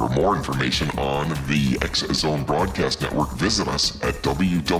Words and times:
For 0.00 0.08
more 0.08 0.34
information 0.34 0.88
on 0.96 1.28
the 1.46 1.76
X 1.82 2.06
Zone 2.14 2.42
Broadcast 2.44 3.02
Network, 3.02 3.32
visit 3.32 3.68
us 3.68 4.02
at 4.02 4.14
www.xzbn.net. 4.22 4.70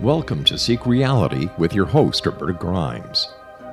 Welcome 0.00 0.44
to 0.44 0.56
Seek 0.56 0.86
Reality 0.86 1.50
with 1.58 1.74
your 1.74 1.84
host, 1.84 2.24
Roberta 2.24 2.54
Grimes. 2.54 3.28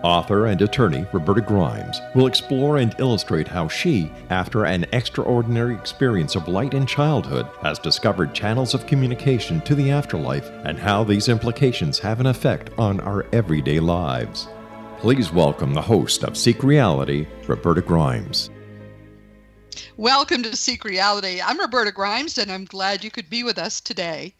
Author 0.05 0.45
and 0.45 0.62
attorney 0.62 1.04
Roberta 1.12 1.41
Grimes 1.41 2.00
will 2.13 2.27
explore 2.27 2.77
and 2.77 2.94
illustrate 3.00 3.48
how 3.48 3.68
she, 3.68 4.12
after 4.30 4.66
an 4.66 4.86
extraordinary 4.94 5.73
experience 5.73 6.36
of 6.36 6.48
light 6.48 6.76
in 6.76 6.86
childhood, 6.86 7.48
has 7.63 7.80
discovered 7.80 8.32
channels 8.32 8.76
of 8.76 8.86
communication 8.86 9.62
to 9.62 9.73
the 9.73 9.90
afterlife 9.90 10.48
and 10.63 10.77
how 10.77 11.04
these 11.04 11.27
implications 11.27 11.98
have 11.98 12.20
an 12.20 12.27
effect 12.27 12.70
on 12.77 12.99
our 12.99 13.26
everyday 13.34 13.80
lives. 13.80 14.48
Please 14.99 15.34
welcome 15.34 15.73
the 15.73 15.82
host 15.82 16.24
of 16.24 16.38
Seek 16.38 16.62
Reality, 16.62 17.26
Roberta 17.48 17.82
Grimes. 17.82 18.52
Welcome 19.98 20.43
to 20.43 20.55
Seek 20.55 20.84
Reality. 20.84 21.41
I'm 21.43 21.60
Roberta 21.60 21.91
Grimes, 21.91 22.37
and 22.37 22.52
I'm 22.52 22.65
glad 22.65 23.04
you 23.04 23.10
could 23.10 23.27
be 23.27 23.43
with 23.43 23.58
us 23.58 23.82
today. 23.82 24.35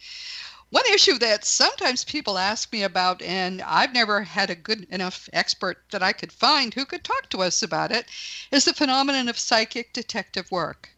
One 0.72 0.86
issue 0.92 1.20
that 1.20 1.46
sometimes 1.46 2.04
people 2.04 2.40
ask 2.40 2.74
me 2.74 2.82
about, 2.82 3.22
and 3.22 3.62
I've 3.62 3.94
never 3.94 4.24
had 4.24 4.50
a 4.50 4.56
good 4.56 4.88
enough 4.90 5.30
expert 5.32 5.84
that 5.92 6.02
I 6.02 6.12
could 6.12 6.32
find 6.32 6.74
who 6.74 6.86
could 6.86 7.04
talk 7.04 7.30
to 7.30 7.44
us 7.44 7.62
about 7.62 7.92
it, 7.92 8.08
is 8.50 8.66
the 8.66 8.74
phenomenon 8.74 9.30
of 9.30 9.38
psychic 9.38 9.94
detective 9.94 10.52
work. 10.52 10.90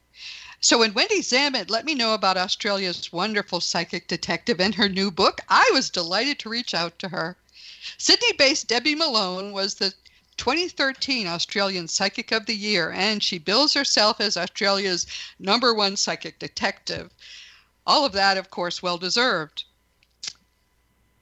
So 0.62 0.80
when 0.80 0.94
Wendy 0.94 1.22
Zammit 1.22 1.70
let 1.70 1.86
me 1.86 1.96
know 1.96 2.14
about 2.14 2.38
Australia's 2.38 3.12
wonderful 3.12 3.60
psychic 3.60 4.08
detective 4.08 4.62
and 4.62 4.74
her 4.76 4.88
new 4.88 5.12
book, 5.12 5.42
I 5.50 5.70
was 5.74 5.90
delighted 5.90 6.40
to 6.40 6.50
reach 6.50 6.74
out 6.74 6.98
to 7.00 7.10
her. 7.10 7.38
Sydney 7.98 8.32
based 8.32 8.68
Debbie 8.68 8.96
Malone 8.96 9.52
was 9.52 9.76
the 9.76 9.94
2013 10.38 11.28
Australian 11.28 11.88
Psychic 11.88 12.32
of 12.32 12.46
the 12.46 12.56
Year, 12.56 12.92
and 12.92 13.22
she 13.22 13.38
bills 13.38 13.74
herself 13.74 14.22
as 14.22 14.38
Australia's 14.38 15.08
number 15.40 15.74
one 15.74 15.98
psychic 15.98 16.40
detective. 16.40 17.12
All 17.88 18.06
of 18.06 18.12
that, 18.12 18.38
of 18.38 18.50
course, 18.50 18.84
well 18.84 18.98
deserved. 18.98 19.64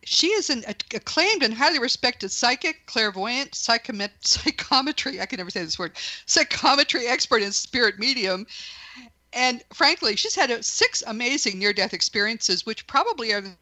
She 0.04 0.28
is 0.28 0.50
an 0.50 0.66
acclaimed 0.68 1.44
and 1.44 1.54
highly 1.54 1.80
respected 1.80 2.30
psychic, 2.30 2.88
clairvoyant, 2.88 3.52
psychomet- 3.52 4.12
psychometry, 4.22 5.22
I 5.22 5.28
can 5.28 5.38
never 5.38 5.52
say 5.52 5.64
this 5.64 5.80
word, 5.80 5.96
psychometry 6.26 7.08
expert 7.08 7.44
and 7.44 7.54
spirit 7.54 8.00
medium. 8.00 8.48
And 9.32 9.64
frankly, 9.74 10.16
she's 10.16 10.36
had 10.36 10.66
six 10.66 11.04
amazing 11.06 11.60
near 11.60 11.74
death 11.74 11.94
experiences, 11.94 12.66
which 12.66 12.88
probably 12.88 13.32
are 13.32 13.42
the 13.42 13.56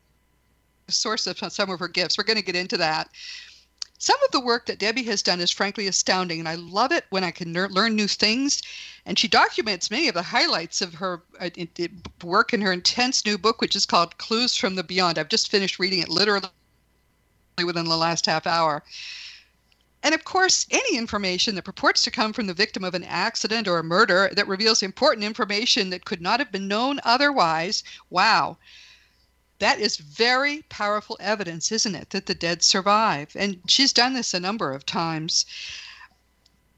source 0.87 1.27
of 1.27 1.37
some 1.51 1.69
of 1.69 1.79
her 1.79 1.87
gifts. 1.87 2.17
We're 2.17 2.23
going 2.23 2.37
to 2.37 2.43
get 2.43 2.55
into 2.55 2.77
that. 2.77 3.09
Some 4.03 4.21
of 4.25 4.31
the 4.31 4.41
work 4.41 4.65
that 4.65 4.79
Debbie 4.79 5.03
has 5.03 5.21
done 5.21 5.39
is 5.39 5.49
frankly 5.49 5.87
astounding, 5.87 6.39
and 6.39 6.49
I 6.49 6.55
love 6.55 6.91
it 6.91 7.05
when 7.09 7.23
I 7.23 7.31
can 7.31 7.53
ner- 7.53 7.69
learn 7.69 7.95
new 7.95 8.09
things. 8.09 8.61
And 9.05 9.17
she 9.17 9.29
documents 9.29 9.89
many 9.89 10.09
of 10.09 10.13
the 10.13 10.21
highlights 10.21 10.81
of 10.81 10.95
her 10.95 11.23
uh, 11.39 11.49
work 12.21 12.53
in 12.53 12.59
her 12.59 12.73
intense 12.73 13.25
new 13.25 13.37
book, 13.37 13.61
which 13.61 13.77
is 13.77 13.85
called 13.85 14.17
Clues 14.17 14.57
from 14.57 14.75
the 14.75 14.83
Beyond. 14.83 15.17
I've 15.17 15.29
just 15.29 15.49
finished 15.49 15.79
reading 15.79 15.99
it 15.99 16.09
literally 16.09 16.49
within 17.63 17.85
the 17.85 17.95
last 17.95 18.25
half 18.25 18.45
hour. 18.45 18.83
And 20.03 20.13
of 20.13 20.25
course, 20.25 20.65
any 20.69 20.97
information 20.97 21.55
that 21.55 21.63
purports 21.63 22.01
to 22.01 22.11
come 22.11 22.33
from 22.33 22.47
the 22.47 22.53
victim 22.53 22.83
of 22.83 22.95
an 22.95 23.05
accident 23.05 23.69
or 23.69 23.77
a 23.77 23.85
murder 23.85 24.29
that 24.33 24.49
reveals 24.49 24.83
important 24.83 25.23
information 25.23 25.91
that 25.91 26.03
could 26.03 26.21
not 26.21 26.41
have 26.41 26.51
been 26.51 26.67
known 26.67 26.99
otherwise, 27.05 27.85
wow, 28.09 28.57
that 29.63 29.79
is 29.79 29.95
very 29.95 30.61
powerful 30.67 31.15
evidence, 31.21 31.71
isn't 31.71 31.95
it, 31.95 32.09
that 32.09 32.25
the 32.25 32.35
dead 32.35 32.61
survive? 32.61 33.33
And 33.33 33.61
she's 33.65 33.93
done 33.93 34.13
this 34.13 34.33
a 34.33 34.39
number 34.41 34.73
of 34.73 34.85
times. 34.85 35.45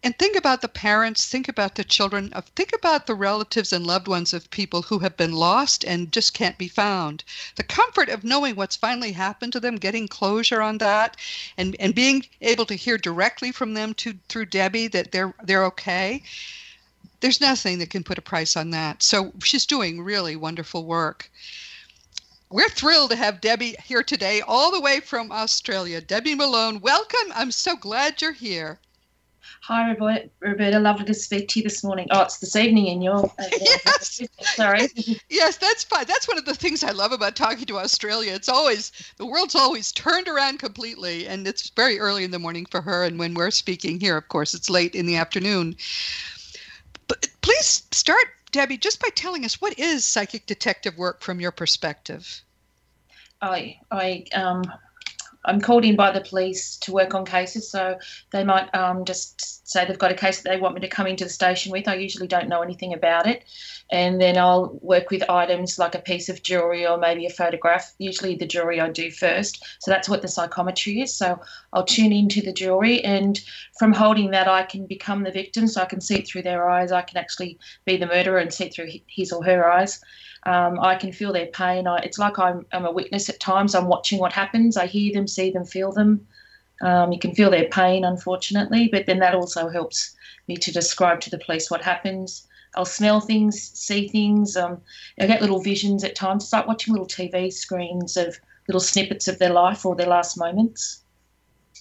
And 0.03 0.15
think 0.19 0.37
about 0.37 0.61
the 0.61 0.67
parents, 0.67 1.25
think 1.25 1.49
about 1.49 1.73
the 1.73 1.83
children, 1.83 2.31
of 2.33 2.45
think 2.55 2.73
about 2.73 3.07
the 3.07 3.15
relatives 3.15 3.73
and 3.73 3.87
loved 3.87 4.07
ones 4.07 4.35
of 4.35 4.51
people 4.51 4.83
who 4.83 4.99
have 4.99 5.17
been 5.17 5.31
lost 5.33 5.83
and 5.83 6.11
just 6.11 6.35
can't 6.35 6.59
be 6.59 6.67
found. 6.67 7.23
The 7.55 7.63
comfort 7.63 8.07
of 8.07 8.23
knowing 8.23 8.55
what's 8.55 8.75
finally 8.75 9.13
happened 9.13 9.53
to 9.53 9.59
them, 9.59 9.77
getting 9.77 10.07
closure 10.07 10.61
on 10.61 10.77
that, 10.77 11.17
and, 11.57 11.75
and 11.79 11.95
being 11.95 12.27
able 12.41 12.67
to 12.67 12.75
hear 12.75 12.99
directly 12.99 13.51
from 13.51 13.73
them 13.73 13.95
to 13.95 14.13
through 14.29 14.45
Debbie 14.45 14.89
that 14.89 15.11
they're 15.11 15.33
they're 15.43 15.65
okay. 15.65 16.21
There's 17.21 17.41
nothing 17.41 17.79
that 17.79 17.89
can 17.89 18.03
put 18.03 18.19
a 18.19 18.21
price 18.21 18.55
on 18.55 18.69
that. 18.69 19.01
So 19.01 19.33
she's 19.43 19.65
doing 19.65 20.03
really 20.03 20.35
wonderful 20.35 20.85
work. 20.85 21.31
We're 22.55 22.69
thrilled 22.69 23.09
to 23.09 23.17
have 23.17 23.41
Debbie 23.41 23.75
here 23.83 24.01
today, 24.01 24.39
all 24.39 24.71
the 24.71 24.79
way 24.79 25.01
from 25.01 25.29
Australia. 25.29 25.99
Debbie 25.99 26.35
Malone, 26.35 26.79
welcome. 26.79 27.33
I'm 27.35 27.51
so 27.51 27.75
glad 27.75 28.21
you're 28.21 28.31
here. 28.31 28.79
Hi, 29.63 29.91
Roberta. 29.91 30.79
Lovely 30.79 31.03
to 31.03 31.13
speak 31.13 31.49
to 31.49 31.59
you 31.59 31.65
this 31.65 31.83
morning. 31.83 32.07
Oh, 32.11 32.21
it's 32.21 32.37
this 32.37 32.55
evening 32.55 32.87
in 32.87 33.01
your. 33.01 33.29
Uh, 33.37 33.43
yes. 33.59 34.21
Sorry. 34.39 34.87
yes, 35.29 35.57
that's 35.57 35.83
fine. 35.83 36.05
That's 36.07 36.29
one 36.29 36.37
of 36.37 36.45
the 36.45 36.55
things 36.55 36.81
I 36.81 36.91
love 36.91 37.11
about 37.11 37.35
talking 37.35 37.65
to 37.65 37.77
Australia. 37.77 38.31
It's 38.31 38.47
always 38.47 38.93
the 39.17 39.25
world's 39.25 39.55
always 39.55 39.91
turned 39.91 40.29
around 40.29 40.59
completely, 40.59 41.27
and 41.27 41.45
it's 41.45 41.71
very 41.71 41.99
early 41.99 42.23
in 42.23 42.31
the 42.31 42.39
morning 42.39 42.67
for 42.67 42.81
her. 42.81 43.03
And 43.03 43.19
when 43.19 43.33
we're 43.33 43.51
speaking 43.51 43.99
here, 43.99 44.15
of 44.15 44.29
course, 44.29 44.53
it's 44.53 44.69
late 44.69 44.95
in 44.95 45.07
the 45.07 45.17
afternoon. 45.17 45.75
But 47.09 47.27
please 47.41 47.83
start 47.91 48.27
Debbie, 48.53 48.77
just 48.77 49.01
by 49.01 49.09
telling 49.09 49.43
us 49.43 49.59
what 49.59 49.77
is 49.77 50.05
psychic 50.05 50.45
detective 50.45 50.97
work 50.97 51.21
from 51.21 51.41
your 51.41 51.51
perspective? 51.51 52.44
I, 53.45 53.79
I, 53.91 54.25
um, 54.33 54.63
I'm 55.45 55.61
called 55.61 55.85
in 55.85 55.95
by 55.95 56.11
the 56.11 56.21
police 56.21 56.77
to 56.77 56.91
work 56.91 57.13
on 57.13 57.25
cases, 57.25 57.69
so 57.69 57.99
they 58.31 58.43
might 58.43 58.73
um, 58.73 59.05
just 59.05 59.67
say 59.67 59.85
they've 59.85 59.97
got 59.97 60.11
a 60.11 60.15
case 60.15 60.41
that 60.41 60.49
they 60.49 60.59
want 60.59 60.75
me 60.75 60.81
to 60.81 60.87
come 60.87 61.05
into 61.05 61.23
the 61.23 61.29
station 61.29 61.71
with. 61.71 61.87
I 61.87 61.95
usually 61.95 62.27
don't 62.27 62.49
know 62.49 62.61
anything 62.61 62.93
about 62.93 63.27
it, 63.27 63.43
and 63.91 64.19
then 64.19 64.37
I'll 64.37 64.79
work 64.81 65.11
with 65.11 65.29
items 65.29 65.77
like 65.77 65.93
a 65.93 65.99
piece 65.99 66.29
of 66.29 66.41
jewelry 66.41 66.87
or 66.87 66.97
maybe 66.97 67.27
a 67.27 67.29
photograph. 67.29 67.93
Usually, 67.99 68.35
the 68.35 68.47
jewelry 68.47 68.81
I 68.81 68.89
do 68.89 69.11
first, 69.11 69.63
so 69.79 69.91
that's 69.91 70.09
what 70.09 70.23
the 70.23 70.27
psychometry 70.27 71.01
is. 71.01 71.13
So 71.13 71.39
I'll 71.73 71.85
tune 71.85 72.11
into 72.11 72.41
the 72.41 72.53
jewelry, 72.53 73.03
and 73.03 73.39
from 73.77 73.93
holding 73.93 74.31
that, 74.31 74.47
I 74.47 74.63
can 74.63 74.87
become 74.87 75.23
the 75.23 75.31
victim. 75.31 75.67
So 75.67 75.81
I 75.81 75.85
can 75.85 76.01
see 76.01 76.15
it 76.15 76.27
through 76.27 76.43
their 76.43 76.67
eyes. 76.67 76.91
I 76.91 77.03
can 77.03 77.17
actually 77.17 77.59
be 77.85 77.97
the 77.97 78.07
murderer 78.07 78.39
and 78.39 78.51
see 78.51 78.65
it 78.65 78.73
through 78.73 78.89
his 79.07 79.31
or 79.31 79.43
her 79.43 79.69
eyes. 79.71 80.01
Um, 80.45 80.79
I 80.79 80.95
can 80.95 81.11
feel 81.11 81.33
their 81.33 81.47
pain. 81.47 81.87
I, 81.87 81.97
it's 81.97 82.19
like 82.19 82.37
I'm, 82.37 82.65
I'm, 82.71 82.85
a 82.85 82.91
witness 82.91 83.29
at 83.29 83.39
times. 83.39 83.73
I'm 83.73 83.87
watching 83.87 84.19
what 84.19 84.31
happens. 84.31 84.77
I 84.77 84.85
hear 84.85 85.11
them, 85.11 85.27
see 85.27 85.49
them, 85.49 85.65
feel 85.65 85.91
them. 85.91 86.27
Um, 86.81 87.11
you 87.11 87.19
can 87.19 87.33
feel 87.33 87.49
their 87.49 87.67
pain, 87.69 88.03
unfortunately, 88.03 88.89
but 88.91 89.07
then 89.07 89.19
that 89.19 89.33
also 89.33 89.69
helps 89.69 90.15
me 90.47 90.55
to 90.57 90.71
describe 90.71 91.21
to 91.21 91.29
the 91.31 91.39
police 91.39 91.71
what 91.71 91.81
happens. 91.81 92.45
I'll 92.75 92.85
smell 92.85 93.21
things, 93.21 93.71
see 93.73 94.07
things. 94.07 94.55
Um, 94.55 94.81
I 95.19 95.25
get 95.25 95.41
little 95.41 95.61
visions 95.61 96.03
at 96.03 96.15
times. 96.15 96.43
It's 96.43 96.53
like 96.53 96.67
watching 96.67 96.93
little 96.93 97.07
TV 97.07 97.51
screens 97.51 98.17
of 98.17 98.37
little 98.67 98.81
snippets 98.81 99.27
of 99.27 99.39
their 99.39 99.53
life 99.53 99.85
or 99.85 99.95
their 99.95 100.07
last 100.07 100.37
moments. 100.37 101.01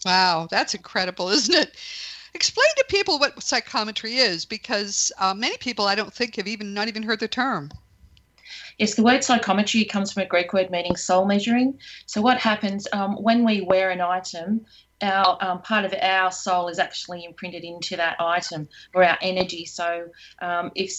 Wow, 0.05 0.49
that's 0.51 0.75
incredible, 0.75 1.29
isn't 1.29 1.55
it? 1.55 1.77
Explain 2.35 2.67
to 2.77 2.85
people 2.89 3.19
what 3.19 3.43
psychometry 3.43 4.17
is, 4.17 4.45
because 4.45 5.13
uh, 5.19 5.35
many 5.35 5.57
people 5.59 5.87
I 5.87 5.95
don't 5.95 6.13
think 6.13 6.37
have 6.37 6.49
even 6.49 6.75
not 6.75 6.89
even 6.89 7.03
heard 7.03 7.21
the 7.21 7.29
term. 7.29 7.71
Yes, 8.79 8.95
the 8.95 9.03
word 9.03 9.23
psychometry 9.23 9.85
comes 9.85 10.13
from 10.13 10.23
a 10.23 10.27
Greek 10.27 10.53
word 10.53 10.71
meaning 10.71 10.97
soul 10.97 11.25
measuring. 11.27 11.79
So 12.07 12.21
what 12.21 12.39
happens 12.39 12.87
um, 12.93 13.17
when 13.23 13.45
we 13.45 13.61
wear 13.61 13.91
an 13.91 14.01
item? 14.01 14.67
Our 15.03 15.37
um, 15.41 15.61
part 15.61 15.85
of 15.85 15.95
our 16.01 16.33
soul 16.33 16.69
is 16.69 16.79
actually 16.79 17.25
imprinted 17.25 17.63
into 17.63 17.97
that 17.97 18.17
item 18.21 18.69
or 18.95 19.05
our 19.05 19.19
energy. 19.21 19.65
So 19.67 20.09
um, 20.41 20.71
if 20.75 20.93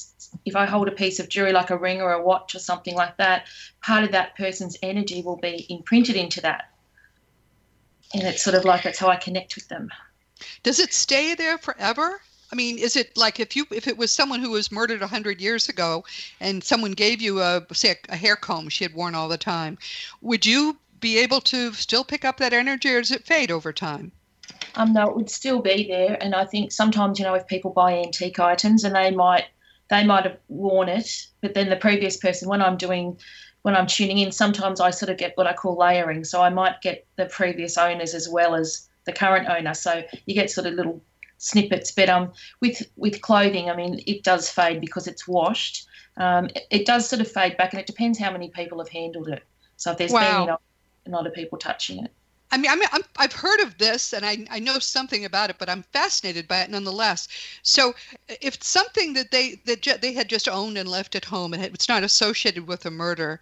if 0.45 0.55
I 0.55 0.65
hold 0.65 0.87
a 0.87 0.91
piece 0.91 1.19
of 1.19 1.29
jewelry 1.29 1.53
like 1.53 1.69
a 1.69 1.77
ring 1.77 2.01
or 2.01 2.11
a 2.11 2.21
watch 2.21 2.53
or 2.55 2.59
something 2.59 2.93
like 2.93 3.17
that, 3.17 3.47
part 3.81 4.03
of 4.03 4.11
that 4.11 4.35
person's 4.37 4.77
energy 4.83 5.21
will 5.23 5.37
be 5.37 5.65
imprinted 5.69 6.17
into 6.17 6.41
that, 6.41 6.69
and 8.13 8.23
it's 8.23 8.43
sort 8.43 8.55
of 8.55 8.65
like 8.65 8.83
that's 8.83 8.99
how 8.99 9.07
I 9.07 9.15
connect 9.15 9.55
with 9.55 9.69
them. 9.69 9.89
Does 10.61 10.79
it 10.79 10.93
stay 10.93 11.33
there 11.33 11.57
forever? 11.57 12.21
I 12.55 12.57
mean, 12.57 12.77
is 12.77 12.95
it 12.95 13.17
like 13.17 13.41
if 13.41 13.53
you 13.53 13.65
if 13.69 13.85
it 13.85 13.97
was 13.97 14.13
someone 14.13 14.39
who 14.39 14.51
was 14.51 14.71
murdered 14.71 15.01
hundred 15.01 15.41
years 15.41 15.67
ago, 15.67 16.05
and 16.39 16.63
someone 16.63 16.93
gave 16.93 17.21
you 17.21 17.41
a 17.41 17.61
say 17.73 17.91
a, 17.91 18.13
a 18.13 18.15
hair 18.15 18.37
comb 18.37 18.69
she 18.69 18.85
had 18.85 18.93
worn 18.93 19.13
all 19.13 19.27
the 19.27 19.37
time, 19.37 19.77
would 20.21 20.45
you 20.45 20.77
be 21.01 21.17
able 21.17 21.41
to 21.41 21.73
still 21.73 22.05
pick 22.05 22.23
up 22.23 22.37
that 22.37 22.53
energy, 22.53 22.93
or 22.93 23.01
does 23.01 23.11
it 23.11 23.25
fade 23.25 23.51
over 23.51 23.73
time? 23.73 24.13
Um, 24.75 24.93
no, 24.93 25.05
it 25.09 25.17
would 25.17 25.29
still 25.29 25.61
be 25.61 25.85
there, 25.89 26.17
and 26.21 26.33
I 26.33 26.45
think 26.45 26.71
sometimes 26.71 27.19
you 27.19 27.25
know 27.25 27.33
if 27.33 27.45
people 27.45 27.71
buy 27.71 27.97
antique 27.97 28.39
items 28.39 28.85
and 28.85 28.95
they 28.95 29.11
might 29.11 29.47
they 29.89 30.05
might 30.05 30.23
have 30.23 30.37
worn 30.47 30.87
it, 30.87 31.27
but 31.41 31.55
then 31.55 31.69
the 31.69 31.75
previous 31.75 32.15
person, 32.15 32.47
when 32.47 32.61
I'm 32.61 32.77
doing 32.77 33.19
when 33.63 33.75
I'm 33.75 33.87
tuning 33.87 34.19
in, 34.19 34.31
sometimes 34.31 34.79
I 34.79 34.91
sort 34.91 35.09
of 35.09 35.17
get 35.17 35.35
what 35.35 35.45
I 35.45 35.51
call 35.51 35.75
layering. 35.75 36.23
So 36.23 36.41
I 36.41 36.51
might 36.51 36.81
get 36.81 37.05
the 37.17 37.25
previous 37.25 37.77
owners 37.77 38.13
as 38.13 38.29
well 38.29 38.55
as 38.55 38.87
the 39.03 39.11
current 39.11 39.49
owner. 39.49 39.73
So 39.73 40.03
you 40.25 40.35
get 40.35 40.49
sort 40.49 40.67
of 40.67 40.75
little 40.75 41.01
snippets. 41.45 41.91
But 41.91 42.09
um, 42.09 42.33
with 42.59 42.81
with 42.95 43.21
clothing, 43.21 43.69
I 43.69 43.75
mean, 43.75 44.01
it 44.05 44.23
does 44.23 44.49
fade 44.49 44.81
because 44.81 45.07
it's 45.07 45.27
washed. 45.27 45.87
Um, 46.17 46.45
it, 46.47 46.67
it, 46.71 46.85
does 46.85 47.07
sort 47.07 47.21
of 47.21 47.31
fade 47.31 47.57
back, 47.57 47.73
and 47.73 47.79
it 47.79 47.87
depends 47.87 48.17
how 48.17 48.31
many 48.31 48.49
people 48.49 48.79
have 48.79 48.89
handled 48.89 49.27
it. 49.27 49.43
So 49.77 49.91
if 49.91 49.97
there's 49.97 50.11
wow. 50.11 50.45
been 50.45 51.13
a 51.13 51.15
lot 51.15 51.27
of 51.27 51.33
people 51.33 51.57
touching 51.57 52.03
it. 52.03 52.11
I 52.51 52.57
mean, 52.57 52.71
I 52.71 52.75
mean, 52.75 52.87
i 53.17 53.21
have 53.23 53.33
heard 53.33 53.59
of 53.59 53.77
this 53.79 54.13
and 54.13 54.25
I, 54.25 54.45
I 54.49 54.59
know 54.59 54.79
something 54.79 55.25
about 55.25 55.49
it, 55.49 55.57
but 55.57 55.67
I'm 55.67 55.81
fascinated 55.81 56.47
by 56.47 56.61
it 56.61 56.69
nonetheless. 56.69 57.27
So, 57.63 57.93
if 58.29 58.63
something 58.63 59.13
that 59.13 59.31
they 59.31 59.61
that 59.65 59.81
ju- 59.81 59.97
they 60.01 60.13
had 60.13 60.29
just 60.29 60.47
owned 60.47 60.77
and 60.77 60.87
left 60.87 61.15
at 61.15 61.25
home 61.25 61.53
and 61.53 61.63
it's 61.63 61.89
not 61.89 62.03
associated 62.03 62.67
with 62.67 62.85
a 62.85 62.91
murder, 62.91 63.39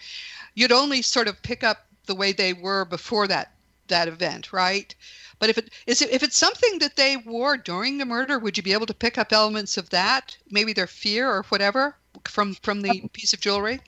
you'd 0.55 0.71
only 0.71 1.01
sort 1.01 1.27
of 1.27 1.41
pick 1.43 1.63
up 1.63 1.85
the 2.05 2.15
way 2.15 2.31
they 2.31 2.53
were 2.53 2.85
before 2.85 3.27
that 3.27 3.52
that 3.87 4.07
event, 4.07 4.53
right? 4.53 4.93
But 5.39 5.49
if 5.49 5.57
it 5.57 5.69
is 5.87 6.01
it, 6.01 6.11
if 6.11 6.23
it's 6.23 6.37
something 6.37 6.79
that 6.79 6.95
they 6.95 7.17
wore 7.17 7.57
during 7.57 7.97
the 7.97 8.05
murder, 8.05 8.39
would 8.39 8.57
you 8.57 8.63
be 8.63 8.73
able 8.73 8.85
to 8.85 8.93
pick 8.93 9.17
up 9.17 9.33
elements 9.33 9.77
of 9.77 9.89
that, 9.89 10.37
maybe 10.49 10.73
their 10.73 10.87
fear 10.87 11.29
or 11.29 11.43
whatever 11.43 11.95
from 12.25 12.55
from 12.55 12.81
the 12.81 13.09
piece 13.13 13.33
of 13.33 13.39
jewelry? 13.39 13.81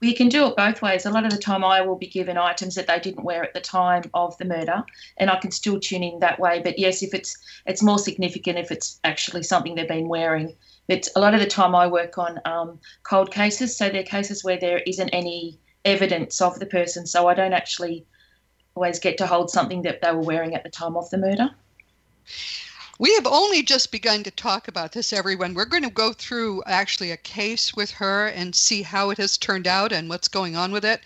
we 0.00 0.12
can 0.14 0.28
do 0.28 0.46
it 0.46 0.56
both 0.56 0.80
ways. 0.80 1.06
A 1.06 1.10
lot 1.10 1.24
of 1.24 1.32
the 1.32 1.38
time, 1.38 1.64
I 1.64 1.80
will 1.80 1.96
be 1.96 2.06
given 2.06 2.38
items 2.38 2.76
that 2.76 2.86
they 2.86 3.00
didn't 3.00 3.24
wear 3.24 3.42
at 3.42 3.54
the 3.54 3.60
time 3.60 4.04
of 4.14 4.36
the 4.38 4.44
murder, 4.44 4.84
and 5.16 5.30
I 5.30 5.36
can 5.36 5.50
still 5.50 5.80
tune 5.80 6.04
in 6.04 6.20
that 6.20 6.38
way. 6.38 6.60
But 6.62 6.78
yes, 6.78 7.02
if 7.02 7.14
it's 7.14 7.36
it's 7.66 7.82
more 7.82 7.98
significant 7.98 8.58
if 8.58 8.70
it's 8.70 9.00
actually 9.04 9.42
something 9.42 9.74
they've 9.74 9.88
been 9.88 10.08
wearing. 10.08 10.54
But 10.86 11.08
a 11.16 11.20
lot 11.20 11.34
of 11.34 11.40
the 11.40 11.46
time, 11.46 11.74
I 11.74 11.86
work 11.86 12.16
on 12.16 12.40
um, 12.44 12.78
cold 13.02 13.32
cases, 13.32 13.76
so 13.76 13.88
they're 13.88 14.04
cases 14.04 14.44
where 14.44 14.58
there 14.58 14.78
isn't 14.86 15.10
any 15.10 15.58
evidence 15.84 16.40
of 16.40 16.58
the 16.60 16.66
person, 16.66 17.06
so 17.06 17.26
I 17.26 17.34
don't 17.34 17.52
actually 17.52 18.06
always 18.74 18.98
get 18.98 19.18
to 19.18 19.26
hold 19.26 19.50
something 19.50 19.82
that 19.82 20.00
they 20.02 20.12
were 20.12 20.20
wearing 20.20 20.54
at 20.54 20.62
the 20.62 20.70
time 20.70 20.96
of 20.96 21.10
the 21.10 21.18
murder. 21.18 21.50
We 23.00 23.14
have 23.14 23.26
only 23.26 23.62
just 23.62 23.92
begun 23.92 24.24
to 24.24 24.30
talk 24.30 24.66
about 24.66 24.92
this, 24.92 25.12
everyone. 25.12 25.54
We're 25.54 25.64
going 25.64 25.84
to 25.84 25.90
go 25.90 26.12
through 26.12 26.64
actually 26.66 27.12
a 27.12 27.16
case 27.16 27.74
with 27.74 27.92
her 27.92 28.26
and 28.26 28.54
see 28.54 28.82
how 28.82 29.10
it 29.10 29.18
has 29.18 29.38
turned 29.38 29.68
out 29.68 29.92
and 29.92 30.08
what's 30.08 30.28
going 30.28 30.56
on 30.56 30.72
with 30.72 30.84
it. 30.84 31.00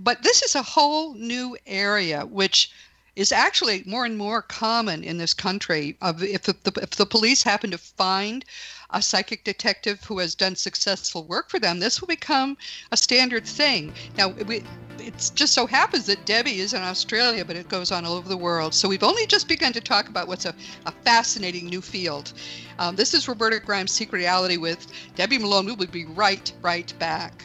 But 0.00 0.22
this 0.22 0.42
is 0.42 0.54
a 0.54 0.62
whole 0.62 1.14
new 1.14 1.56
area, 1.66 2.26
which 2.26 2.72
is 3.14 3.32
actually 3.32 3.84
more 3.86 4.04
and 4.04 4.16
more 4.18 4.42
common 4.42 5.04
in 5.04 5.18
this 5.18 5.34
country. 5.34 5.96
If 6.02 6.42
the, 6.42 6.72
if 6.82 6.90
the 6.90 7.06
police 7.06 7.42
happen 7.42 7.70
to 7.70 7.78
find 7.78 8.44
a 8.92 9.02
psychic 9.02 9.44
detective 9.44 10.02
who 10.04 10.18
has 10.18 10.34
done 10.34 10.56
successful 10.56 11.24
work 11.24 11.48
for 11.48 11.58
them, 11.58 11.78
this 11.78 12.00
will 12.00 12.08
become 12.08 12.56
a 12.92 12.96
standard 12.96 13.46
thing. 13.46 13.92
Now, 14.16 14.28
we, 14.28 14.64
it 14.98 15.30
just 15.34 15.52
so 15.52 15.66
happens 15.66 16.06
that 16.06 16.26
Debbie 16.26 16.60
is 16.60 16.74
in 16.74 16.82
Australia, 16.82 17.44
but 17.44 17.56
it 17.56 17.68
goes 17.68 17.90
on 17.92 18.04
all 18.04 18.14
over 18.14 18.28
the 18.28 18.36
world. 18.36 18.74
So 18.74 18.88
we've 18.88 19.02
only 19.02 19.26
just 19.26 19.48
begun 19.48 19.72
to 19.72 19.80
talk 19.80 20.08
about 20.08 20.28
what's 20.28 20.44
a, 20.44 20.54
a 20.86 20.92
fascinating 21.04 21.66
new 21.66 21.80
field. 21.80 22.32
Um, 22.78 22.96
this 22.96 23.14
is 23.14 23.28
Roberta 23.28 23.60
Grimes' 23.60 23.92
Seek 23.92 24.12
Reality 24.12 24.56
with 24.56 24.86
Debbie 25.14 25.38
Malone. 25.38 25.66
We 25.66 25.72
will 25.72 25.86
be 25.86 26.06
right, 26.06 26.52
right 26.62 26.92
back. 26.98 27.44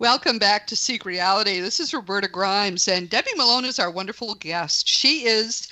Welcome 0.00 0.38
back 0.38 0.66
to 0.68 0.76
Seek 0.76 1.04
Reality. 1.04 1.60
This 1.60 1.78
is 1.78 1.92
Roberta 1.92 2.26
Grimes, 2.26 2.88
and 2.88 3.10
Debbie 3.10 3.34
Malone 3.36 3.66
is 3.66 3.78
our 3.78 3.90
wonderful 3.90 4.34
guest. 4.34 4.88
She 4.88 5.26
is 5.26 5.68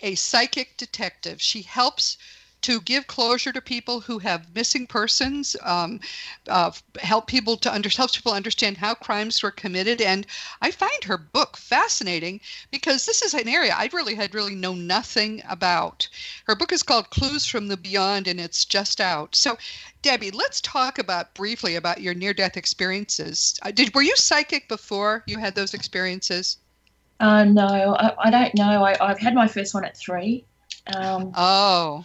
a 0.00 0.14
psychic 0.14 0.78
detective. 0.78 1.42
She 1.42 1.60
helps 1.60 2.16
to 2.62 2.80
give 2.82 3.06
closure 3.06 3.52
to 3.52 3.60
people 3.60 4.00
who 4.00 4.18
have 4.18 4.54
missing 4.54 4.86
persons, 4.86 5.56
um, 5.62 6.00
uh, 6.48 6.70
help 6.98 7.26
people 7.26 7.56
to 7.56 7.72
under, 7.72 7.88
helps 7.88 8.16
people 8.16 8.32
understand 8.32 8.76
how 8.76 8.94
crimes 8.94 9.42
were 9.42 9.50
committed. 9.50 10.00
And 10.00 10.26
I 10.60 10.70
find 10.70 11.04
her 11.04 11.16
book 11.16 11.56
fascinating 11.56 12.40
because 12.70 13.06
this 13.06 13.22
is 13.22 13.34
an 13.34 13.48
area 13.48 13.74
I 13.76 13.88
really 13.92 14.14
had 14.14 14.34
really 14.34 14.54
known 14.54 14.86
nothing 14.86 15.42
about. 15.48 16.08
Her 16.46 16.54
book 16.54 16.72
is 16.72 16.82
called 16.82 17.10
Clues 17.10 17.46
from 17.46 17.68
the 17.68 17.76
Beyond, 17.76 18.26
and 18.26 18.40
it's 18.40 18.64
just 18.64 19.00
out. 19.00 19.34
So, 19.34 19.56
Debbie, 20.02 20.30
let's 20.30 20.60
talk 20.60 20.98
about 20.98 21.34
briefly 21.34 21.76
about 21.76 22.00
your 22.00 22.14
near-death 22.14 22.56
experiences. 22.56 23.58
Uh, 23.62 23.70
did 23.70 23.94
were 23.94 24.02
you 24.02 24.16
psychic 24.16 24.68
before 24.68 25.24
you 25.26 25.38
had 25.38 25.54
those 25.54 25.74
experiences? 25.74 26.58
Uh, 27.20 27.44
no, 27.44 27.66
I, 27.66 28.14
I 28.18 28.30
don't 28.30 28.54
know. 28.54 28.82
I, 28.82 28.96
I've 29.00 29.18
had 29.18 29.34
my 29.34 29.46
first 29.46 29.74
one 29.74 29.84
at 29.84 29.96
three. 29.96 30.44
Um, 30.94 31.32
oh. 31.36 32.04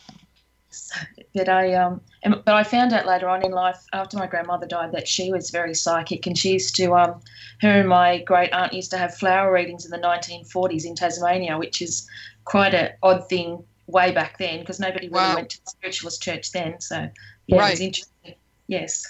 But 1.34 1.50
I 1.50 1.74
um, 1.74 2.01
and, 2.24 2.41
but 2.46 2.55
I 2.55 2.63
found 2.63 2.94
out 2.94 3.05
later 3.05 3.29
on 3.29 3.46
in 3.46 3.51
life 3.51 3.84
after 3.94 4.17
my 4.17 4.27
grandmother 4.27 4.67
died 4.67 4.91
that 4.94 5.08
she 5.08 5.32
was 5.32 5.50
very 5.50 5.74
psychic, 5.74 6.27
and 6.27 6.38
she 6.38 6.51
used 6.53 6.75
to 6.77 6.94
um, 6.96 7.22
her 7.62 7.70
and 7.79 7.89
my 7.89 8.22
great 8.24 8.51
aunt 8.53 8.74
used 8.74 8.91
to 8.91 8.98
have 8.98 9.15
flower 9.15 9.51
readings 9.51 9.86
in 9.86 9.91
the 9.91 9.98
1940s 9.98 10.86
in 10.86 10.96
Tasmania, 10.96 11.58
which 11.58 11.82
is 11.82 12.08
quite 12.46 12.74
an 12.74 12.91
odd 13.03 13.27
thing 13.29 13.63
way 13.88 14.12
back 14.12 14.38
then 14.38 14.60
because 14.60 14.79
nobody 14.79 15.08
really 15.10 15.29
Wow. 15.29 15.36
went 15.36 15.50
to 15.50 15.60
the 15.63 15.72
spiritualist 15.72 16.22
church 16.22 16.51
then. 16.51 16.79
So 16.79 17.10
yeah, 17.48 17.58
it 17.58 17.60
Right. 17.60 17.72
was 17.72 17.82
interesting. 17.82 18.36
Yes. 18.67 19.03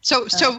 So, 0.00 0.26
so 0.28 0.58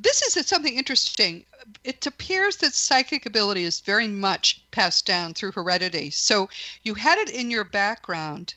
this 0.00 0.22
is 0.22 0.46
something 0.46 0.76
interesting. 0.76 1.44
It 1.84 2.06
appears 2.06 2.56
that 2.58 2.74
psychic 2.74 3.26
ability 3.26 3.64
is 3.64 3.80
very 3.80 4.08
much 4.08 4.68
passed 4.70 5.06
down 5.06 5.34
through 5.34 5.52
heredity. 5.52 6.10
So 6.10 6.48
you 6.82 6.94
had 6.94 7.18
it 7.18 7.30
in 7.30 7.50
your 7.50 7.64
background, 7.64 8.54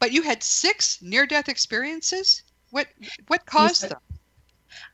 but 0.00 0.12
you 0.12 0.22
had 0.22 0.42
six 0.42 1.00
near-death 1.02 1.48
experiences. 1.48 2.42
What 2.70 2.88
what 3.28 3.46
caused 3.46 3.82
Yes, 3.82 3.90
them? 3.90 4.00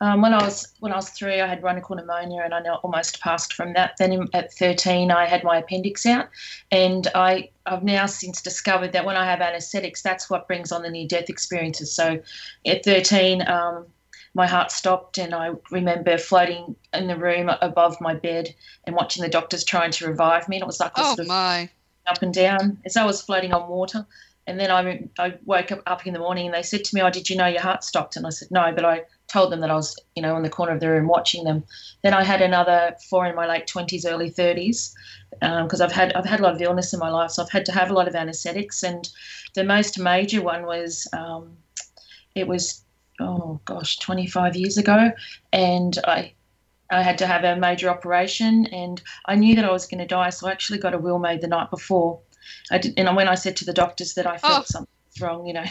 Um, 0.00 0.22
when 0.22 0.34
I 0.34 0.42
was 0.42 0.74
when 0.80 0.92
I 0.92 0.96
was 0.96 1.10
three, 1.10 1.40
I 1.40 1.46
had 1.46 1.60
chronic 1.60 1.88
pneumonia, 1.88 2.42
and 2.44 2.54
I 2.54 2.60
almost 2.82 3.20
passed 3.20 3.52
from 3.54 3.72
that. 3.74 3.96
Then 3.98 4.12
in, 4.12 4.28
at 4.34 4.52
thirteen, 4.52 5.10
I 5.10 5.26
had 5.26 5.44
my 5.44 5.58
appendix 5.58 6.04
out, 6.06 6.28
and 6.70 7.06
I 7.14 7.50
I've 7.66 7.82
now 7.82 8.06
since 8.06 8.42
discovered 8.42 8.92
that 8.92 9.04
when 9.04 9.16
I 9.16 9.24
have 9.24 9.40
anaesthetics, 9.40 10.02
that's 10.02 10.28
what 10.28 10.48
brings 10.48 10.72
on 10.72 10.82
the 10.82 10.90
near 10.90 11.06
death 11.06 11.30
experiences. 11.30 11.94
So, 11.94 12.20
at 12.66 12.84
thirteen, 12.84 13.46
um, 13.48 13.86
my 14.34 14.46
heart 14.46 14.70
stopped, 14.70 15.18
and 15.18 15.34
I 15.34 15.52
remember 15.70 16.18
floating 16.18 16.76
in 16.92 17.06
the 17.06 17.16
room 17.16 17.50
above 17.60 18.00
my 18.00 18.14
bed 18.14 18.54
and 18.84 18.96
watching 18.96 19.22
the 19.22 19.28
doctors 19.28 19.64
trying 19.64 19.92
to 19.92 20.08
revive 20.08 20.48
me. 20.48 20.56
And 20.56 20.62
it 20.62 20.66
was 20.66 20.80
like 20.80 20.92
Oh 20.96 21.14
sort 21.14 21.20
of 21.20 21.28
my! 21.28 21.70
up 22.06 22.22
and 22.22 22.32
down 22.32 22.78
as 22.84 22.96
I 22.96 23.04
was 23.04 23.22
floating 23.22 23.52
on 23.52 23.68
water. 23.68 24.06
And 24.46 24.60
then 24.60 24.70
I, 24.70 25.08
I 25.18 25.34
woke 25.44 25.72
up, 25.72 25.82
up 25.86 26.06
in 26.06 26.12
the 26.12 26.20
morning 26.20 26.46
and 26.46 26.54
they 26.54 26.62
said 26.62 26.84
to 26.84 26.94
me, 26.94 27.02
Oh, 27.02 27.10
did 27.10 27.28
you 27.28 27.36
know 27.36 27.46
your 27.46 27.62
heart 27.62 27.82
stopped? 27.82 28.16
And 28.16 28.26
I 28.26 28.30
said, 28.30 28.48
No, 28.50 28.72
but 28.74 28.84
I 28.84 29.02
told 29.26 29.50
them 29.50 29.60
that 29.60 29.70
I 29.70 29.74
was, 29.74 29.98
you 30.14 30.22
know, 30.22 30.36
in 30.36 30.42
the 30.42 30.50
corner 30.50 30.72
of 30.72 30.80
the 30.80 30.88
room 30.88 31.08
watching 31.08 31.44
them. 31.44 31.64
Then 32.02 32.14
I 32.14 32.22
had 32.22 32.40
another 32.40 32.94
four 33.10 33.26
in 33.26 33.34
my 33.34 33.46
late 33.46 33.66
20s, 33.66 34.04
early 34.06 34.30
30s, 34.30 34.92
because 35.40 35.80
I've 35.80 35.92
had 35.92 36.12
I've 36.12 36.24
had 36.24 36.40
a 36.40 36.42
lot 36.44 36.54
of 36.54 36.62
illness 36.62 36.92
in 36.92 37.00
my 37.00 37.10
life. 37.10 37.32
So 37.32 37.42
I've 37.42 37.50
had 37.50 37.66
to 37.66 37.72
have 37.72 37.90
a 37.90 37.94
lot 37.94 38.08
of 38.08 38.14
anesthetics. 38.14 38.82
And 38.82 39.08
the 39.54 39.64
most 39.64 39.98
major 39.98 40.42
one 40.42 40.64
was, 40.64 41.08
um, 41.12 41.56
it 42.34 42.46
was, 42.46 42.84
oh 43.20 43.60
gosh, 43.64 43.98
25 43.98 44.54
years 44.54 44.78
ago. 44.78 45.10
And 45.52 45.98
I, 46.04 46.34
I 46.90 47.02
had 47.02 47.18
to 47.18 47.26
have 47.26 47.42
a 47.42 47.56
major 47.56 47.88
operation, 47.88 48.66
and 48.66 49.02
I 49.26 49.34
knew 49.34 49.56
that 49.56 49.64
I 49.64 49.72
was 49.72 49.86
going 49.86 49.98
to 49.98 50.06
die, 50.06 50.30
so 50.30 50.46
I 50.46 50.52
actually 50.52 50.78
got 50.78 50.94
a 50.94 50.98
will 50.98 51.18
made 51.18 51.40
the 51.40 51.48
night 51.48 51.70
before. 51.70 52.20
I 52.70 52.78
did, 52.78 52.94
and 52.96 53.14
when 53.16 53.28
I 53.28 53.34
said 53.34 53.56
to 53.56 53.64
the 53.64 53.72
doctors 53.72 54.14
that 54.14 54.26
I 54.26 54.38
felt 54.38 54.60
Oh. 54.60 54.64
something 54.66 54.94
was 55.12 55.20
wrong, 55.20 55.46
you 55.46 55.54
know. 55.54 55.64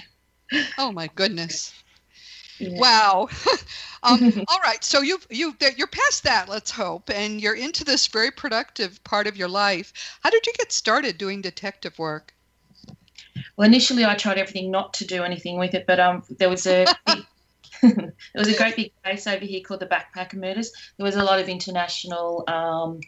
Oh 0.78 0.92
my 0.92 1.08
goodness! 1.16 1.74
Yeah. 2.60 2.80
Wow. 2.80 3.30
um, 4.04 4.44
all 4.48 4.60
right. 4.60 4.84
So 4.84 5.02
you 5.02 5.20
you 5.30 5.56
you're 5.76 5.88
past 5.88 6.24
that. 6.24 6.48
Let's 6.50 6.72
hope, 6.72 7.10
and 7.10 7.42
you're 7.42 7.56
into 7.56 7.84
this 7.84 8.08
very 8.08 8.32
productive 8.32 9.04
part 9.04 9.28
of 9.28 9.36
your 9.38 9.50
life. 9.50 9.92
How 10.24 10.30
did 10.30 10.46
you 10.46 10.54
get 10.58 10.72
started 10.72 11.18
doing 11.18 11.42
detective 11.42 11.98
work? 12.00 12.34
Well, 13.58 13.68
initially 13.68 14.06
I 14.06 14.16
tried 14.16 14.38
everything 14.38 14.72
not 14.72 14.94
to 14.96 15.06
do 15.06 15.24
anything 15.24 15.58
with 15.58 15.74
it, 15.74 15.86
but 15.88 16.00
um, 16.00 16.24
there 16.30 16.50
was 16.50 16.68
a 16.68 16.86
big, 17.06 17.26
there 17.82 18.14
was 18.36 18.48
a 18.48 18.58
great 18.58 18.76
big 18.76 18.92
case 19.04 19.28
over 19.28 19.46
here 19.46 19.62
called 19.62 19.80
the 19.80 19.88
Backpacker 19.88 20.36
Murders. 20.36 20.72
There 20.98 21.06
was 21.06 21.16
a 21.16 21.24
lot 21.24 21.40
of 21.40 21.50
international 21.50 22.44
um, 22.48 23.00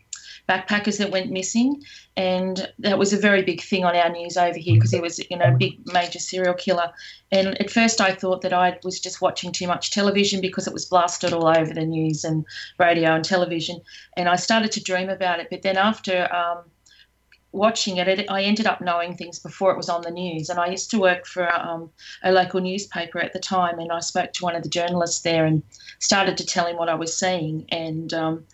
backpackers 0.48 0.98
that 0.98 1.12
went 1.12 1.32
missing, 1.32 1.84
and 2.16 2.72
that 2.80 2.98
was 2.98 3.14
a 3.14 3.18
very 3.18 3.44
big 3.44 3.62
thing 3.62 3.84
on 3.86 3.96
our 3.96 4.10
news 4.10 4.38
over 4.38 4.58
here 4.58 4.76
because 4.76 4.92
he 4.92 5.00
was, 5.00 5.20
you 5.30 5.38
know, 5.38 5.54
a 5.54 5.58
big 5.58 5.80
major 5.92 6.20
serial 6.20 6.54
killer. 6.54 6.92
And 7.32 7.60
at 7.60 7.70
first 7.70 8.00
I 8.00 8.14
thought 8.14 8.42
that 8.42 8.54
I 8.54 8.80
was 8.84 9.00
just 9.00 9.22
watching 9.22 9.52
too 9.52 9.68
much 9.68 9.92
television 9.92 10.40
because 10.42 10.68
it 10.68 10.74
was 10.74 10.86
blasted 10.86 11.34
all 11.34 11.48
over 11.48 11.74
the 11.74 11.86
news 11.86 12.24
and 12.24 12.46
radio 12.80 13.12
and 13.16 13.26
television, 13.26 13.82
and 14.16 14.30
I 14.30 14.36
started 14.36 14.72
to 14.74 14.84
dream 14.84 15.10
about 15.10 15.40
it. 15.40 15.48
But 15.50 15.64
then 15.64 15.78
after 15.78 16.34
um, 16.34 16.64
watching 17.52 17.98
it, 17.98 18.08
it, 18.08 18.30
I 18.30 18.44
ended 18.44 18.68
up 18.68 18.82
knowing 18.82 19.16
things 19.16 19.40
before 19.40 19.72
it 19.72 19.78
was 19.78 19.90
on 19.90 20.02
the 20.02 20.12
news. 20.12 20.50
And 20.50 20.60
I 20.60 20.68
used 20.68 20.92
to 20.92 21.00
work 21.00 21.26
for 21.26 21.54
um, 21.54 21.90
a 22.24 22.32
local 22.32 22.62
newspaper 22.62 23.20
at 23.20 23.34
the 23.34 23.40
time, 23.40 23.80
and 23.80 23.92
I 23.92 24.00
spoke 24.00 24.34
to 24.34 24.44
one 24.44 24.56
of 24.56 24.64
the 24.64 24.70
journalists 24.70 25.22
there 25.22 25.46
and 25.46 25.64
started 26.00 26.38
to 26.38 26.46
tell 26.46 26.68
him 26.68 26.78
what 26.78 26.90
I 26.90 26.96
was 26.96 27.18
seeing. 27.18 27.66
And 27.70 28.14
um, 28.14 28.46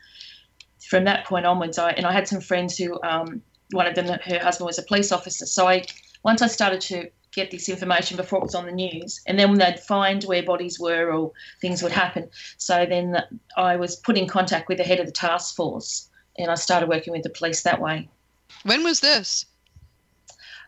from 0.93 1.05
that 1.05 1.25
point 1.25 1.43
onwards, 1.43 1.79
I 1.79 1.89
and 1.93 2.05
I 2.05 2.11
had 2.11 2.27
some 2.27 2.39
friends 2.39 2.77
who 2.77 3.01
um, 3.01 3.41
one 3.71 3.87
of 3.87 3.95
them, 3.95 4.05
her 4.05 4.37
husband 4.37 4.67
was 4.67 4.77
a 4.77 4.83
police 4.83 5.11
officer. 5.11 5.47
So 5.47 5.67
I 5.67 5.85
once 6.21 6.43
I 6.43 6.45
started 6.45 6.81
to 6.81 7.09
get 7.31 7.49
this 7.49 7.67
information 7.67 8.15
before 8.15 8.37
it 8.37 8.43
was 8.43 8.53
on 8.53 8.67
the 8.67 8.71
news, 8.71 9.19
and 9.25 9.39
then 9.39 9.49
when 9.49 9.57
they'd 9.57 9.79
find 9.79 10.23
where 10.25 10.43
bodies 10.43 10.79
were 10.79 11.11
or 11.11 11.31
things 11.61 11.81
would 11.81 11.91
happen. 11.91 12.29
So 12.59 12.85
then 12.85 13.23
I 13.57 13.75
was 13.75 13.95
put 13.95 14.19
in 14.19 14.27
contact 14.27 14.69
with 14.69 14.77
the 14.77 14.83
head 14.83 14.99
of 14.99 15.07
the 15.07 15.11
task 15.11 15.55
force, 15.55 16.11
and 16.37 16.51
I 16.51 16.53
started 16.53 16.87
working 16.87 17.11
with 17.11 17.23
the 17.23 17.31
police 17.31 17.63
that 17.63 17.81
way. 17.81 18.07
When 18.61 18.83
was 18.83 18.99
this? 18.99 19.47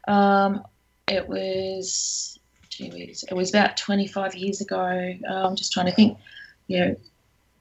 Um, 0.08 0.64
it 1.08 1.30
was, 1.30 2.40
it 2.80 3.36
was 3.36 3.50
about 3.52 3.78
25 3.78 4.34
years 4.34 4.60
ago. 4.60 5.14
Uh, 5.30 5.48
I'm 5.48 5.56
just 5.56 5.72
trying 5.72 5.86
to 5.86 5.92
think. 5.92 6.18
Yeah, 6.68 6.96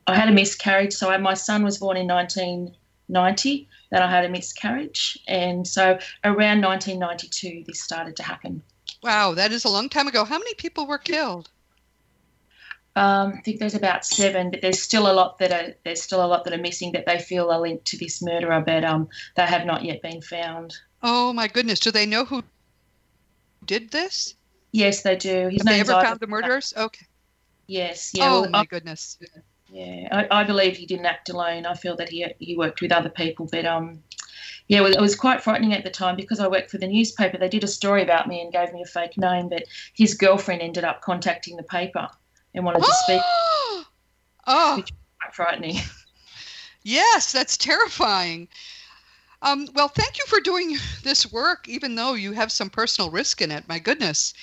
I 0.06 0.14
had 0.14 0.28
a 0.28 0.32
miscarriage. 0.32 0.92
So 0.92 1.10
I, 1.10 1.16
my 1.18 1.34
son 1.34 1.62
was 1.64 1.78
born 1.78 1.96
in 1.96 2.06
1990. 2.06 3.68
Then 3.90 4.02
I 4.02 4.10
had 4.10 4.24
a 4.24 4.28
miscarriage, 4.28 5.18
and 5.28 5.66
so 5.66 5.98
around 6.24 6.62
1992 6.62 7.64
this 7.66 7.82
started 7.82 8.16
to 8.16 8.22
happen. 8.22 8.62
Wow, 9.02 9.34
that 9.34 9.52
is 9.52 9.64
a 9.64 9.68
long 9.68 9.88
time 9.88 10.08
ago. 10.08 10.24
How 10.24 10.38
many 10.38 10.54
people 10.54 10.86
were 10.86 10.98
killed? 10.98 11.50
Um, 12.96 13.34
I 13.36 13.40
think 13.40 13.58
there's 13.58 13.74
about 13.74 14.04
seven, 14.04 14.50
but 14.50 14.62
there's 14.62 14.80
still 14.80 15.10
a 15.10 15.12
lot 15.12 15.38
that 15.38 15.52
are 15.52 15.74
there's 15.84 16.00
still 16.00 16.24
a 16.24 16.28
lot 16.28 16.44
that 16.44 16.54
are 16.54 16.58
missing 16.58 16.92
that 16.92 17.06
they 17.06 17.18
feel 17.18 17.50
are 17.50 17.60
linked 17.60 17.84
to 17.86 17.98
this 17.98 18.22
murderer, 18.22 18.62
but 18.64 18.84
um, 18.84 19.08
they 19.36 19.46
have 19.46 19.66
not 19.66 19.84
yet 19.84 20.00
been 20.00 20.22
found. 20.22 20.76
Oh 21.02 21.32
my 21.32 21.48
goodness! 21.48 21.80
Do 21.80 21.90
they 21.90 22.06
know 22.06 22.24
who 22.24 22.44
did 23.64 23.90
this? 23.90 24.34
Yes, 24.72 25.02
they 25.02 25.16
do. 25.16 25.48
His 25.48 25.62
have 25.62 25.66
they 25.66 25.80
ever 25.80 26.00
found 26.00 26.20
the 26.20 26.26
murderers? 26.28 26.72
Okay. 26.76 27.06
Yes. 27.66 28.12
Yeah. 28.14 28.28
Oh 28.28 28.42
well, 28.42 28.50
my 28.50 28.60
I, 28.60 28.64
goodness. 28.64 29.18
Yeah, 29.74 30.06
I, 30.30 30.42
I, 30.42 30.44
believe 30.44 30.76
he 30.76 30.86
didn't 30.86 31.06
act 31.06 31.30
alone. 31.30 31.66
I 31.66 31.74
feel 31.74 31.96
that 31.96 32.08
he 32.08 32.24
he 32.38 32.56
worked 32.56 32.80
with 32.80 32.92
other 32.92 33.08
people, 33.08 33.48
but 33.50 33.66
um, 33.66 34.04
yeah, 34.68 34.86
it 34.86 35.00
was 35.00 35.16
quite 35.16 35.42
frightening 35.42 35.72
at 35.72 35.82
the 35.82 35.90
time 35.90 36.14
because 36.14 36.38
I 36.38 36.46
worked 36.46 36.70
for 36.70 36.78
the 36.78 36.86
newspaper. 36.86 37.38
They 37.38 37.48
did 37.48 37.64
a 37.64 37.68
story 37.68 38.00
about 38.00 38.28
me 38.28 38.40
and 38.40 38.52
gave 38.52 38.72
me 38.72 38.82
a 38.82 38.86
fake 38.86 39.18
name, 39.18 39.48
but 39.48 39.64
his 39.92 40.14
girlfriend 40.14 40.62
ended 40.62 40.84
up 40.84 41.00
contacting 41.02 41.56
the 41.56 41.64
paper 41.64 42.08
and 42.54 42.64
wanted 42.64 42.84
to 42.84 42.92
speak. 42.92 43.20
oh, 44.46 44.76
which 44.76 44.92
was 44.92 45.00
quite 45.20 45.34
frightening. 45.34 45.76
Yes, 46.86 47.32
that's 47.32 47.56
terrifying. 47.56 48.46
Um, 49.40 49.68
well, 49.74 49.88
thank 49.88 50.18
you 50.18 50.26
for 50.26 50.38
doing 50.38 50.76
this 51.02 51.32
work, 51.32 51.66
even 51.66 51.94
though 51.94 52.12
you 52.12 52.32
have 52.32 52.52
some 52.52 52.68
personal 52.68 53.10
risk 53.10 53.40
in 53.40 53.50
it. 53.50 53.66
My 53.66 53.78
goodness. 53.78 54.34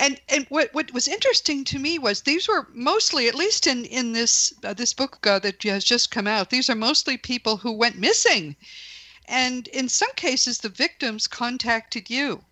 And 0.00 0.20
and 0.28 0.46
what 0.48 0.72
what 0.72 0.92
was 0.92 1.08
interesting 1.08 1.64
to 1.64 1.78
me 1.78 1.98
was 1.98 2.22
these 2.22 2.46
were 2.46 2.68
mostly, 2.72 3.28
at 3.28 3.34
least 3.34 3.66
in 3.66 3.84
in 3.84 4.12
this 4.12 4.54
uh, 4.62 4.72
this 4.72 4.94
book 4.94 5.26
uh, 5.26 5.40
that 5.40 5.62
has 5.64 5.84
just 5.84 6.12
come 6.12 6.28
out, 6.28 6.50
these 6.50 6.70
are 6.70 6.76
mostly 6.76 7.16
people 7.16 7.56
who 7.56 7.72
went 7.72 7.98
missing, 7.98 8.54
and 9.26 9.66
in 9.68 9.88
some 9.88 10.12
cases 10.14 10.58
the 10.58 10.68
victims 10.68 11.26
contacted 11.26 12.08
you, 12.08 12.44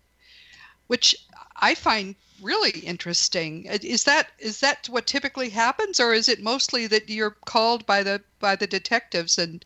which 0.87 1.15
I 1.55 1.73
find 1.73 2.15
really 2.41 2.79
interesting. 2.81 3.65
Is 3.65 4.03
that 4.03 4.27
is 4.39 4.59
that 4.59 4.89
what 4.89 5.07
typically 5.07 5.49
happens, 5.49 6.01
or 6.01 6.13
is 6.13 6.27
it 6.27 6.43
mostly 6.43 6.85
that 6.87 7.09
you're 7.09 7.37
called 7.45 7.85
by 7.85 8.03
the 8.03 8.21
by 8.39 8.57
the 8.57 8.67
detectives 8.67 9.37
and 9.37 9.63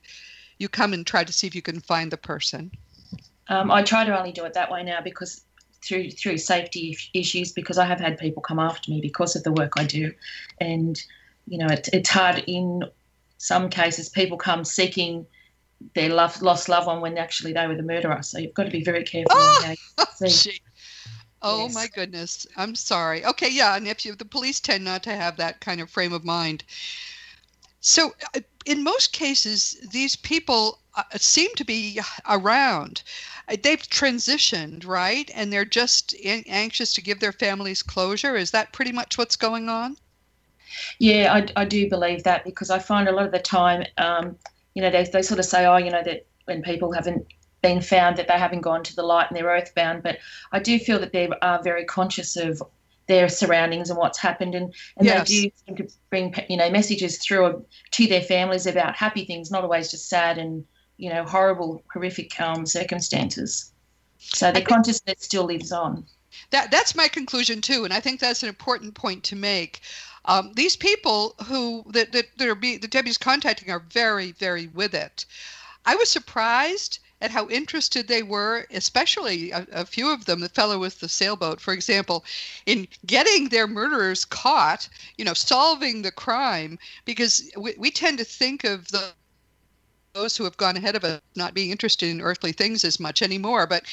you 0.59 0.69
come 0.69 0.93
and 0.93 1.05
try 1.05 1.23
to 1.23 1.33
see 1.33 1.47
if 1.47 1.55
you 1.55 1.63
can 1.63 1.81
find 1.81 2.11
the 2.11 2.17
person? 2.17 2.71
Um, 3.47 3.71
I 3.71 3.81
try 3.81 4.05
to 4.05 4.15
only 4.17 4.31
do 4.31 4.45
it 4.45 4.53
that 4.53 4.71
way 4.71 4.83
now 4.83 5.01
because 5.01 5.41
through 5.83 6.11
through 6.11 6.37
safety 6.37 6.97
issues 7.13 7.51
because 7.51 7.77
I 7.77 7.85
have 7.85 7.99
had 7.99 8.17
people 8.17 8.41
come 8.41 8.59
after 8.59 8.91
me 8.91 9.01
because 9.01 9.35
of 9.35 9.43
the 9.43 9.51
work 9.51 9.73
I 9.77 9.83
do, 9.85 10.13
and 10.59 11.01
you 11.47 11.57
know 11.57 11.67
it, 11.67 11.89
it's 11.93 12.09
hard 12.09 12.43
in 12.47 12.83
some 13.37 13.69
cases. 13.69 14.09
People 14.09 14.37
come 14.37 14.63
seeking 14.63 15.25
their 15.95 16.09
love, 16.09 16.41
lost 16.41 16.69
loved 16.69 16.87
one 16.87 17.01
when 17.01 17.17
actually 17.17 17.53
they 17.53 17.65
were 17.67 17.75
the 17.75 17.83
murderer. 17.83 18.21
So 18.21 18.37
you've 18.37 18.53
got 18.53 18.65
to 18.65 18.71
be 18.71 18.83
very 18.83 19.03
careful. 19.03 19.31
Oh, 19.35 19.73
oh 21.41 21.63
yes. 21.63 21.73
my 21.73 21.87
goodness! 21.87 22.45
I'm 22.55 22.75
sorry. 22.75 23.25
Okay, 23.25 23.49
yeah, 23.49 23.75
and 23.75 23.87
if 23.87 24.05
you, 24.05 24.15
the 24.15 24.25
police 24.25 24.59
tend 24.59 24.83
not 24.85 25.03
to 25.03 25.15
have 25.15 25.37
that 25.37 25.61
kind 25.61 25.81
of 25.81 25.89
frame 25.89 26.13
of 26.13 26.23
mind. 26.23 26.63
So, 27.79 28.13
uh, 28.35 28.41
in 28.65 28.83
most 28.83 29.13
cases, 29.13 29.77
these 29.91 30.15
people 30.15 30.79
uh, 30.95 31.03
seem 31.15 31.49
to 31.55 31.63
be 31.63 31.99
around. 32.29 33.01
Uh, 33.47 33.57
they've 33.61 33.81
transitioned, 33.81 34.85
right? 34.85 35.29
And 35.33 35.51
they're 35.51 35.65
just 35.65 36.13
in, 36.13 36.43
anxious 36.47 36.93
to 36.93 37.01
give 37.01 37.19
their 37.19 37.31
families 37.31 37.83
closure. 37.83 38.35
Is 38.35 38.51
that 38.51 38.73
pretty 38.73 38.91
much 38.91 39.17
what's 39.17 39.35
going 39.35 39.69
on? 39.69 39.97
Yeah, 40.99 41.33
I, 41.33 41.61
I 41.61 41.65
do 41.65 41.89
believe 41.89 42.23
that 42.23 42.45
because 42.45 42.69
I 42.69 42.79
find 42.79 43.07
a 43.07 43.11
lot 43.11 43.25
of 43.25 43.31
the 43.31 43.39
time, 43.39 43.85
um, 43.97 44.37
you 44.73 44.81
know, 44.81 44.89
they, 44.89 45.03
they 45.03 45.21
sort 45.21 45.39
of 45.39 45.45
say, 45.45 45.65
oh, 45.65 45.77
you 45.77 45.91
know, 45.91 46.03
that 46.03 46.25
when 46.45 46.61
people 46.61 46.91
haven't 46.91 47.25
been 47.61 47.81
found 47.81 48.17
that 48.17 48.27
they 48.27 48.37
haven't 48.37 48.61
gone 48.61 48.83
to 48.83 48.95
the 48.95 49.03
light 49.03 49.27
and 49.29 49.37
they're 49.37 49.45
earthbound. 49.45 50.03
But 50.03 50.17
I 50.51 50.59
do 50.59 50.79
feel 50.79 50.99
that 50.99 51.11
they 51.11 51.29
are 51.41 51.61
very 51.61 51.85
conscious 51.85 52.35
of 52.35 52.61
their 53.11 53.27
surroundings 53.27 53.89
and 53.89 53.99
what's 53.99 54.17
happened, 54.17 54.55
and, 54.55 54.73
and 54.95 55.05
yes. 55.05 55.27
they 55.27 55.33
do 55.33 55.51
seem 55.65 55.75
to 55.75 55.87
bring 56.09 56.33
you 56.49 56.55
know 56.55 56.69
messages 56.69 57.17
through 57.17 57.65
to 57.91 58.07
their 58.07 58.21
families 58.21 58.65
about 58.65 58.95
happy 58.95 59.25
things, 59.25 59.51
not 59.51 59.63
always 59.63 59.91
just 59.91 60.07
sad 60.07 60.37
and 60.37 60.65
you 60.97 61.09
know 61.09 61.25
horrible, 61.25 61.83
horrific 61.91 62.39
um, 62.39 62.65
circumstances. 62.65 63.73
So 64.17 64.51
the 64.51 64.61
consciousness 64.61 65.17
still 65.19 65.43
lives 65.43 65.73
on. 65.73 66.05
That 66.51 66.71
that's 66.71 66.95
my 66.95 67.09
conclusion 67.09 67.59
too, 67.59 67.83
and 67.83 67.93
I 67.93 67.99
think 67.99 68.21
that's 68.21 68.43
an 68.43 68.49
important 68.49 68.95
point 68.95 69.25
to 69.25 69.35
make. 69.35 69.81
Um, 70.23 70.53
these 70.55 70.77
people 70.77 71.35
who 71.47 71.83
that 71.91 72.13
that, 72.13 72.27
that 72.37 72.47
are 72.47 72.55
be, 72.55 72.77
that 72.77 72.91
Debbie's 72.91 73.17
contacting 73.17 73.69
are 73.69 73.83
very 73.91 74.31
very 74.31 74.67
with 74.67 74.93
it. 74.95 75.25
I 75.85 75.95
was 75.95 76.09
surprised 76.09 76.99
at 77.21 77.31
how 77.31 77.47
interested 77.49 78.07
they 78.07 78.23
were, 78.23 78.65
especially 78.71 79.51
a, 79.51 79.65
a, 79.71 79.85
few 79.85 80.11
of 80.11 80.25
them, 80.25 80.39
the 80.39 80.49
fellow 80.49 80.79
with 80.79 80.99
the 80.99 81.07
sailboat, 81.07 81.61
for 81.61 81.73
example, 81.73 82.25
in 82.65 82.87
getting 83.05 83.49
their 83.49 83.67
murderers 83.67 84.25
caught, 84.25 84.89
you 85.17 85.23
know, 85.23 85.33
solving 85.33 86.01
the 86.01 86.11
crime, 86.11 86.79
because 87.05 87.49
we, 87.55 87.75
we 87.77 87.91
tend 87.91 88.17
to 88.17 88.25
think 88.25 88.63
of 88.63 88.87
the 88.89 89.13
those 90.13 90.35
who 90.35 90.43
have 90.43 90.57
gone 90.57 90.75
ahead 90.75 90.97
of 90.97 91.05
us 91.05 91.21
not 91.37 91.53
being 91.53 91.71
interested 91.71 92.09
in 92.09 92.19
earthly 92.19 92.51
things 92.51 92.83
as 92.83 92.99
much 92.99 93.21
anymore. 93.21 93.65
But 93.65 93.85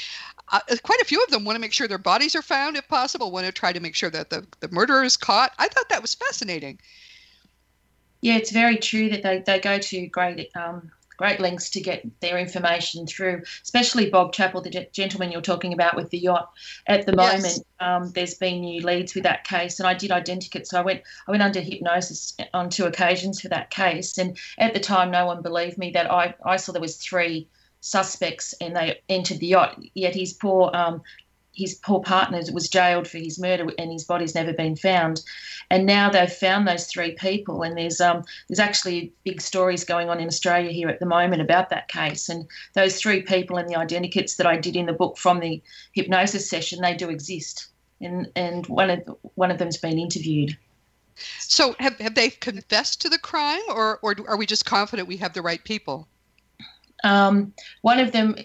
uh, 0.50 0.58
quite 0.82 1.00
a 1.00 1.04
few 1.04 1.22
of 1.22 1.30
them 1.30 1.44
want 1.44 1.54
to 1.54 1.60
make 1.60 1.72
sure 1.72 1.86
their 1.86 1.96
bodies 1.96 2.34
are 2.34 2.42
found, 2.42 2.76
if 2.76 2.88
possible, 2.88 3.30
want 3.30 3.46
to 3.46 3.52
try 3.52 3.72
to 3.72 3.78
make 3.78 3.94
sure 3.94 4.10
that 4.10 4.28
the, 4.28 4.44
the 4.58 4.68
murderer 4.72 5.04
is 5.04 5.16
caught. 5.16 5.52
I 5.58 5.68
thought 5.68 5.88
that 5.90 6.02
was 6.02 6.16
fascinating. 6.16 6.80
Yeah, 8.20 8.36
it's 8.36 8.50
very 8.50 8.78
true 8.78 9.08
that 9.10 9.22
they, 9.22 9.38
they 9.46 9.60
go 9.60 9.78
to 9.78 10.06
great 10.08 10.50
um, 10.56 10.90
great 11.18 11.40
lengths 11.40 11.68
to 11.70 11.81
get 11.81 12.07
their 12.20 12.38
information 12.38 13.07
through, 13.07 13.42
especially 13.62 14.09
Bob 14.09 14.33
Chappell, 14.33 14.62
the 14.62 14.88
gentleman 14.92 15.31
you're 15.31 15.42
talking 15.42 15.74
about 15.74 15.96
with 15.96 16.09
the 16.11 16.18
yacht. 16.18 16.50
At 16.87 17.04
the 17.04 17.14
yes. 17.16 17.42
moment, 17.42 17.66
um, 17.81 18.12
there's 18.12 18.35
been 18.35 18.61
new 18.61 18.81
leads 18.81 19.14
with 19.14 19.24
that 19.24 19.44
case, 19.44 19.78
and 19.78 19.87
I 19.87 19.94
did 19.94 20.11
identikit. 20.11 20.66
So 20.66 20.78
I 20.78 20.83
went, 20.83 21.02
I 21.26 21.33
went 21.33 21.42
under 21.42 21.61
hypnosis 21.61 22.37
on 22.54 22.70
two 22.70 22.87
occasions 22.87 23.40
for 23.40 23.48
that 23.48 23.70
case, 23.70 24.16
and 24.16 24.38
at 24.57 24.72
the 24.72 24.81
time, 24.81 25.11
no 25.11 25.26
one 25.26 25.42
believed 25.42 25.76
me 25.76 25.90
that 25.90 26.11
I, 26.11 26.35
I 26.44 26.57
saw 26.57 26.72
there 26.72 26.81
was 26.81 26.96
three 26.96 27.48
suspects 27.81 28.54
and 28.61 28.74
they 28.74 29.00
entered 29.09 29.40
the 29.40 29.46
yacht. 29.46 29.81
Yet 29.94 30.14
his 30.14 30.33
poor 30.33 30.70
um, 30.74 31.02
his 31.58 31.74
poor 31.74 32.00
partner 32.00 32.40
was 32.52 32.68
jailed 32.68 33.08
for 33.08 33.18
his 33.18 33.38
murder 33.38 33.68
and 33.78 33.90
his 33.90 34.04
body's 34.04 34.34
never 34.34 34.52
been 34.52 34.76
found. 34.76 35.22
And 35.70 35.84
now 35.84 36.08
they've 36.08 36.32
found 36.32 36.68
those 36.68 36.86
three 36.86 37.12
people, 37.12 37.62
and 37.62 37.76
there's 37.76 38.00
um, 38.00 38.24
there's 38.48 38.60
actually 38.60 39.12
big 39.24 39.40
stories 39.40 39.84
going 39.84 40.08
on 40.08 40.20
in 40.20 40.28
Australia 40.28 40.70
here 40.70 40.88
at 40.88 41.00
the 41.00 41.06
moment 41.06 41.42
about 41.42 41.68
that 41.70 41.88
case. 41.88 42.28
And 42.28 42.46
those 42.74 43.00
three 43.00 43.22
people 43.22 43.58
and 43.58 43.68
the 43.68 43.74
identikits 43.74 44.36
that 44.36 44.46
I 44.46 44.56
did 44.56 44.76
in 44.76 44.86
the 44.86 44.92
book 44.92 45.18
from 45.18 45.40
the 45.40 45.60
hypnosis 45.92 46.48
session, 46.48 46.80
they 46.80 46.94
do 46.94 47.10
exist, 47.10 47.66
and 48.00 48.30
and 48.36 48.66
one 48.68 48.88
of 48.88 49.00
one 49.34 49.50
of 49.50 49.58
them's 49.58 49.76
been 49.76 49.98
interviewed. 49.98 50.56
So 51.40 51.74
have 51.80 51.98
have 51.98 52.14
they 52.14 52.30
confessed 52.30 53.00
to 53.02 53.08
the 53.08 53.18
crime, 53.18 53.62
or 53.68 53.98
or 54.00 54.14
are 54.28 54.38
we 54.38 54.46
just 54.46 54.64
confident 54.64 55.08
we 55.08 55.16
have 55.16 55.34
the 55.34 55.42
right 55.42 55.62
people? 55.64 56.06
Um, 57.04 57.52
one 57.82 58.00
of 58.00 58.12
them 58.12 58.36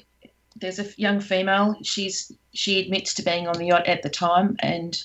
there's 0.56 0.80
a 0.80 0.88
young 0.98 1.20
female. 1.20 1.76
She's 1.84 2.32
she 2.54 2.80
admits 2.80 3.14
to 3.16 3.24
being 3.24 3.48
on 3.48 3.58
the 3.58 3.68
yacht 3.68 3.88
at 3.88 4.04
the 4.04 4.10
time 4.10 4.56
and 4.60 5.04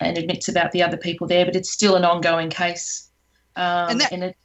and 0.00 0.18
admits 0.18 0.48
about 0.48 0.72
the 0.72 0.82
other 0.82 0.96
people 0.96 1.26
there, 1.26 1.44
but 1.44 1.56
it's 1.56 1.70
still 1.70 1.96
an 1.96 2.04
ongoing 2.04 2.50
case. 2.50 3.08
Um, 3.56 3.90
and 3.90 4.00
that, 4.00 4.12
and, 4.12 4.24
it, 4.24 4.36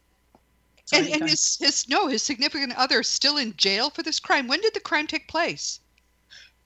and, 0.93 1.07
and 1.07 1.29
his, 1.29 1.57
his 1.59 1.89
no 1.89 2.07
his 2.07 2.23
significant 2.23 2.73
other 2.77 3.01
is 3.01 3.09
still 3.09 3.37
in 3.37 3.55
jail 3.57 3.89
for 3.89 4.03
this 4.03 4.19
crime. 4.19 4.47
When 4.47 4.61
did 4.61 4.73
the 4.73 4.79
crime 4.79 5.07
take 5.07 5.27
place? 5.27 5.79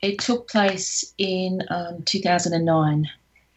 It 0.02 0.20
took 0.20 0.48
place 0.50 1.14
in 1.18 1.62
um, 1.70 2.04
2009. 2.04 3.10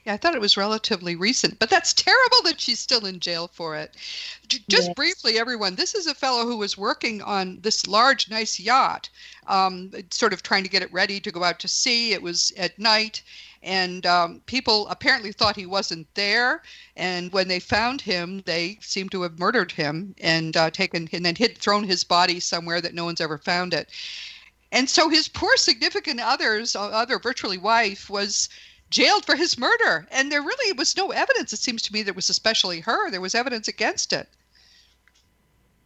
Yeah, 0.09 0.15
I 0.15 0.17
thought 0.17 0.35
it 0.35 0.41
was 0.41 0.57
relatively 0.57 1.17
recent, 1.17 1.59
but 1.59 1.69
that's 1.69 1.93
terrible 1.93 2.41
that 2.45 2.59
she's 2.59 2.81
still 2.81 3.05
in 3.05 3.21
jail 3.21 3.51
for 3.53 3.77
it. 3.77 3.95
Just 4.49 4.87
yes. 4.87 4.95
briefly, 4.95 5.39
everyone, 5.39 5.75
this 5.75 5.95
is 5.95 6.07
a 6.07 6.15
fellow 6.15 6.47
who 6.47 6.57
was 6.57 6.79
working 6.79 7.21
on 7.21 7.59
this 7.61 7.87
large, 7.87 8.31
nice 8.31 8.59
yacht, 8.59 9.11
um, 9.49 9.91
sort 10.11 10.33
of 10.33 10.43
trying 10.43 10.63
to 10.63 10.71
get 10.71 10.81
it 10.81 10.91
ready 10.95 11.21
to 11.21 11.31
go 11.31 11.45
out 11.45 11.59
to 11.59 11.69
sea. 11.69 12.15
It 12.15 12.23
was 12.23 12.55
at 12.57 12.79
night, 12.79 13.23
and 13.63 14.07
um, 14.07 14.41
people 14.47 14.89
apparently 14.89 15.31
thought 15.31 15.57
he 15.57 15.67
wasn't 15.67 16.07
there. 16.15 16.63
And 16.97 17.31
when 17.31 17.49
they 17.49 17.61
found 17.61 18.01
him, 18.01 18.43
they 18.47 18.79
seemed 18.81 19.13
to 19.13 19.21
have 19.21 19.39
murdered 19.39 19.73
him 19.73 20.15
and 20.23 20.57
uh, 20.57 20.71
taken 20.71 21.07
and 21.13 21.27
then 21.27 21.37
hid, 21.37 21.59
thrown 21.59 21.85
his 21.85 22.03
body 22.03 22.41
somewhere 22.41 22.81
that 22.81 22.95
no 22.95 23.05
one's 23.05 23.21
ever 23.21 23.37
found 23.37 23.75
it. 23.75 23.91
And 24.73 24.89
so 24.89 25.09
his 25.09 25.29
poor 25.29 25.57
significant 25.57 26.21
other's 26.21 26.77
other 26.77 27.19
virtually 27.19 27.59
wife 27.59 28.11
was 28.11 28.49
jailed 28.91 29.25
for 29.25 29.37
his 29.37 29.59
murder. 29.59 30.07
And 30.11 30.31
there 30.31 30.43
really 30.43 30.73
was 30.73 30.97
no 30.97 31.11
evidence, 31.11 31.53
it 31.53 31.59
seems 31.59 31.83
to 31.83 31.93
me, 31.93 32.03
that 32.03 32.17
was 32.17 32.31
especially 32.31 32.81
her. 32.81 33.11
There 33.11 33.21
was 33.21 33.35
evidence 33.35 33.69
against 33.69 34.13
it. 34.13 34.29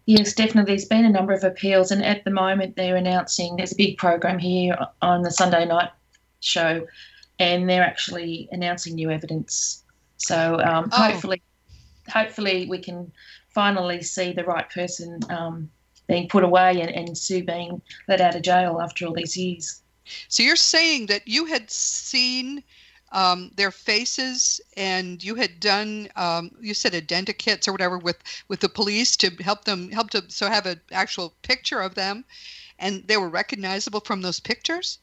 Yes, 0.06 0.34
definitely. 0.34 0.72
There's 0.72 0.84
been 0.84 1.04
a 1.04 1.10
number 1.10 1.32
of 1.32 1.44
appeals, 1.44 1.92
and 1.92 2.04
at 2.04 2.24
the 2.24 2.30
moment 2.30 2.74
they're 2.74 2.96
announcing 2.96 3.56
there's 3.56 3.72
a 3.72 3.76
big 3.76 3.98
program 3.98 4.38
here 4.38 4.76
on 5.00 5.22
the 5.22 5.30
Sunday 5.30 5.64
night 5.64 5.90
show, 6.40 6.86
and 7.38 7.70
they're 7.70 7.84
actually 7.84 8.48
announcing 8.50 8.96
new 8.96 9.10
evidence. 9.10 9.84
So 10.16 10.58
um, 10.60 10.90
oh. 10.92 11.10
hopefully, 11.10 11.40
hopefully 12.12 12.66
we 12.68 12.78
can 12.78 13.12
finally 13.50 14.02
see 14.02 14.32
the 14.32 14.44
right 14.44 14.68
person 14.70 15.20
um, 15.30 15.70
being 16.08 16.28
put 16.28 16.42
away 16.42 16.80
and, 16.80 16.90
and 16.90 17.16
Sue 17.16 17.44
being 17.44 17.80
let 18.08 18.20
out 18.20 18.34
of 18.34 18.42
jail 18.42 18.80
after 18.82 19.06
all 19.06 19.14
these 19.14 19.36
years. 19.36 19.82
So 20.28 20.42
you're 20.42 20.56
saying 20.56 21.06
that 21.06 21.28
you 21.28 21.44
had 21.44 21.70
seen 21.70 22.64
um, 23.12 23.50
their 23.56 23.70
faces, 23.70 24.60
and 24.76 25.22
you 25.22 25.34
had 25.34 25.60
done 25.60 26.08
um, 26.16 26.50
you 26.60 26.74
said 26.74 26.92
identikits 26.92 27.68
or 27.68 27.72
whatever 27.72 27.98
with 27.98 28.18
with 28.48 28.60
the 28.60 28.68
police 28.68 29.16
to 29.18 29.30
help 29.42 29.64
them 29.64 29.90
help 29.90 30.10
to 30.10 30.24
so 30.28 30.48
have 30.48 30.66
an 30.66 30.80
actual 30.90 31.34
picture 31.42 31.80
of 31.80 31.94
them, 31.94 32.24
and 32.78 33.06
they 33.06 33.16
were 33.16 33.28
recognizable 33.28 34.00
from 34.00 34.22
those 34.22 34.40
pictures. 34.40 34.98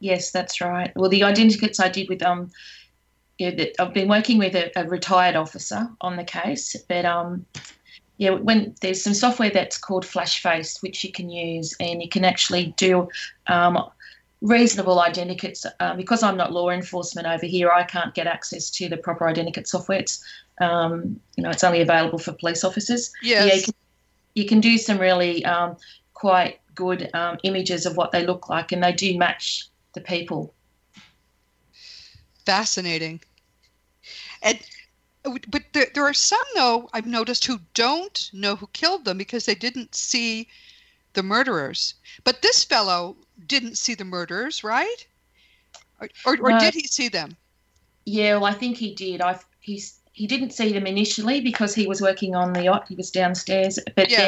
Yes, 0.00 0.30
that's 0.30 0.60
right. 0.60 0.92
Well, 0.96 1.10
the 1.10 1.22
identikits 1.22 1.80
I 1.80 1.88
did 1.88 2.08
with 2.08 2.22
um, 2.22 2.50
yeah, 3.38 3.64
I've 3.78 3.94
been 3.94 4.08
working 4.08 4.38
with 4.38 4.54
a, 4.54 4.70
a 4.78 4.86
retired 4.86 5.34
officer 5.34 5.88
on 6.00 6.16
the 6.16 6.24
case, 6.24 6.76
but 6.88 7.04
um, 7.04 7.44
yeah, 8.16 8.30
when 8.30 8.74
there's 8.80 9.02
some 9.02 9.14
software 9.14 9.50
that's 9.50 9.76
called 9.76 10.04
FlashFace, 10.04 10.82
which 10.82 11.02
you 11.02 11.10
can 11.10 11.30
use, 11.30 11.74
and 11.80 12.00
you 12.00 12.08
can 12.08 12.24
actually 12.24 12.74
do 12.76 13.08
um, 13.48 13.78
reasonable 14.44 14.98
identikits. 14.98 15.66
Uh, 15.80 15.96
because 15.96 16.22
I'm 16.22 16.36
not 16.36 16.52
law 16.52 16.70
enforcement 16.70 17.26
over 17.26 17.46
here, 17.46 17.70
I 17.70 17.82
can't 17.82 18.14
get 18.14 18.26
access 18.26 18.70
to 18.72 18.88
the 18.88 18.96
proper 18.96 19.24
identikit 19.24 19.66
software. 19.66 19.98
It's, 19.98 20.22
um, 20.60 21.18
you 21.36 21.42
know, 21.42 21.50
it's 21.50 21.64
only 21.64 21.80
available 21.80 22.18
for 22.18 22.32
police 22.32 22.62
officers. 22.62 23.10
Yes. 23.22 23.46
Yeah, 23.46 23.54
you 23.54 23.62
can, 23.62 23.74
you 24.34 24.46
can 24.46 24.60
do 24.60 24.78
some 24.78 24.98
really 24.98 25.44
um, 25.46 25.76
quite 26.12 26.60
good 26.74 27.10
um, 27.14 27.38
images 27.42 27.86
of 27.86 27.96
what 27.96 28.12
they 28.12 28.26
look 28.26 28.48
like, 28.48 28.70
and 28.70 28.84
they 28.84 28.92
do 28.92 29.16
match 29.18 29.68
the 29.94 30.00
people. 30.02 30.54
Fascinating. 32.44 33.20
And 34.42 34.60
but 35.48 35.62
there, 35.72 35.86
there 35.94 36.04
are 36.04 36.12
some 36.12 36.44
though 36.54 36.90
I've 36.92 37.06
noticed 37.06 37.46
who 37.46 37.58
don't 37.72 38.28
know 38.34 38.56
who 38.56 38.66
killed 38.74 39.06
them 39.06 39.16
because 39.16 39.46
they 39.46 39.54
didn't 39.54 39.94
see 39.94 40.48
the 41.14 41.22
murderers. 41.22 41.94
But 42.24 42.42
this 42.42 42.62
fellow 42.62 43.16
didn't 43.46 43.78
see 43.78 43.94
the 43.94 44.04
murderers, 44.04 44.64
right? 44.64 45.06
Or, 46.00 46.08
or, 46.26 46.36
or 46.40 46.58
did 46.58 46.74
he 46.74 46.86
see 46.86 47.08
them? 47.08 47.36
Yeah, 48.04 48.34
well, 48.34 48.46
I 48.46 48.52
think 48.52 48.76
he 48.76 48.94
did. 48.94 49.20
I 49.20 49.38
he's 49.60 49.98
he 50.12 50.26
didn't 50.26 50.52
see 50.52 50.72
them 50.72 50.86
initially 50.86 51.40
because 51.40 51.74
he 51.74 51.86
was 51.86 52.00
working 52.00 52.34
on 52.34 52.52
the 52.52 52.64
yacht. 52.64 52.86
He 52.88 52.94
was 52.94 53.10
downstairs, 53.10 53.78
but 53.96 54.10
yes. 54.10 54.20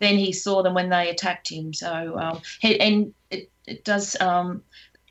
then 0.00 0.10
then 0.10 0.18
he 0.18 0.32
saw 0.32 0.62
them 0.62 0.74
when 0.74 0.88
they 0.88 1.10
attacked 1.10 1.50
him. 1.50 1.72
So 1.72 2.18
um, 2.18 2.40
he, 2.60 2.78
and 2.80 3.14
it, 3.30 3.50
it 3.66 3.84
does 3.84 4.20
um, 4.20 4.62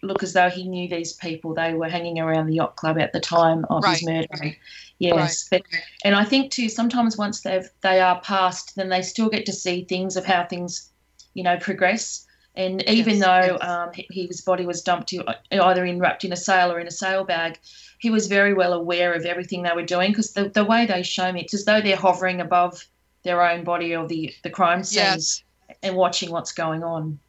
look 0.01 0.21
as 0.21 0.33
though 0.33 0.49
he 0.49 0.67
knew 0.67 0.89
these 0.89 1.13
people. 1.13 1.53
They 1.53 1.73
were 1.73 1.87
hanging 1.87 2.19
around 2.19 2.47
the 2.47 2.55
yacht 2.55 2.75
club 2.75 2.97
at 2.99 3.13
the 3.13 3.19
time 3.19 3.65
of 3.69 3.83
right. 3.83 3.97
his 3.97 4.05
murder. 4.05 4.55
Yes, 4.99 5.47
right. 5.51 5.63
but 5.71 5.79
and 6.03 6.15
I 6.15 6.25
think 6.25 6.51
too 6.51 6.69
sometimes 6.69 7.17
once 7.17 7.41
they've 7.41 7.69
they 7.81 7.99
are 7.99 8.19
past, 8.21 8.75
then 8.75 8.89
they 8.89 9.01
still 9.01 9.29
get 9.29 9.45
to 9.45 9.53
see 9.53 9.85
things 9.85 10.17
of 10.17 10.25
how 10.25 10.45
things, 10.45 10.89
you 11.33 11.43
know, 11.43 11.57
progress. 11.57 12.27
And 12.55 12.87
even 12.89 13.17
yes, 13.17 13.21
though 13.21 13.57
yes. 13.59 13.69
Um, 13.69 13.89
he, 13.93 14.27
his 14.27 14.41
body 14.41 14.65
was 14.65 14.81
dumped 14.81 15.13
uh, 15.13 15.33
either 15.51 15.85
in 15.85 15.99
wrapped 15.99 16.25
in 16.25 16.33
a 16.33 16.37
sail 16.37 16.71
or 16.71 16.79
in 16.79 16.87
a 16.87 16.91
sail 16.91 17.23
bag, 17.23 17.59
he 17.99 18.09
was 18.09 18.27
very 18.27 18.53
well 18.53 18.73
aware 18.73 19.13
of 19.13 19.25
everything 19.25 19.63
they 19.63 19.71
were 19.73 19.85
doing 19.85 20.11
because 20.11 20.33
the, 20.33 20.49
the 20.49 20.65
way 20.65 20.85
they 20.85 21.03
show 21.03 21.31
me, 21.31 21.41
it's 21.41 21.53
as 21.53 21.65
though 21.65 21.79
they're 21.79 21.95
hovering 21.95 22.41
above 22.41 22.85
their 23.23 23.41
own 23.41 23.63
body 23.63 23.95
or 23.95 24.07
the, 24.07 24.33
the 24.43 24.49
crime 24.49 24.83
scene 24.83 25.03
yes. 25.03 25.43
and 25.81 25.95
watching 25.95 26.31
what's 26.31 26.51
going 26.51 26.83
on 26.83 27.19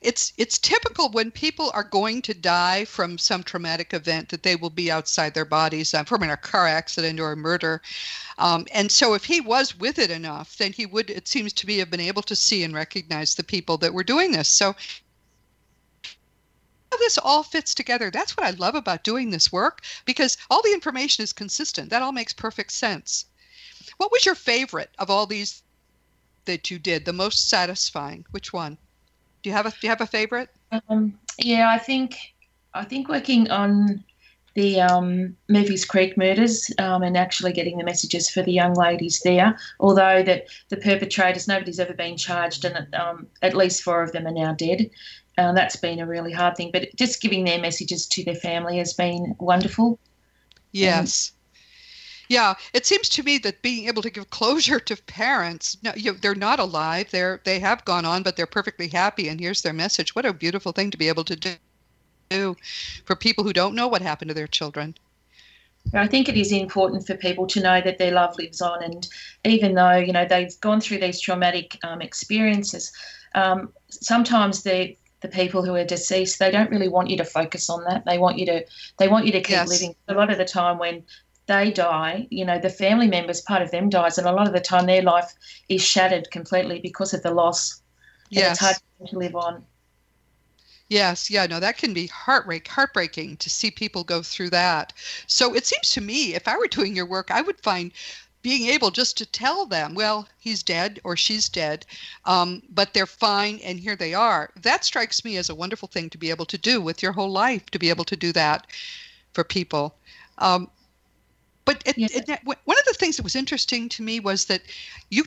it's 0.00 0.32
it's 0.36 0.58
typical 0.58 1.10
when 1.10 1.30
people 1.30 1.70
are 1.74 1.84
going 1.84 2.22
to 2.22 2.34
die 2.34 2.84
from 2.84 3.18
some 3.18 3.42
traumatic 3.42 3.92
event 3.92 4.28
that 4.28 4.42
they 4.42 4.56
will 4.56 4.70
be 4.70 4.90
outside 4.90 5.34
their 5.34 5.44
bodies 5.44 5.94
uh, 5.94 6.04
from 6.04 6.22
a 6.22 6.36
car 6.36 6.66
accident 6.66 7.20
or 7.20 7.32
a 7.32 7.36
murder 7.36 7.80
um, 8.38 8.66
and 8.72 8.90
so 8.90 9.14
if 9.14 9.24
he 9.24 9.40
was 9.40 9.78
with 9.78 9.98
it 9.98 10.10
enough 10.10 10.56
then 10.58 10.72
he 10.72 10.86
would 10.86 11.10
it 11.10 11.28
seems 11.28 11.52
to 11.52 11.66
me 11.66 11.78
have 11.78 11.90
been 11.90 12.00
able 12.00 12.22
to 12.22 12.36
see 12.36 12.62
and 12.62 12.74
recognize 12.74 13.34
the 13.34 13.44
people 13.44 13.76
that 13.76 13.94
were 13.94 14.04
doing 14.04 14.32
this 14.32 14.48
so 14.48 14.74
this 16.98 17.18
all 17.18 17.42
fits 17.42 17.74
together. 17.74 18.10
That's 18.10 18.36
what 18.36 18.46
I 18.46 18.50
love 18.50 18.74
about 18.74 19.04
doing 19.04 19.30
this 19.30 19.52
work 19.52 19.82
because 20.04 20.36
all 20.50 20.62
the 20.62 20.72
information 20.72 21.22
is 21.22 21.32
consistent. 21.32 21.90
That 21.90 22.02
all 22.02 22.12
makes 22.12 22.32
perfect 22.32 22.72
sense. 22.72 23.24
What 23.96 24.12
was 24.12 24.26
your 24.26 24.34
favorite 24.34 24.90
of 24.98 25.10
all 25.10 25.26
these 25.26 25.62
that 26.44 26.70
you 26.70 26.78
did? 26.78 27.04
The 27.04 27.12
most 27.12 27.48
satisfying? 27.48 28.26
Which 28.30 28.52
one? 28.52 28.78
Do 29.42 29.50
you 29.50 29.56
have 29.56 29.66
a 29.66 29.70
Do 29.70 29.76
you 29.82 29.88
have 29.88 30.00
a 30.00 30.06
favorite? 30.06 30.50
Um, 30.88 31.18
yeah, 31.38 31.70
I 31.70 31.78
think 31.78 32.16
I 32.74 32.84
think 32.84 33.08
working 33.08 33.50
on 33.50 34.04
the 34.54 34.80
um, 34.80 35.36
Murphy's 35.48 35.84
Creek 35.84 36.16
murders 36.16 36.68
um, 36.78 37.02
and 37.02 37.16
actually 37.16 37.52
getting 37.52 37.78
the 37.78 37.84
messages 37.84 38.28
for 38.28 38.42
the 38.42 38.52
young 38.52 38.74
ladies 38.74 39.20
there. 39.24 39.56
Although 39.78 40.22
that 40.24 40.46
the 40.68 40.76
perpetrators, 40.76 41.46
nobody's 41.46 41.78
ever 41.78 41.94
been 41.94 42.16
charged, 42.16 42.64
and 42.64 42.92
um, 42.94 43.28
at 43.42 43.56
least 43.56 43.82
four 43.82 44.02
of 44.02 44.12
them 44.12 44.26
are 44.26 44.32
now 44.32 44.52
dead. 44.52 44.90
Uh, 45.36 45.52
that's 45.52 45.76
been 45.76 46.00
a 46.00 46.06
really 46.06 46.32
hard 46.32 46.56
thing, 46.56 46.70
but 46.72 46.88
just 46.96 47.22
giving 47.22 47.44
their 47.44 47.60
messages 47.60 48.06
to 48.08 48.24
their 48.24 48.34
family 48.34 48.78
has 48.78 48.92
been 48.92 49.36
wonderful. 49.38 50.00
Yes. 50.72 51.32
Yeah, 52.28 52.54
it 52.74 52.84
seems 52.84 53.08
to 53.10 53.22
me 53.22 53.38
that 53.38 53.62
being 53.62 53.88
able 53.88 54.02
to 54.02 54.10
give 54.10 54.28
closure 54.30 54.78
to 54.80 54.96
parents, 55.04 55.78
no, 55.82 55.92
you 55.96 56.12
they're 56.12 56.34
not 56.34 56.60
alive. 56.60 57.10
They're 57.10 57.40
they 57.44 57.58
have 57.60 57.84
gone 57.84 58.04
on, 58.04 58.22
but 58.22 58.36
they're 58.36 58.46
perfectly 58.46 58.88
happy. 58.88 59.28
And 59.28 59.40
here's 59.40 59.62
their 59.62 59.72
message. 59.72 60.14
What 60.14 60.26
a 60.26 60.32
beautiful 60.32 60.72
thing 60.72 60.90
to 60.90 60.98
be 60.98 61.08
able 61.08 61.24
to 61.24 61.58
do 62.30 62.56
for 63.06 63.16
people 63.16 63.44
who 63.44 63.52
don't 63.52 63.74
know 63.74 63.88
what 63.88 64.02
happened 64.02 64.28
to 64.28 64.34
their 64.34 64.46
children. 64.46 64.94
I 65.94 66.06
think 66.06 66.28
it 66.28 66.36
is 66.36 66.52
important 66.52 67.06
for 67.06 67.16
people 67.16 67.46
to 67.46 67.62
know 67.62 67.80
that 67.80 67.96
their 67.96 68.12
love 68.12 68.36
lives 68.36 68.60
on, 68.60 68.82
and 68.82 69.08
even 69.44 69.74
though 69.74 69.96
you 69.96 70.12
know 70.12 70.26
they've 70.26 70.60
gone 70.60 70.82
through 70.82 70.98
these 70.98 71.20
traumatic 71.20 71.78
um, 71.82 72.02
experiences, 72.02 72.92
um, 73.34 73.72
sometimes 73.88 74.62
they 74.62 74.98
the 75.20 75.28
people 75.28 75.64
who 75.64 75.74
are 75.74 75.84
deceased 75.84 76.38
they 76.38 76.50
don't 76.50 76.70
really 76.70 76.88
want 76.88 77.10
you 77.10 77.16
to 77.16 77.24
focus 77.24 77.68
on 77.68 77.82
that 77.82 78.04
they 78.04 78.18
want 78.18 78.38
you 78.38 78.46
to 78.46 78.64
they 78.98 79.08
want 79.08 79.26
you 79.26 79.32
to 79.32 79.40
keep 79.40 79.50
yes. 79.50 79.68
living 79.68 79.92
a 80.06 80.14
lot 80.14 80.30
of 80.30 80.38
the 80.38 80.44
time 80.44 80.78
when 80.78 81.02
they 81.48 81.72
die, 81.72 82.28
you 82.30 82.44
know, 82.44 82.58
the 82.58 82.70
family 82.70 83.08
members, 83.08 83.40
part 83.40 83.62
of 83.62 83.70
them 83.70 83.88
dies, 83.88 84.18
and 84.18 84.26
a 84.26 84.32
lot 84.32 84.46
of 84.46 84.52
the 84.52 84.60
time 84.60 84.86
their 84.86 85.02
life 85.02 85.34
is 85.68 85.82
shattered 85.82 86.30
completely 86.30 86.78
because 86.78 87.12
of 87.12 87.22
the 87.22 87.32
loss. 87.32 87.82
Yes. 88.30 88.52
it's 88.52 88.60
hard 88.60 88.76
to 89.08 89.18
live 89.18 89.34
on. 89.34 89.64
Yes, 90.88 91.30
yeah, 91.30 91.46
no, 91.46 91.58
that 91.60 91.78
can 91.78 91.92
be 91.92 92.06
heartbreak, 92.06 92.68
heartbreaking 92.68 93.38
to 93.38 93.50
see 93.50 93.70
people 93.70 94.04
go 94.04 94.22
through 94.22 94.50
that. 94.50 94.92
So 95.26 95.54
it 95.54 95.66
seems 95.66 95.90
to 95.92 96.00
me, 96.00 96.34
if 96.34 96.46
I 96.46 96.56
were 96.56 96.68
doing 96.68 96.94
your 96.94 97.06
work, 97.06 97.30
I 97.30 97.42
would 97.42 97.60
find 97.60 97.92
being 98.42 98.68
able 98.68 98.90
just 98.90 99.16
to 99.18 99.26
tell 99.26 99.66
them, 99.66 99.94
well, 99.94 100.28
he's 100.38 100.62
dead 100.62 101.00
or 101.02 101.16
she's 101.16 101.48
dead, 101.48 101.84
um, 102.24 102.62
but 102.70 102.94
they're 102.94 103.06
fine 103.06 103.58
and 103.64 103.80
here 103.80 103.96
they 103.96 104.14
are. 104.14 104.50
That 104.62 104.84
strikes 104.84 105.24
me 105.24 105.36
as 105.36 105.50
a 105.50 105.54
wonderful 105.54 105.88
thing 105.88 106.08
to 106.10 106.18
be 106.18 106.30
able 106.30 106.46
to 106.46 106.58
do 106.58 106.80
with 106.80 107.02
your 107.02 107.12
whole 107.12 107.30
life, 107.30 107.70
to 107.70 107.78
be 107.78 107.90
able 107.90 108.04
to 108.04 108.16
do 108.16 108.32
that 108.32 108.66
for 109.32 109.44
people. 109.44 109.94
Um, 110.38 110.70
but 111.68 111.82
it, 111.84 111.98
yes. 111.98 112.14
it, 112.14 112.40
one 112.44 112.78
of 112.78 112.84
the 112.86 112.94
things 112.94 113.18
that 113.18 113.22
was 113.22 113.36
interesting 113.36 113.90
to 113.90 114.02
me 114.02 114.20
was 114.20 114.46
that 114.46 114.62
you 115.10 115.22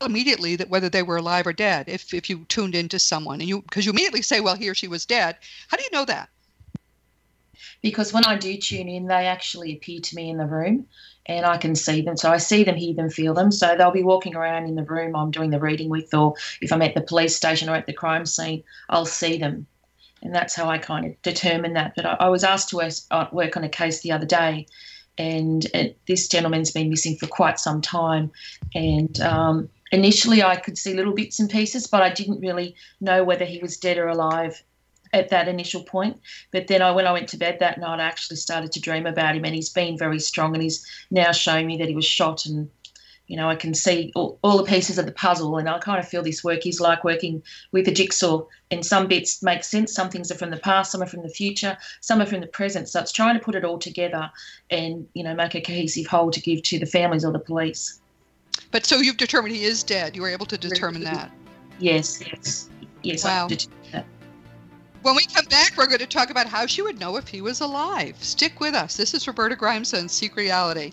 immediately 0.00 0.56
that 0.56 0.70
whether 0.70 0.88
they 0.88 1.02
were 1.02 1.18
alive 1.18 1.46
or 1.46 1.52
dead 1.52 1.86
if, 1.86 2.14
if 2.14 2.30
you 2.30 2.46
tuned 2.48 2.74
into 2.74 2.98
someone 2.98 3.40
and 3.40 3.48
you 3.48 3.60
because 3.60 3.84
you 3.84 3.92
immediately 3.92 4.22
say 4.22 4.40
well 4.40 4.56
he 4.56 4.68
or 4.70 4.74
she 4.74 4.88
was 4.88 5.04
dead. 5.04 5.36
How 5.68 5.76
do 5.76 5.82
you 5.82 5.90
know 5.92 6.06
that? 6.06 6.30
Because 7.82 8.14
when 8.14 8.24
i 8.24 8.36
do 8.38 8.56
tune 8.56 8.88
in 8.88 9.06
they 9.06 9.26
actually 9.26 9.74
appear 9.74 10.00
to 10.00 10.16
me 10.16 10.30
in 10.30 10.38
the 10.38 10.46
room 10.46 10.86
and 11.26 11.44
i 11.44 11.58
can 11.58 11.74
see 11.74 12.00
them. 12.00 12.16
So 12.16 12.30
i 12.30 12.38
see 12.38 12.64
them 12.64 12.76
hear 12.76 12.94
them 12.94 13.10
feel 13.10 13.34
them. 13.34 13.52
So 13.52 13.76
they'll 13.76 13.90
be 13.90 14.02
walking 14.02 14.34
around 14.34 14.64
in 14.64 14.76
the 14.76 14.84
room 14.84 15.14
i'm 15.14 15.30
doing 15.30 15.50
the 15.50 15.60
reading 15.60 15.90
with 15.90 16.14
or 16.14 16.36
if 16.62 16.72
i'm 16.72 16.80
at 16.80 16.94
the 16.94 17.02
police 17.02 17.36
station 17.36 17.68
or 17.68 17.74
at 17.74 17.84
the 17.84 17.92
crime 17.92 18.24
scene 18.24 18.64
i'll 18.88 19.04
see 19.04 19.36
them 19.36 19.66
and 20.24 20.34
that's 20.34 20.54
how 20.54 20.68
I 20.68 20.78
kind 20.78 21.06
of 21.06 21.20
determined 21.22 21.76
that. 21.76 21.94
But 21.94 22.06
I, 22.06 22.16
I 22.20 22.28
was 22.28 22.42
asked 22.42 22.70
to 22.70 22.76
work, 22.76 22.92
uh, 23.10 23.26
work, 23.30 23.56
on 23.56 23.64
a 23.64 23.68
case 23.68 24.00
the 24.00 24.12
other 24.12 24.26
day, 24.26 24.66
and 25.18 25.64
it, 25.66 25.98
this 26.06 26.26
gentleman's 26.26 26.72
been 26.72 26.90
missing 26.90 27.16
for 27.16 27.26
quite 27.26 27.60
some 27.60 27.80
time. 27.80 28.32
And 28.74 29.20
um, 29.20 29.68
initially, 29.92 30.42
I 30.42 30.56
could 30.56 30.78
see 30.78 30.94
little 30.94 31.14
bits 31.14 31.38
and 31.38 31.48
pieces, 31.48 31.86
but 31.86 32.02
I 32.02 32.10
didn't 32.10 32.40
really 32.40 32.74
know 33.00 33.22
whether 33.22 33.44
he 33.44 33.58
was 33.58 33.76
dead 33.76 33.98
or 33.98 34.08
alive 34.08 34.62
at 35.12 35.28
that 35.28 35.46
initial 35.46 35.84
point. 35.84 36.18
But 36.50 36.66
then 36.66 36.82
I, 36.82 36.90
when 36.90 37.06
I 37.06 37.12
went 37.12 37.28
to 37.28 37.36
bed 37.36 37.58
that 37.60 37.78
night, 37.78 38.00
I 38.00 38.04
actually 38.04 38.36
started 38.36 38.72
to 38.72 38.80
dream 38.80 39.06
about 39.06 39.36
him, 39.36 39.44
and 39.44 39.54
he's 39.54 39.70
been 39.70 39.96
very 39.96 40.18
strong, 40.18 40.54
and 40.54 40.62
he's 40.62 40.84
now 41.10 41.32
showing 41.32 41.66
me 41.66 41.76
that 41.76 41.88
he 41.88 41.94
was 41.94 42.06
shot 42.06 42.46
and 42.46 42.68
you 43.26 43.36
know, 43.36 43.48
I 43.48 43.56
can 43.56 43.72
see 43.72 44.12
all, 44.14 44.38
all, 44.42 44.58
the 44.58 44.64
pieces 44.64 44.98
of 44.98 45.06
the 45.06 45.12
puzzle, 45.12 45.56
and 45.56 45.68
I 45.68 45.78
kind 45.78 45.98
of 45.98 46.06
feel 46.06 46.22
this 46.22 46.44
work 46.44 46.66
is 46.66 46.78
like 46.78 47.04
working 47.04 47.42
with 47.72 47.88
a 47.88 47.92
jigsaw. 47.92 48.44
And 48.70 48.84
some 48.84 49.06
bits 49.06 49.42
make 49.42 49.64
sense, 49.64 49.94
some 49.94 50.10
things 50.10 50.30
are 50.30 50.34
from 50.34 50.50
the 50.50 50.58
past, 50.58 50.92
some 50.92 51.02
are 51.02 51.06
from 51.06 51.22
the 51.22 51.28
future, 51.30 51.78
some 52.00 52.20
are 52.20 52.26
from 52.26 52.40
the 52.40 52.46
present. 52.46 52.88
So 52.88 53.00
it's 53.00 53.12
trying 53.12 53.38
to 53.38 53.44
put 53.44 53.54
it 53.54 53.64
all 53.64 53.78
together 53.78 54.30
and 54.70 55.08
you 55.14 55.24
know 55.24 55.34
make 55.34 55.54
a 55.54 55.60
cohesive 55.60 56.06
whole 56.06 56.30
to 56.30 56.40
give 56.40 56.62
to 56.64 56.78
the 56.78 56.86
families 56.86 57.24
or 57.24 57.32
the 57.32 57.38
police. 57.38 58.00
But 58.70 58.84
so 58.84 58.96
you've 58.96 59.16
determined 59.16 59.54
he 59.54 59.64
is 59.64 59.82
dead. 59.82 60.16
You 60.16 60.22
were 60.22 60.28
able 60.28 60.46
to 60.46 60.58
determine 60.58 61.04
that. 61.04 61.30
Yes, 61.78 62.22
yes, 62.26 62.68
yes. 63.02 63.24
Wow. 63.24 63.48
When 65.02 65.16
we 65.16 65.26
come 65.26 65.44
back, 65.46 65.76
we're 65.76 65.86
going 65.86 65.98
to 65.98 66.06
talk 66.06 66.30
about 66.30 66.46
how 66.46 66.64
she 66.64 66.80
would 66.80 66.98
know 66.98 67.16
if 67.16 67.28
he 67.28 67.42
was 67.42 67.60
alive. 67.60 68.16
Stick 68.24 68.58
with 68.58 68.74
us. 68.74 68.96
This 68.96 69.12
is 69.12 69.26
Roberta 69.26 69.54
Grimes 69.54 69.92
on 69.92 70.08
Seek 70.08 70.34
Reality. 70.34 70.92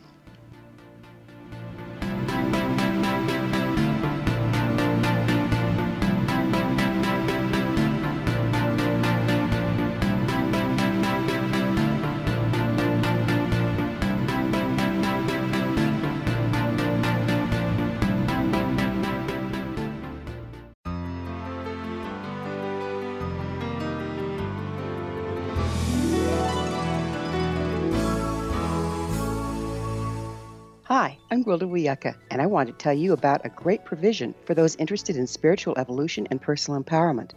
I'm 31.51 31.59
Gwilda 31.59 31.69
Wiyaka, 31.69 32.15
and 32.29 32.41
I 32.41 32.45
want 32.45 32.67
to 32.67 32.73
tell 32.73 32.93
you 32.93 33.11
about 33.11 33.45
a 33.45 33.49
great 33.49 33.83
provision 33.83 34.33
for 34.45 34.53
those 34.53 34.77
interested 34.77 35.17
in 35.17 35.27
spiritual 35.27 35.77
evolution 35.77 36.25
and 36.31 36.41
personal 36.41 36.81
empowerment. 36.81 37.31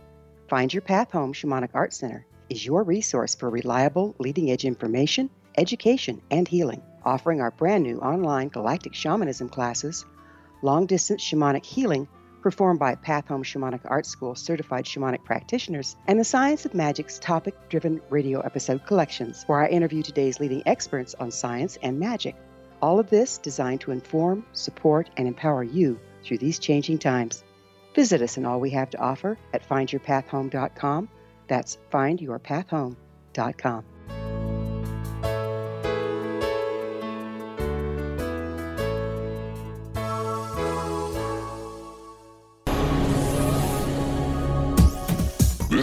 Find 0.48 0.72
Your 0.72 0.83
Path 0.83 1.11
Home 1.11 1.33
Shamanic 1.33 1.70
Art 1.74 1.92
Center 1.92 2.24
is 2.48 2.64
your 2.64 2.85
resource 2.85 3.35
for 3.35 3.50
reliable, 3.50 4.14
leading 4.20 4.53
edge 4.53 4.64
information, 4.64 5.31
education, 5.59 6.22
and 6.31 6.46
healing, 6.46 6.81
offering 7.05 7.40
our 7.40 7.50
brand 7.50 7.83
new 7.83 7.98
online 7.98 8.50
galactic 8.50 8.94
shamanism 8.94 9.48
classes, 9.48 10.05
long 10.62 10.87
distance 10.87 11.20
shamanic 11.20 11.64
healing 11.64 12.07
performed 12.40 12.79
by 12.79 12.94
Path 12.94 13.27
Home 13.27 13.42
Shamanic 13.42 13.81
Art 13.87 14.07
School 14.07 14.37
certified 14.37 14.85
shamanic 14.85 15.24
practitioners, 15.24 15.96
and 16.07 16.20
the 16.20 16.24
Science 16.24 16.64
of 16.64 16.72
Magic's 16.72 17.18
topic 17.18 17.57
driven 17.68 18.00
radio 18.11 18.38
episode 18.42 18.87
collections, 18.87 19.42
where 19.48 19.64
I 19.64 19.66
interview 19.66 20.05
today's 20.05 20.38
leading 20.38 20.62
experts 20.66 21.16
on 21.18 21.33
science 21.33 21.79
and 21.83 21.98
magic. 21.98 22.37
All 22.85 22.99
of 22.99 23.09
this 23.09 23.38
designed 23.38 23.81
to 23.81 23.92
inform, 23.92 24.44
support, 24.53 25.09
and 25.16 25.27
empower 25.27 25.62
you 25.64 25.99
through 26.23 26.37
these 26.37 26.59
changing 26.59 26.99
times. 26.99 27.42
Visit 27.94 28.20
us 28.20 28.37
in 28.37 28.44
all 28.44 28.61
we 28.61 28.68
have 28.73 28.90
to 28.90 28.99
offer 28.99 29.38
at 29.55 29.66
findyourpathhome.com. 29.66 31.09
That's 31.49 31.79
findyourpathhome.com. 31.90 33.85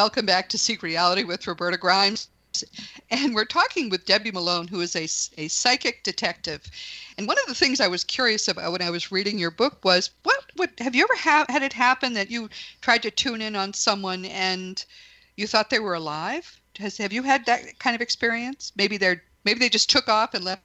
Welcome 0.00 0.24
back 0.24 0.48
to 0.48 0.56
Seek 0.56 0.82
Reality 0.82 1.24
with 1.24 1.46
Roberta 1.46 1.76
Grimes. 1.76 2.28
And 3.10 3.34
we're 3.34 3.44
talking 3.44 3.90
with 3.90 4.06
Debbie 4.06 4.30
Malone, 4.30 4.66
who 4.66 4.80
is 4.80 4.96
a, 4.96 5.02
a 5.38 5.48
psychic 5.48 6.02
detective. 6.04 6.62
And 7.18 7.26
one 7.26 7.36
of 7.38 7.44
the 7.46 7.54
things 7.54 7.82
I 7.82 7.88
was 7.88 8.02
curious 8.02 8.48
about 8.48 8.72
when 8.72 8.80
I 8.80 8.88
was 8.88 9.12
reading 9.12 9.38
your 9.38 9.50
book 9.50 9.84
was 9.84 10.08
what 10.22 10.42
would 10.56 10.70
have 10.78 10.94
you 10.94 11.04
ever 11.04 11.16
ha- 11.16 11.44
had 11.50 11.62
it 11.62 11.74
happen 11.74 12.14
that 12.14 12.30
you 12.30 12.48
tried 12.80 13.02
to 13.02 13.10
tune 13.10 13.42
in 13.42 13.54
on 13.54 13.74
someone 13.74 14.24
and 14.24 14.82
you 15.36 15.46
thought 15.46 15.68
they 15.68 15.80
were 15.80 15.92
alive? 15.92 16.58
Has 16.78 16.96
have 16.96 17.12
you 17.12 17.22
had 17.22 17.44
that 17.44 17.78
kind 17.78 17.94
of 17.94 18.00
experience? 18.00 18.72
Maybe 18.76 18.96
they're 18.96 19.22
maybe 19.44 19.58
they 19.58 19.68
just 19.68 19.90
took 19.90 20.08
off 20.08 20.32
and 20.32 20.46
left 20.46 20.62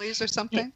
or 0.00 0.26
something. 0.26 0.72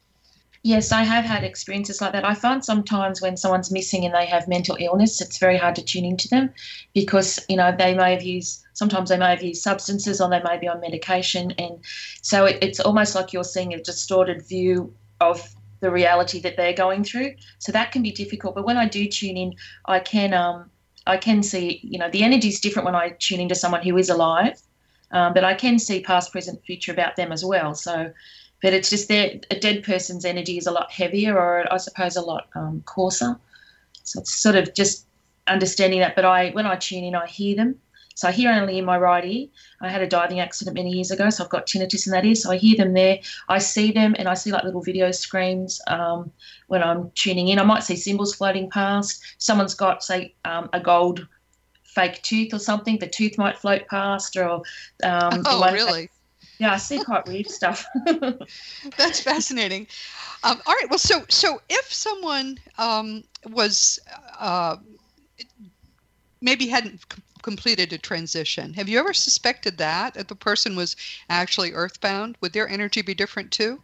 Yes, 0.63 0.91
I 0.91 1.01
have 1.01 1.25
had 1.25 1.43
experiences 1.43 2.01
like 2.01 2.11
that. 2.11 2.23
I 2.23 2.35
find 2.35 2.63
sometimes 2.63 3.19
when 3.19 3.35
someone's 3.35 3.71
missing 3.71 4.05
and 4.05 4.13
they 4.13 4.27
have 4.27 4.47
mental 4.47 4.77
illness, 4.79 5.19
it's 5.19 5.39
very 5.39 5.57
hard 5.57 5.75
to 5.75 5.81
tune 5.81 6.05
into 6.05 6.27
them 6.27 6.53
because, 6.93 7.39
you 7.49 7.57
know, 7.57 7.75
they 7.75 7.95
may 7.95 8.13
have 8.13 8.21
used, 8.21 8.63
sometimes 8.73 9.09
they 9.09 9.17
may 9.17 9.31
have 9.31 9.41
used 9.41 9.63
substances 9.63 10.21
or 10.21 10.29
they 10.29 10.41
may 10.43 10.59
be 10.59 10.67
on 10.67 10.79
medication. 10.79 11.51
And 11.57 11.79
so 12.21 12.45
it, 12.45 12.59
it's 12.61 12.79
almost 12.79 13.15
like 13.15 13.33
you're 13.33 13.43
seeing 13.43 13.73
a 13.73 13.81
distorted 13.81 14.45
view 14.45 14.93
of 15.19 15.55
the 15.79 15.89
reality 15.89 16.39
that 16.41 16.57
they're 16.57 16.73
going 16.73 17.03
through. 17.03 17.33
So 17.57 17.71
that 17.71 17.91
can 17.91 18.03
be 18.03 18.11
difficult. 18.11 18.53
But 18.53 18.65
when 18.65 18.77
I 18.77 18.87
do 18.87 19.07
tune 19.07 19.37
in, 19.37 19.55
I 19.85 19.99
can, 19.99 20.31
um, 20.35 20.69
I 21.07 21.17
can 21.17 21.41
see, 21.41 21.79
you 21.81 21.97
know, 21.97 22.11
the 22.11 22.21
energy 22.21 22.49
is 22.49 22.59
different 22.59 22.85
when 22.85 22.93
I 22.93 23.15
tune 23.17 23.39
into 23.39 23.55
someone 23.55 23.81
who 23.81 23.97
is 23.97 24.09
alive. 24.09 24.61
Um, 25.09 25.33
but 25.33 25.43
I 25.43 25.55
can 25.55 25.79
see 25.79 26.01
past, 26.01 26.31
present, 26.31 26.63
future 26.63 26.91
about 26.91 27.15
them 27.15 27.31
as 27.31 27.43
well. 27.43 27.73
So 27.73 28.13
but 28.61 28.73
it's 28.73 28.89
just 28.89 29.07
that 29.09 29.45
a 29.49 29.59
dead 29.59 29.83
person's 29.83 30.25
energy 30.25 30.57
is 30.57 30.67
a 30.67 30.71
lot 30.71 30.91
heavier 30.91 31.37
or 31.37 31.71
I 31.71 31.77
suppose 31.77 32.15
a 32.15 32.21
lot 32.21 32.47
um, 32.55 32.83
coarser. 32.85 33.37
So 34.03 34.21
it's 34.21 34.33
sort 34.33 34.55
of 34.55 34.73
just 34.73 35.07
understanding 35.47 35.99
that. 35.99 36.15
But 36.15 36.25
I, 36.25 36.51
when 36.51 36.65
I 36.65 36.75
tune 36.75 37.03
in, 37.03 37.15
I 37.15 37.27
hear 37.27 37.55
them. 37.55 37.75
So 38.15 38.27
I 38.27 38.31
hear 38.31 38.51
only 38.51 38.77
in 38.77 38.85
my 38.85 38.97
right 38.97 39.25
ear. 39.25 39.47
I 39.81 39.89
had 39.89 40.01
a 40.01 40.07
diving 40.07 40.39
accident 40.39 40.75
many 40.75 40.91
years 40.91 41.11
ago, 41.11 41.29
so 41.29 41.43
I've 41.43 41.49
got 41.49 41.65
tinnitus 41.65 42.05
in 42.05 42.11
that 42.11 42.25
ear. 42.25 42.35
So 42.35 42.51
I 42.51 42.57
hear 42.57 42.77
them 42.77 42.93
there. 42.93 43.19
I 43.49 43.57
see 43.57 43.91
them, 43.91 44.15
and 44.19 44.27
I 44.27 44.35
see 44.35 44.51
like 44.51 44.63
little 44.63 44.81
video 44.81 45.11
screens 45.11 45.81
um, 45.87 46.31
when 46.67 46.83
I'm 46.83 47.09
tuning 47.15 47.47
in. 47.47 47.57
I 47.57 47.63
might 47.63 47.83
see 47.83 47.95
symbols 47.95 48.35
floating 48.35 48.69
past. 48.69 49.23
Someone's 49.39 49.73
got, 49.73 50.03
say, 50.03 50.35
um, 50.45 50.69
a 50.73 50.79
gold 50.79 51.25
fake 51.83 52.21
tooth 52.21 52.53
or 52.53 52.59
something. 52.59 52.99
The 52.99 53.07
tooth 53.07 53.37
might 53.37 53.57
float 53.57 53.87
past, 53.87 54.35
or 54.37 54.49
um, 54.51 54.61
oh, 55.45 55.71
really? 55.71 56.09
Yeah, 56.61 56.73
I 56.73 56.77
see 56.77 56.99
quite 56.99 57.25
weird 57.25 57.49
stuff. 57.49 57.89
That's 58.95 59.19
fascinating. 59.19 59.87
Um, 60.43 60.61
all 60.67 60.75
right. 60.75 60.87
Well, 60.91 60.99
so 60.99 61.25
so 61.27 61.59
if 61.69 61.91
someone 61.91 62.59
um, 62.77 63.23
was 63.49 63.97
uh, 64.39 64.75
maybe 66.39 66.67
hadn't 66.67 66.99
c- 67.11 67.23
completed 67.41 67.91
a 67.93 67.97
transition, 67.97 68.75
have 68.75 68.87
you 68.87 68.99
ever 68.99 69.11
suspected 69.11 69.79
that 69.79 70.13
that 70.13 70.27
the 70.27 70.35
person 70.35 70.75
was 70.75 70.95
actually 71.29 71.73
earthbound? 71.73 72.37
Would 72.41 72.53
their 72.53 72.69
energy 72.69 73.01
be 73.01 73.15
different 73.15 73.49
too? 73.51 73.81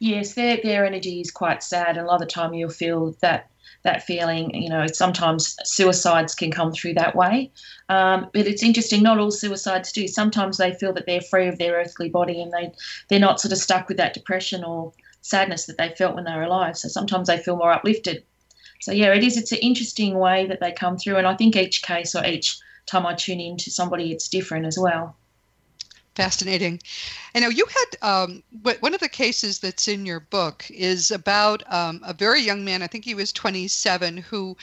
Yes, 0.00 0.34
their 0.34 0.56
their 0.56 0.84
energy 0.84 1.20
is 1.20 1.30
quite 1.30 1.62
sad, 1.62 1.96
and 1.96 1.98
a 1.98 2.04
lot 2.06 2.20
of 2.20 2.26
the 2.26 2.26
time 2.26 2.54
you'll 2.54 2.70
feel 2.70 3.14
that 3.22 3.50
that 3.82 4.02
feeling. 4.02 4.54
You 4.54 4.68
know, 4.68 4.86
sometimes 4.86 5.56
suicides 5.64 6.34
can 6.34 6.50
come 6.50 6.72
through 6.72 6.94
that 6.94 7.14
way. 7.14 7.50
Um, 7.88 8.28
but 8.32 8.46
it's 8.46 8.62
interesting, 8.62 9.02
not 9.02 9.18
all 9.18 9.30
suicides 9.30 9.92
do. 9.92 10.08
Sometimes 10.08 10.56
they 10.56 10.74
feel 10.74 10.92
that 10.94 11.06
they're 11.06 11.20
free 11.20 11.48
of 11.48 11.58
their 11.58 11.74
earthly 11.74 12.08
body 12.08 12.40
and 12.40 12.52
they, 12.52 12.72
they're 13.08 13.18
not 13.18 13.40
sort 13.40 13.52
of 13.52 13.58
stuck 13.58 13.88
with 13.88 13.96
that 13.96 14.14
depression 14.14 14.64
or 14.64 14.92
sadness 15.22 15.66
that 15.66 15.78
they 15.78 15.94
felt 15.96 16.14
when 16.14 16.24
they 16.24 16.34
were 16.34 16.42
alive. 16.42 16.76
So 16.76 16.88
sometimes 16.88 17.28
they 17.28 17.38
feel 17.38 17.56
more 17.56 17.72
uplifted. 17.72 18.24
So, 18.80 18.92
yeah, 18.92 19.12
it 19.12 19.24
is. 19.24 19.36
It's 19.36 19.52
an 19.52 19.58
interesting 19.58 20.18
way 20.18 20.46
that 20.46 20.60
they 20.60 20.72
come 20.72 20.98
through. 20.98 21.16
And 21.16 21.26
I 21.26 21.34
think 21.34 21.56
each 21.56 21.82
case 21.82 22.14
or 22.14 22.24
each 22.24 22.58
time 22.86 23.06
I 23.06 23.14
tune 23.14 23.40
in 23.40 23.56
to 23.58 23.70
somebody, 23.70 24.12
it's 24.12 24.28
different 24.28 24.66
as 24.66 24.78
well 24.78 25.16
fascinating. 26.18 26.80
I 27.32 27.38
know 27.38 27.48
you 27.48 27.64
had 27.66 28.02
um, 28.02 28.42
one 28.80 28.92
of 28.92 28.98
the 28.98 29.08
cases 29.08 29.60
that's 29.60 29.86
in 29.86 30.04
your 30.04 30.18
book 30.18 30.66
is 30.68 31.12
about 31.12 31.62
um, 31.72 32.00
a 32.04 32.12
very 32.12 32.40
young 32.40 32.64
man. 32.64 32.82
I 32.82 32.88
think 32.88 33.04
he 33.04 33.14
was 33.14 33.32
27, 33.32 34.16
who 34.16 34.56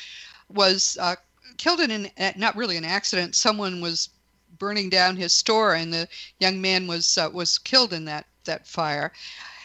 was 0.49 0.97
uh, 0.99 1.15
killed 1.55 1.79
in 1.79 1.91
an 2.17 2.33
not 2.35 2.57
really 2.57 2.75
an 2.75 2.83
accident. 2.83 3.35
Someone 3.35 3.79
was 3.79 4.09
burning 4.59 4.89
down 4.89 5.15
his 5.15 5.31
store, 5.31 5.75
and 5.75 5.93
the 5.93 6.09
young 6.41 6.59
man 6.59 6.87
was 6.87 7.17
uh, 7.17 7.29
was 7.31 7.57
killed 7.57 7.93
in 7.93 8.03
that 8.03 8.25
that 8.43 8.67
fire. 8.67 9.13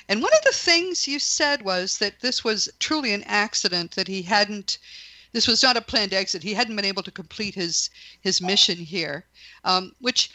And 0.08 0.22
one 0.22 0.32
of 0.38 0.44
the 0.44 0.56
things 0.56 1.08
you 1.08 1.18
said 1.18 1.62
was 1.62 1.98
that 1.98 2.20
this 2.20 2.44
was 2.44 2.68
truly 2.78 3.12
an 3.12 3.24
accident 3.24 3.90
that 3.96 4.06
he 4.06 4.22
hadn't. 4.22 4.78
This 5.32 5.48
was 5.48 5.60
not 5.60 5.76
a 5.76 5.80
planned 5.80 6.14
exit. 6.14 6.44
He 6.44 6.54
hadn't 6.54 6.76
been 6.76 6.84
able 6.84 7.02
to 7.02 7.10
complete 7.10 7.56
his 7.56 7.90
his 8.20 8.40
mission 8.40 8.78
here, 8.78 9.24
um, 9.64 9.92
which 9.98 10.30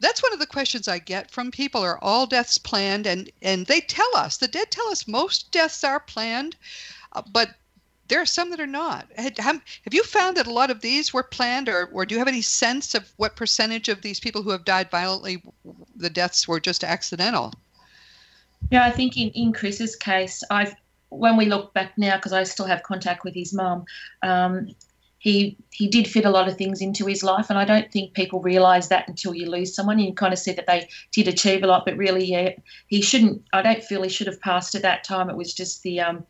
that's 0.00 0.22
one 0.22 0.32
of 0.32 0.38
the 0.38 0.46
questions 0.46 0.88
I 0.88 0.98
get 0.98 1.30
from 1.30 1.50
people 1.50 1.82
are 1.82 2.02
all 2.02 2.26
deaths 2.26 2.58
planned? 2.58 3.06
And 3.06 3.30
and 3.42 3.66
they 3.66 3.80
tell 3.80 4.16
us 4.16 4.38
the 4.38 4.48
dead 4.48 4.70
tell 4.70 4.88
us 4.88 5.06
most 5.06 5.52
deaths 5.52 5.84
are 5.84 6.00
planned 6.00 6.56
uh, 7.12 7.22
but 7.32 7.50
there 8.08 8.20
are 8.20 8.26
some 8.26 8.50
that 8.50 8.60
are 8.60 8.66
not. 8.66 9.06
Have, 9.16 9.38
have 9.38 9.94
you 9.94 10.02
found 10.02 10.36
that 10.36 10.48
a 10.48 10.52
lot 10.52 10.70
of 10.70 10.80
these 10.80 11.14
were 11.14 11.22
planned 11.22 11.68
or, 11.68 11.86
or 11.92 12.04
do 12.04 12.14
you 12.14 12.18
have 12.18 12.26
any 12.26 12.42
sense 12.42 12.94
of 12.96 13.08
what 13.16 13.36
percentage 13.36 13.88
of 13.88 14.02
these 14.02 14.18
people 14.18 14.42
who 14.42 14.50
have 14.50 14.64
died 14.64 14.90
violently 14.90 15.40
the 15.94 16.10
deaths 16.10 16.48
were 16.48 16.58
just 16.58 16.82
accidental? 16.82 17.54
Yeah 18.70 18.84
i 18.84 18.90
think 18.90 19.16
in, 19.16 19.30
in 19.30 19.52
chris's 19.52 19.96
case 19.96 20.42
i've 20.50 20.74
when 21.08 21.36
we 21.36 21.46
look 21.46 21.72
back 21.72 21.96
now 21.96 22.16
because 22.16 22.32
i 22.32 22.42
still 22.42 22.66
have 22.66 22.82
contact 22.82 23.24
with 23.24 23.34
his 23.34 23.54
mum 23.54 23.84
um, 24.22 24.68
he 25.20 25.54
he 25.70 25.86
did 25.86 26.08
fit 26.08 26.24
a 26.24 26.30
lot 26.30 26.48
of 26.48 26.56
things 26.56 26.80
into 26.80 27.04
his 27.04 27.22
life, 27.22 27.50
and 27.50 27.58
I 27.58 27.66
don't 27.66 27.92
think 27.92 28.14
people 28.14 28.40
realise 28.40 28.88
that 28.88 29.06
until 29.06 29.34
you 29.34 29.50
lose 29.50 29.74
someone. 29.74 29.98
You 29.98 30.14
kind 30.14 30.32
of 30.32 30.38
see 30.38 30.52
that 30.52 30.66
they 30.66 30.88
did 31.12 31.28
achieve 31.28 31.62
a 31.62 31.66
lot, 31.66 31.84
but 31.84 31.96
really, 31.98 32.24
yeah, 32.24 32.52
he 32.86 33.02
shouldn't. 33.02 33.42
I 33.52 33.60
don't 33.60 33.84
feel 33.84 34.02
he 34.02 34.08
should 34.08 34.26
have 34.28 34.40
passed 34.40 34.74
at 34.74 34.80
that 34.80 35.04
time. 35.04 35.28
It 35.28 35.36
was 35.36 35.52
just 35.52 35.82
the 35.82 36.00
um, 36.00 36.24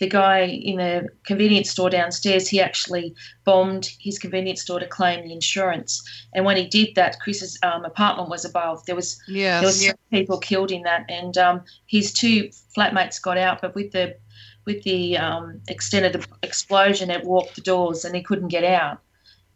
the 0.00 0.08
guy 0.08 0.40
in 0.40 0.78
the 0.78 1.08
convenience 1.24 1.70
store 1.70 1.88
downstairs. 1.88 2.48
He 2.48 2.60
actually 2.60 3.14
bombed 3.44 3.88
his 4.00 4.18
convenience 4.18 4.62
store 4.62 4.80
to 4.80 4.88
claim 4.88 5.24
the 5.24 5.32
insurance, 5.32 6.02
and 6.34 6.44
when 6.44 6.56
he 6.56 6.66
did 6.66 6.96
that, 6.96 7.20
Chris's 7.20 7.56
um, 7.62 7.84
apartment 7.84 8.28
was 8.28 8.44
above. 8.44 8.84
There 8.86 8.96
was 8.96 9.22
yes. 9.28 9.60
there 9.60 9.68
was 9.68 9.94
people 10.10 10.38
killed 10.38 10.72
in 10.72 10.82
that, 10.82 11.06
and 11.08 11.38
um, 11.38 11.62
his 11.86 12.12
two 12.12 12.50
flatmates 12.76 13.22
got 13.22 13.38
out, 13.38 13.62
but 13.62 13.76
with 13.76 13.92
the 13.92 14.16
with 14.64 14.82
the 14.82 15.18
um, 15.18 15.60
extended 15.68 16.24
explosion, 16.42 17.10
it 17.10 17.24
warped 17.24 17.56
the 17.56 17.60
doors 17.60 18.04
and 18.04 18.14
he 18.14 18.22
couldn't 18.22 18.48
get 18.48 18.64
out. 18.64 18.98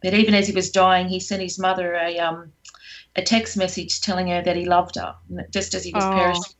But 0.01 0.13
even 0.13 0.33
as 0.33 0.47
he 0.47 0.53
was 0.53 0.69
dying, 0.69 1.07
he 1.07 1.19
sent 1.19 1.41
his 1.41 1.57
mother 1.57 1.95
a 1.95 2.19
um, 2.19 2.51
a 3.15 3.21
text 3.21 3.57
message 3.57 4.01
telling 4.01 4.27
her 4.27 4.41
that 4.43 4.55
he 4.55 4.65
loved 4.65 4.95
her, 4.95 5.15
just 5.49 5.73
as 5.73 5.83
he 5.83 5.91
was 5.93 6.03
oh. 6.03 6.11
perishing. 6.11 6.53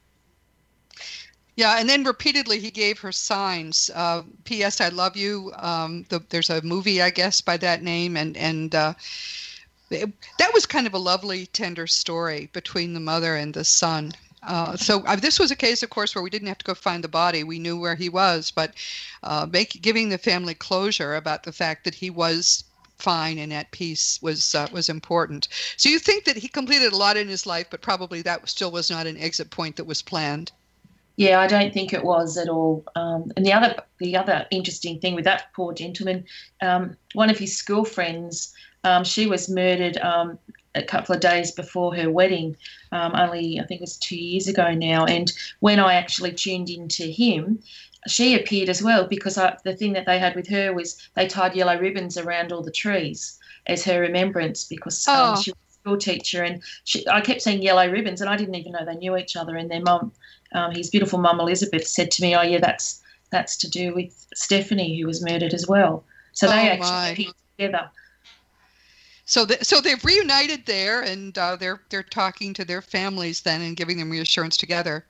Yeah, 1.55 1.79
and 1.79 1.89
then 1.89 2.03
repeatedly 2.03 2.59
he 2.59 2.69
gave 2.69 2.99
her 2.99 3.11
signs. 3.11 3.89
Uh, 3.93 4.21
P.S. 4.43 4.79
I 4.79 4.89
love 4.89 5.17
you. 5.17 5.51
Um, 5.55 6.05
the, 6.09 6.23
there's 6.29 6.51
a 6.51 6.61
movie, 6.61 7.01
I 7.01 7.09
guess, 7.09 7.41
by 7.41 7.57
that 7.57 7.81
name, 7.81 8.15
and 8.15 8.37
and 8.37 8.73
uh, 8.75 8.93
it, 9.89 10.11
that 10.37 10.53
was 10.53 10.65
kind 10.65 10.85
of 10.85 10.93
a 10.93 10.99
lovely, 10.99 11.47
tender 11.47 11.87
story 11.87 12.49
between 12.53 12.93
the 12.93 12.99
mother 12.99 13.35
and 13.35 13.53
the 13.53 13.63
son. 13.63 14.13
Uh, 14.43 14.77
so 14.77 15.03
uh, 15.05 15.15
this 15.15 15.39
was 15.39 15.51
a 15.51 15.55
case, 15.55 15.83
of 15.83 15.89
course, 15.89 16.13
where 16.13 16.23
we 16.23 16.29
didn't 16.29 16.47
have 16.47 16.57
to 16.59 16.65
go 16.65 16.73
find 16.73 17.03
the 17.03 17.07
body. 17.07 17.43
We 17.43 17.59
knew 17.59 17.79
where 17.79 17.95
he 17.95 18.09
was, 18.09 18.51
but 18.51 18.73
uh, 19.23 19.47
make, 19.51 19.81
giving 19.81 20.09
the 20.09 20.17
family 20.17 20.53
closure 20.53 21.15
about 21.15 21.43
the 21.43 21.51
fact 21.51 21.83
that 21.85 21.95
he 21.95 22.09
was 22.09 22.63
fine 22.97 23.37
and 23.37 23.53
at 23.53 23.69
peace 23.71 24.19
was 24.21 24.55
uh, 24.55 24.67
was 24.71 24.89
important. 24.89 25.47
So 25.77 25.89
you 25.89 25.99
think 25.99 26.25
that 26.25 26.35
he 26.35 26.47
completed 26.47 26.93
a 26.93 26.97
lot 26.97 27.17
in 27.17 27.27
his 27.27 27.45
life, 27.45 27.67
but 27.69 27.81
probably 27.81 28.21
that 28.23 28.47
still 28.49 28.71
was 28.71 28.89
not 28.89 29.07
an 29.07 29.17
exit 29.17 29.49
point 29.49 29.75
that 29.75 29.85
was 29.85 30.01
planned. 30.01 30.51
Yeah, 31.15 31.39
I 31.39 31.47
don't 31.47 31.73
think 31.73 31.93
it 31.93 32.03
was 32.03 32.37
at 32.37 32.47
all. 32.47 32.83
Um, 32.95 33.31
and 33.35 33.45
the 33.45 33.53
other 33.53 33.75
the 33.99 34.15
other 34.15 34.45
interesting 34.51 34.99
thing 34.99 35.15
with 35.15 35.25
that 35.25 35.51
poor 35.55 35.73
gentleman, 35.73 36.25
um, 36.61 36.95
one 37.13 37.29
of 37.29 37.37
his 37.37 37.57
school 37.57 37.85
friends, 37.85 38.53
um, 38.83 39.03
she 39.03 39.25
was 39.25 39.49
murdered 39.49 39.97
um, 39.97 40.37
a 40.75 40.83
couple 40.83 41.15
of 41.15 41.21
days 41.21 41.51
before 41.51 41.95
her 41.95 42.09
wedding, 42.09 42.55
um, 42.91 43.13
only 43.15 43.59
I 43.59 43.65
think 43.65 43.81
it 43.81 43.83
was 43.83 43.97
two 43.97 44.17
years 44.17 44.47
ago 44.47 44.73
now. 44.73 45.05
And 45.05 45.31
when 45.59 45.79
I 45.79 45.95
actually 45.95 46.33
tuned 46.33 46.69
into 46.69 47.03
him, 47.03 47.59
she 48.07 48.35
appeared 48.35 48.69
as 48.69 48.81
well 48.81 49.07
because 49.07 49.37
I, 49.37 49.57
the 49.63 49.75
thing 49.75 49.93
that 49.93 50.05
they 50.05 50.19
had 50.19 50.35
with 50.35 50.47
her 50.47 50.73
was 50.73 50.97
they 51.15 51.27
tied 51.27 51.55
yellow 51.55 51.77
ribbons 51.77 52.17
around 52.17 52.51
all 52.51 52.61
the 52.61 52.71
trees 52.71 53.37
as 53.65 53.83
her 53.83 53.99
remembrance 53.99 54.63
because 54.63 55.07
um, 55.07 55.33
oh. 55.33 55.41
she 55.41 55.51
was 55.51 55.57
a 55.69 55.73
school 55.73 55.97
teacher 55.97 56.43
and 56.43 56.61
she, 56.83 57.07
I 57.07 57.21
kept 57.21 57.41
seeing 57.41 57.61
yellow 57.61 57.89
ribbons 57.89 58.21
and 58.21 58.29
I 58.29 58.37
didn't 58.37 58.55
even 58.55 58.71
know 58.71 58.85
they 58.85 58.95
knew 58.95 59.17
each 59.17 59.35
other. 59.35 59.55
And 59.55 59.69
their 59.69 59.81
mum, 59.81 60.11
um, 60.53 60.73
his 60.73 60.89
beautiful 60.89 61.19
mum 61.19 61.39
Elizabeth, 61.39 61.87
said 61.87 62.11
to 62.11 62.21
me, 62.21 62.35
"Oh 62.35 62.43
yeah, 62.43 62.59
that's 62.59 63.01
that's 63.29 63.57
to 63.57 63.69
do 63.69 63.93
with 63.93 64.27
Stephanie 64.33 64.99
who 64.99 65.07
was 65.07 65.23
murdered 65.23 65.53
as 65.53 65.67
well." 65.67 66.05
So 66.31 66.47
they 66.47 66.69
oh, 66.69 66.73
actually 66.73 67.11
appeared 67.11 67.35
together 67.57 67.89
so 69.27 69.43
the, 69.45 69.63
so 69.63 69.81
they've 69.81 70.03
reunited 70.05 70.65
there 70.65 71.01
and 71.01 71.37
uh, 71.37 71.55
they're 71.55 71.81
they're 71.89 72.01
talking 72.01 72.53
to 72.53 72.65
their 72.65 72.81
families 72.81 73.41
then 73.41 73.61
and 73.61 73.75
giving 73.75 73.97
them 73.97 74.09
reassurance 74.09 74.57
together 74.57 75.05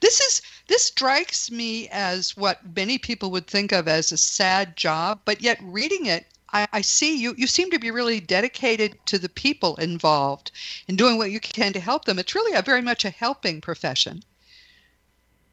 this 0.00 0.20
is 0.20 0.40
this 0.68 0.84
strikes 0.84 1.50
me 1.50 1.88
as 1.88 2.36
what 2.36 2.60
many 2.74 2.96
people 2.96 3.30
would 3.30 3.46
think 3.46 3.72
of 3.72 3.86
as 3.86 4.12
a 4.12 4.16
sad 4.16 4.76
job 4.76 5.20
but 5.24 5.42
yet 5.42 5.58
reading 5.62 6.06
it 6.06 6.24
I, 6.52 6.66
I 6.72 6.80
see 6.80 7.18
you 7.18 7.34
you 7.36 7.46
seem 7.46 7.70
to 7.70 7.78
be 7.78 7.90
really 7.90 8.20
dedicated 8.20 8.98
to 9.06 9.18
the 9.18 9.28
people 9.28 9.76
involved 9.76 10.50
in 10.86 10.96
doing 10.96 11.18
what 11.18 11.30
you 11.30 11.40
can 11.40 11.72
to 11.74 11.80
help 11.80 12.06
them. 12.06 12.18
It's 12.18 12.34
really 12.34 12.56
a 12.56 12.62
very 12.62 12.80
much 12.80 13.04
a 13.04 13.10
helping 13.10 13.60
profession. 13.60 14.22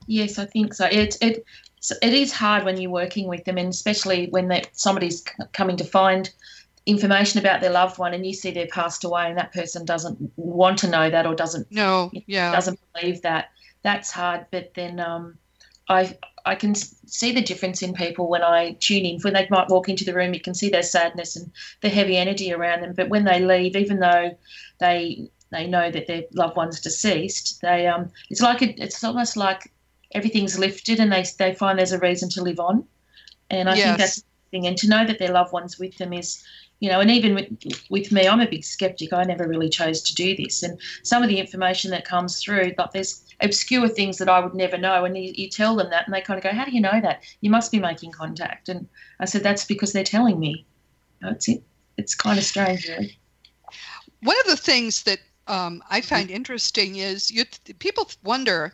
Yes, 0.08 0.40
I 0.40 0.46
think 0.46 0.74
so. 0.74 0.86
It 0.86 1.18
it 1.22 1.46
it 2.02 2.14
is 2.14 2.32
hard 2.32 2.64
when 2.64 2.80
you're 2.80 2.92
working 2.92 3.28
with 3.28 3.44
them, 3.44 3.58
and 3.58 3.70
especially 3.70 4.28
when 4.28 4.48
that 4.50 4.70
somebody's 4.74 5.24
coming 5.52 5.78
to 5.78 5.84
find 5.84 6.32
information 6.86 7.40
about 7.40 7.62
their 7.62 7.72
loved 7.72 7.98
one, 7.98 8.14
and 8.14 8.26
you 8.26 8.34
see 8.34 8.52
they're 8.52 8.68
passed 8.68 9.04
away, 9.04 9.28
and 9.28 9.38
that 9.38 9.54
person 9.54 9.86
doesn't 9.86 10.32
want 10.36 10.78
to 10.80 10.90
know 10.90 11.10
that 11.10 11.26
or 11.26 11.36
doesn't 11.36 11.72
no, 11.72 12.12
yeah, 12.28 12.52
doesn't 12.52 12.80
believe 12.94 13.22
that. 13.24 13.52
That's 13.82 14.12
hard. 14.12 14.46
But 14.52 14.74
then 14.74 15.00
um, 15.00 15.38
I 15.90 16.18
I 16.46 16.56
can 16.56 16.76
see 16.76 17.32
the 17.32 17.42
difference 17.42 17.82
in 17.82 17.94
people 17.94 18.30
when 18.30 18.44
I 18.44 18.74
tune 18.80 19.06
in. 19.06 19.20
When 19.22 19.34
they 19.34 19.48
might 19.50 19.70
walk 19.70 19.90
into 19.90 20.06
the 20.06 20.14
room, 20.14 20.34
you 20.34 20.40
can 20.40 20.54
see 20.54 20.70
their 20.70 20.84
sadness 20.84 21.36
and 21.36 21.52
the 21.82 21.90
heavy 21.90 22.18
energy 22.18 22.54
around 22.54 22.82
them. 22.82 22.94
But 22.94 23.10
when 23.10 23.24
they 23.24 23.40
leave, 23.40 23.76
even 23.76 24.00
though 24.00 24.38
they 24.80 25.30
they 25.52 25.68
know 25.68 25.92
that 25.92 26.08
their 26.08 26.24
loved 26.34 26.56
one's 26.56 26.80
deceased, 26.80 27.62
they 27.62 27.88
um, 27.88 28.12
it's 28.30 28.42
like 28.42 28.62
it, 28.62 28.80
it's 28.80 29.04
almost 29.04 29.38
like 29.38 29.72
everything's 30.12 30.60
lifted 30.60 31.00
and 31.00 31.12
they 31.12 31.26
they 31.40 31.54
find 31.54 31.80
there's 31.80 31.92
a 31.92 32.00
reason 32.00 32.30
to 32.30 32.44
live 32.44 32.60
on. 32.60 32.86
And 33.50 33.70
I 33.70 33.76
yes. 33.76 33.86
think 33.86 33.98
that's 33.98 34.16
the 34.16 34.24
thing. 34.52 34.68
And 34.68 34.78
to 34.78 34.88
know 34.88 35.06
that 35.06 35.20
their 35.20 35.32
loved 35.32 35.54
ones 35.54 35.78
with 35.78 35.98
them 35.98 36.14
is 36.14 36.44
you 36.80 36.90
know, 36.90 37.00
and 37.00 37.10
even 37.10 37.36
with, 37.36 37.48
with 37.90 38.12
me, 38.12 38.28
I'm 38.28 38.42
a 38.42 38.48
big 38.48 38.64
skeptic. 38.64 39.14
I 39.14 39.24
never 39.24 39.48
really 39.48 39.70
chose 39.70 40.02
to 40.04 40.16
do 40.16 40.36
this. 40.36 40.62
And 40.62 40.80
some 41.04 41.24
of 41.24 41.30
the 41.30 41.40
information 41.40 41.92
that 41.92 42.06
comes 42.06 42.42
through, 42.42 42.74
like 42.78 42.92
there's 42.92 43.24
obscure 43.42 43.88
things 43.88 44.18
that 44.18 44.30
I 44.30 44.40
would 44.40 44.54
never 44.54 44.78
know. 44.78 45.06
And 45.06 45.18
you, 45.18 45.32
you 45.36 45.50
tell 45.50 45.76
them 45.76 45.90
that, 45.92 46.06
and 46.06 46.14
they 46.14 46.22
kind 46.22 46.38
of 46.38 46.44
go, 46.44 46.52
How 46.52 46.66
do 46.66 46.72
you 46.72 46.82
know 46.82 47.00
that? 47.02 47.24
You 47.42 47.50
must 47.50 47.72
be 47.72 47.80
making 47.80 48.12
contact. 48.12 48.70
And 48.70 48.88
I 49.20 49.26
said, 49.26 49.44
That's 49.44 49.66
because 49.66 49.94
they're 49.94 50.04
telling 50.04 50.40
me. 50.40 50.66
That's 51.22 51.48
it. 51.48 51.64
It's 51.98 52.14
kind 52.14 52.38
of 52.38 52.44
strange, 52.44 52.88
really. 52.88 53.18
One 54.22 54.38
of 54.42 54.48
the 54.48 54.58
things 54.58 55.04
that 55.04 55.20
um, 55.48 55.82
I 55.90 56.02
find 56.02 56.30
interesting 56.30 56.98
is 56.98 57.32
you, 57.32 57.46
people 57.80 58.10
wonder 58.24 58.74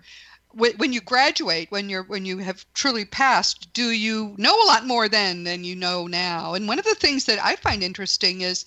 when 0.54 0.94
you 0.94 1.02
graduate 1.02 1.72
when 1.72 1.90
you're 1.90 2.04
when 2.04 2.26
you 2.26 2.38
have 2.40 2.66
truly 2.74 3.06
passed 3.06 3.72
do 3.74 3.92
you 3.92 4.36
know 4.38 4.56
a 4.62 4.68
lot 4.68 4.86
more 4.86 5.08
then 5.08 5.44
than 5.44 5.64
you 5.64 5.76
know 5.76 6.08
now? 6.08 6.54
And 6.54 6.68
one 6.68 6.80
of 6.80 6.86
the 6.86 6.96
things 6.96 7.26
that 7.26 7.40
i 7.44 7.56
find 7.56 7.84
interesting 7.84 8.42
is 8.42 8.66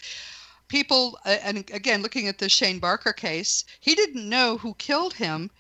people 0.69 1.19
and 1.25 1.59
again 1.73 2.03
looking 2.03 2.29
at 2.29 2.39
the 2.39 2.49
shane 2.49 2.79
barker 2.79 3.13
case 3.13 3.65
he 3.81 3.95
didn't 3.95 4.29
know 4.29 4.57
who 4.57 4.75
killed 4.75 5.15
him 5.15 5.51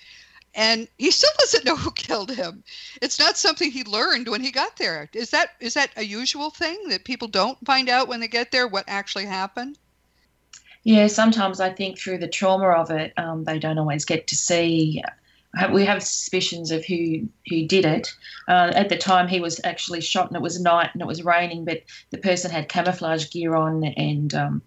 and 0.55 0.89
he 0.99 1.11
still 1.11 1.31
doesn't 1.39 1.65
know 1.65 1.77
who 1.77 1.91
killed 1.91 2.31
him. 2.31 2.63
It's 3.03 3.19
not 3.19 3.37
something 3.37 3.71
he 3.71 3.85
learned 3.85 4.29
when 4.29 4.41
he 4.41 4.51
got 4.51 4.77
there. 4.77 5.09
Is 5.13 5.31
that 5.31 5.51
is 5.61 5.75
that 5.75 5.91
a 5.97 6.05
usual 6.05 6.51
thing 6.51 6.89
that 6.89 7.05
people 7.05 7.29
don't 7.29 7.59
find 7.67 7.89
out 7.89 8.09
when 8.09 8.21
they 8.21 8.29
get 8.29 8.51
there 8.51 8.69
what 8.69 8.85
actually 8.87 9.27
happened? 9.27 9.79
Yeah 10.85 11.07
sometimes 11.07 11.61
i 11.61 11.71
think 11.71 11.99
through 11.99 12.19
the 12.19 12.29
trauma 12.29 12.69
of 12.69 12.91
it 12.91 13.15
um, 13.17 13.45
they 13.45 13.59
don't 13.59 13.79
always 13.79 14.05
get 14.05 14.27
to 14.29 14.37
see 14.37 15.03
we 15.73 15.85
have 15.85 16.03
suspicions 16.03 16.71
of 16.71 16.85
who 16.85 17.29
who 17.49 17.67
did 17.67 17.85
it. 17.85 18.15
Uh, 18.49 18.73
at 18.75 18.89
the 18.89 18.97
time, 18.97 19.29
he 19.29 19.41
was 19.41 19.61
actually 19.65 20.01
shot, 20.01 20.29
and 20.29 20.37
it 20.37 20.43
was 20.43 20.61
night 20.61 20.91
and 20.93 21.03
it 21.03 21.07
was 21.07 21.25
raining, 21.25 21.65
but 21.65 21.83
the 22.11 22.19
person 22.19 22.51
had 22.51 22.69
camouflage 22.69 23.31
gear 23.31 23.55
on 23.55 23.85
and 23.85 24.35
um, 24.35 24.63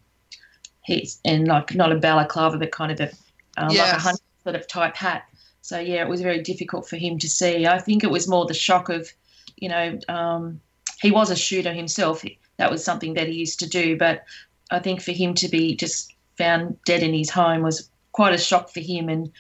he's 0.84 1.20
and 1.26 1.48
like 1.48 1.76
not 1.76 1.92
a 1.92 1.96
balaclava, 1.96 2.58
but 2.58 2.72
kind 2.72 2.92
of 2.92 3.00
a 3.00 3.12
um, 3.58 3.72
yes. 3.72 3.92
like 3.92 3.98
a 3.98 4.02
hunter 4.02 4.24
sort 4.44 4.56
of 4.56 4.68
type 4.68 4.96
hat. 4.96 5.26
So 5.62 5.80
yeah, 5.80 6.02
it 6.02 6.08
was 6.08 6.22
very 6.22 6.42
difficult 6.42 6.88
for 6.88 6.96
him 6.96 7.20
to 7.20 7.28
see. 7.28 7.68
I 7.68 7.80
think 7.80 8.04
it 8.04 8.12
was 8.12 8.28
more 8.28 8.46
the 8.46 8.54
shock 8.54 8.88
of, 8.88 9.12
you 9.58 9.68
know, 9.68 10.00
um, 10.08 10.62
he 11.02 11.12
was 11.12 11.30
a 11.30 11.36
shooter 11.36 11.74
himself. 11.74 12.24
That 12.56 12.72
was 12.72 12.84
something 12.84 13.16
that 13.16 13.28
he 13.28 13.34
used 13.34 13.60
to 13.60 13.70
do, 13.70 13.98
but 13.98 14.24
I 14.72 14.80
think 14.80 15.02
for 15.02 15.12
him 15.12 15.34
to 15.36 15.50
be 15.50 15.76
just 15.76 16.14
found 16.38 16.82
dead 16.86 17.04
in 17.04 17.14
his 17.14 17.30
home 17.30 17.64
was 17.64 17.90
quite 18.14 18.34
a 18.34 18.38
shock 18.38 18.70
for 18.70 18.80
him 18.80 19.10
and 19.10 19.32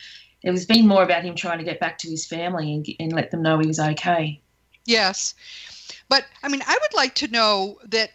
it 0.48 0.52
was 0.52 0.66
been 0.66 0.88
more 0.88 1.04
about 1.04 1.24
him 1.24 1.36
trying 1.36 1.58
to 1.58 1.66
get 1.66 1.78
back 1.82 1.98
to 1.98 2.10
his 2.10 2.26
family 2.26 2.74
and, 2.74 2.88
and 3.02 3.12
let 3.12 3.32
them 3.32 3.42
know 3.42 3.60
he 3.60 3.68
was 3.68 3.82
okay. 3.82 4.40
Yes. 4.86 5.36
But 6.08 6.24
I 6.42 6.48
mean, 6.48 6.62
I 6.66 6.78
would 6.82 6.94
like 6.94 7.16
to 7.16 7.28
know 7.28 7.80
that 7.84 8.12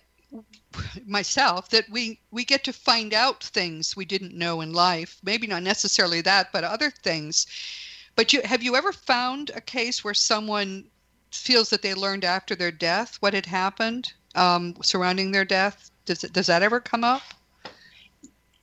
myself 1.07 1.69
that 1.69 1.85
we 1.91 2.19
we 2.31 2.47
get 2.47 2.65
to 2.65 2.73
find 2.73 3.13
out 3.13 3.45
things 3.45 3.95
we 3.95 4.07
didn't 4.07 4.33
know 4.33 4.63
in 4.63 4.73
life. 4.73 5.19
Maybe 5.23 5.47
not 5.47 5.63
necessarily 5.63 6.23
that 6.23 6.51
but 6.53 6.65
other 6.65 6.91
things. 6.91 7.47
But 8.17 8.33
you 8.33 8.41
have 8.47 8.63
you 8.63 8.77
ever 8.77 8.93
found 8.93 9.51
a 9.55 9.61
case 9.61 10.03
where 10.03 10.15
someone 10.15 10.87
feels 11.33 11.69
that 11.69 11.83
they 11.83 11.93
learned 11.93 12.25
after 12.25 12.55
their 12.55 12.73
death 12.73 13.19
what 13.21 13.35
had 13.35 13.45
happened 13.45 14.11
um, 14.35 14.75
surrounding 14.83 15.33
their 15.33 15.45
death? 15.45 15.91
Does 16.07 16.25
it, 16.25 16.33
does 16.33 16.47
that 16.47 16.63
ever 16.63 16.81
come 16.81 17.05
up? 17.05 17.21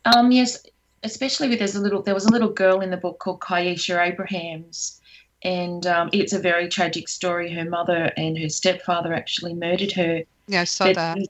Um, 0.05 0.31
yes 0.31 0.57
especially 1.03 1.49
with 1.49 1.59
there's 1.59 1.75
a 1.75 1.81
little 1.81 2.01
there 2.01 2.13
was 2.13 2.25
a 2.25 2.31
little 2.31 2.49
girl 2.49 2.81
in 2.81 2.89
the 2.89 2.97
book 2.97 3.19
called 3.19 3.39
Kiesha 3.39 3.99
Abrahams, 4.05 4.99
and 5.43 5.85
um, 5.87 6.09
it's 6.13 6.33
a 6.33 6.39
very 6.39 6.67
tragic 6.67 7.07
story. 7.07 7.51
Her 7.51 7.65
mother 7.65 8.11
and 8.17 8.37
her 8.37 8.49
stepfather 8.49 9.13
actually 9.13 9.53
murdered 9.53 9.91
her. 9.93 10.23
Yeah, 10.47 10.61
I 10.61 10.65
saw 10.65 10.85
but 10.85 10.95
that. 10.95 11.17
The, 11.17 11.27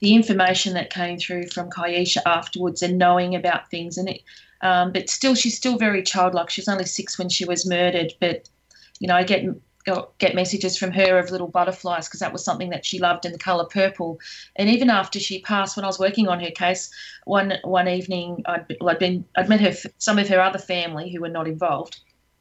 the 0.00 0.14
information 0.14 0.74
that 0.74 0.90
came 0.90 1.18
through 1.18 1.48
from 1.48 1.70
Kyesha 1.70 2.18
afterwards 2.24 2.82
and 2.82 2.98
knowing 2.98 3.34
about 3.34 3.70
things 3.70 3.98
and 3.98 4.08
it, 4.08 4.22
um, 4.62 4.92
but 4.92 5.08
still 5.08 5.34
she's 5.34 5.56
still 5.56 5.76
very 5.76 6.02
childlike. 6.02 6.50
She 6.50 6.60
was 6.60 6.68
only 6.68 6.86
six 6.86 7.18
when 7.18 7.28
she 7.28 7.44
was 7.44 7.66
murdered, 7.66 8.12
but 8.20 8.48
you 9.00 9.08
know 9.08 9.16
I 9.16 9.24
get 9.24 9.44
get 10.18 10.34
messages 10.34 10.76
from 10.76 10.90
her 10.92 11.18
of 11.18 11.30
little 11.30 11.48
butterflies 11.48 12.08
because 12.08 12.20
that 12.20 12.32
was 12.32 12.44
something 12.44 12.70
that 12.70 12.84
she 12.84 12.98
loved 12.98 13.24
in 13.24 13.32
the 13.32 13.38
color 13.38 13.64
purple. 13.64 14.18
And 14.56 14.68
even 14.68 14.90
after 14.90 15.18
she 15.18 15.40
passed, 15.40 15.76
when 15.76 15.84
I 15.84 15.88
was 15.88 15.98
working 15.98 16.28
on 16.28 16.40
her 16.40 16.50
case, 16.50 16.90
one 17.24 17.54
one 17.64 17.88
evening 17.88 18.42
I'd, 18.46 18.76
I'd 18.86 18.98
been 18.98 19.24
I'd 19.36 19.48
met 19.48 19.60
her 19.60 19.72
some 19.98 20.18
of 20.18 20.28
her 20.28 20.40
other 20.40 20.58
family 20.58 21.10
who 21.10 21.20
were 21.20 21.28
not 21.28 21.48
involved. 21.48 22.00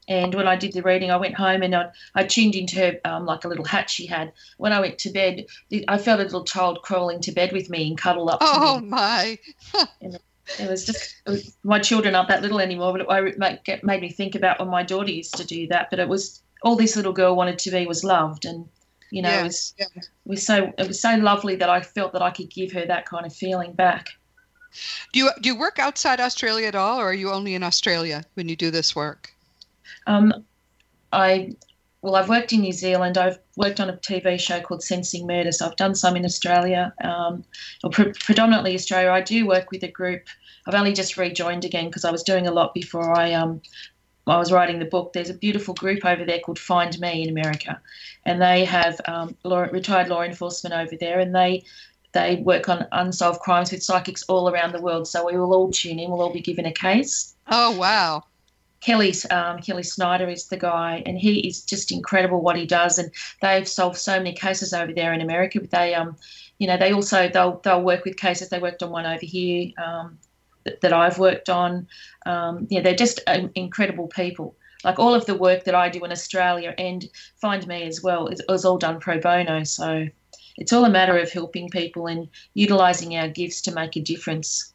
And 0.10 0.34
when 0.34 0.48
I 0.48 0.56
did 0.56 0.72
the 0.72 0.82
reading, 0.82 1.12
I 1.12 1.18
went 1.18 1.36
home 1.36 1.64
and 1.64 1.76
I, 1.76 1.90
I 2.16 2.24
tuned 2.24 2.56
into 2.56 2.78
her 2.78 3.00
um, 3.04 3.26
like 3.26 3.44
a 3.44 3.50
little 3.50 3.66
hat 3.66 3.90
she 3.90 4.06
had. 4.06 4.32
When 4.58 4.72
I 4.72 4.80
went 4.80 4.98
to 5.00 5.10
bed, 5.10 5.46
I 5.90 5.98
felt 5.98 6.22
a 6.22 6.24
little 6.24 6.46
child 6.46 6.82
crawling 6.82 7.20
to 7.22 7.34
bed 7.34 7.52
with 7.52 7.70
me 7.70 7.90
and 7.90 7.98
cuddle 7.98 8.30
up. 8.30 8.40
Oh 8.40 8.78
to 8.78 8.82
me. 8.82 8.88
my! 8.88 9.38
it 10.02 10.70
was 10.70 10.86
just 10.86 11.22
it 11.26 11.30
was, 11.30 11.58
my 11.64 11.80
children 11.80 12.16
aren't 12.16 12.30
that 12.30 12.42
little 12.42 12.62
anymore, 12.62 12.98
but 12.98 13.06
it 13.68 13.84
made 13.84 14.02
me 14.02 14.10
think 14.10 14.36
about 14.36 14.60
when 14.60 14.70
my 14.70 14.84
daughter 14.84 15.12
used 15.12 15.36
to 15.36 15.46
do 15.46 15.68
that. 15.68 15.90
But 15.90 16.00
it 16.00 16.08
was 16.08 16.42
all 16.64 16.76
this 16.76 16.96
little 16.96 17.14
girl 17.14 17.36
wanted 17.36 17.60
to 17.60 17.72
be 17.72 17.86
was 17.86 18.04
loved 18.04 18.46
and 18.46 18.68
you 19.12 19.22
know 19.22 19.30
it, 19.30 19.44
was, 19.44 19.74
it 19.78 20.10
was 20.26 20.46
so 20.46 20.74
it 20.78 20.88
was 20.88 21.02
so 21.02 21.16
lovely 21.16 21.56
that 21.56 21.70
I 21.70 21.82
felt 21.82 22.14
that 22.14 22.22
I 22.22 22.32
could 22.32 22.50
give 22.50 22.72
her 22.74 22.86
that 22.86 23.06
kind 23.06 23.26
of 23.26 23.34
feeling 23.34 23.74
back. 23.74 24.10
Do 25.14 25.20
you 25.20 25.30
do 25.42 25.50
you 25.50 25.58
work 25.58 25.80
outside 25.80 26.20
Australia 26.20 26.68
at 26.68 26.76
all, 26.76 27.00
or 27.00 27.06
are 27.06 27.14
you 27.14 27.32
only 27.32 27.56
in 27.56 27.64
Australia 27.64 28.24
when 28.34 28.50
you 28.50 28.56
do 28.56 28.70
this 28.70 28.96
work? 28.96 29.34
Um, 30.06 30.46
I 31.14 31.56
well, 32.02 32.16
I've 32.16 32.30
worked 32.30 32.54
in 32.54 32.62
New 32.62 32.74
Zealand. 32.74 33.18
I've 33.18 33.40
worked 33.56 33.80
on 33.80 33.90
a 33.90 33.98
TV 33.98 34.40
show 34.40 34.60
called 34.62 34.84
Sensing 34.84 35.26
Murder, 35.26 35.52
so 35.52 35.66
I've 35.66 35.76
done 35.76 35.96
some 35.96 36.16
in 36.16 36.26
Australia, 36.26 36.94
um, 37.04 37.44
pre- 37.92 38.14
predominantly 38.14 38.76
Australia. 38.76 39.10
I 39.10 39.22
do 39.22 39.48
work 39.48 39.72
with 39.72 39.84
a 39.84 39.88
group. 39.88 40.24
I've 40.68 40.76
only 40.76 40.94
just 40.94 41.18
rejoined 41.18 41.66
again 41.66 41.88
because 41.88 42.06
I 42.06 42.12
was 42.12 42.24
doing 42.24 42.46
a 42.46 42.52
lot 42.52 42.74
before 42.74 43.18
I 43.18 43.34
um, 43.34 43.62
I 44.30 44.38
was 44.38 44.52
writing 44.52 44.80
the 44.80 44.86
book, 44.86 45.14
there's 45.14 45.30
a 45.30 45.34
beautiful 45.34 45.74
group 45.74 46.06
over 46.06 46.26
there 46.26 46.40
called 46.40 46.60
Find 46.60 47.00
Me 47.00 47.24
in 47.24 47.30
America, 47.30 47.80
and 48.26 48.42
they 48.42 48.66
have 48.66 49.00
um, 49.06 49.36
law, 49.44 49.62
retired 49.62 50.10
law 50.10 50.24
enforcement 50.24 50.76
over 50.76 50.96
there, 50.98 51.20
and 51.20 51.34
they 51.34 51.64
they 52.14 52.38
work 52.38 52.68
on 52.70 52.88
unsolved 52.92 53.42
crimes 53.42 53.72
with 53.72 53.84
psychics 53.84 54.24
all 54.24 54.50
around 54.50 54.74
the 54.74 54.82
world. 54.82 55.08
So 55.08 55.26
we 55.26 55.38
will 55.38 55.54
all 55.54 55.72
tune 55.72 56.00
in. 56.00 56.10
We'll 56.10 56.22
all 56.22 56.34
be 56.34 56.42
given 56.42 56.66
a 56.66 56.72
case. 56.72 57.36
Oh 57.50 57.78
wow! 57.78 58.24
Kelly's 58.82 59.30
um, 59.32 59.60
Kelly 59.60 59.84
Snyder 59.84 60.30
is 60.30 60.48
the 60.48 60.58
guy, 60.58 61.04
and 61.06 61.18
he 61.18 61.48
is 61.48 61.64
just 61.64 61.92
incredible 61.92 62.42
what 62.42 62.58
he 62.58 62.66
does. 62.66 63.00
And 63.00 63.12
they've 63.42 63.68
solved 63.68 63.98
so 63.98 64.18
many 64.18 64.34
cases 64.34 64.74
over 64.74 64.94
there 64.94 65.14
in 65.14 65.22
America. 65.22 65.60
But 65.60 65.72
they, 65.72 65.94
um, 65.96 66.16
you 66.60 66.68
know, 66.68 66.78
they 66.78 66.92
also 66.92 67.30
they'll 67.30 67.60
they'll 67.64 67.82
work 67.82 68.06
with 68.06 68.18
cases. 68.18 68.50
They 68.50 68.60
worked 68.60 68.84
on 68.84 68.92
one 68.92 69.06
over 69.06 69.26
here. 69.26 69.72
Um, 69.84 70.18
that, 70.82 70.94
I've 70.94 71.20
worked 71.20 71.50
on. 71.50 71.88
Um, 72.26 72.68
yeah, 72.70 72.82
they're 72.82 72.96
just 72.96 73.22
incredible 73.56 74.08
people. 74.08 74.56
Like 74.84 75.00
all 75.00 75.14
of 75.14 75.26
the 75.26 75.36
work 75.36 75.64
that 75.64 75.76
I 75.76 75.90
do 75.90 76.04
in 76.06 76.12
Australia 76.12 76.74
and 76.78 77.06
Find 77.42 77.66
Me 77.68 77.84
as 77.84 78.04
well 78.04 78.28
is, 78.28 78.42
is 78.48 78.66
all 78.66 78.78
done 78.78 79.00
pro 79.00 79.20
bono. 79.20 79.64
So 79.64 80.08
it's 80.58 80.72
all 80.74 80.86
a 80.86 80.90
matter 80.90 81.18
of 81.18 81.32
helping 81.32 81.70
people 81.70 82.08
and 82.08 82.28
utilising 82.54 83.16
our 83.16 83.28
gifts 83.28 83.62
to 83.62 83.72
make 83.72 83.96
a 83.96 84.02
difference. 84.02 84.74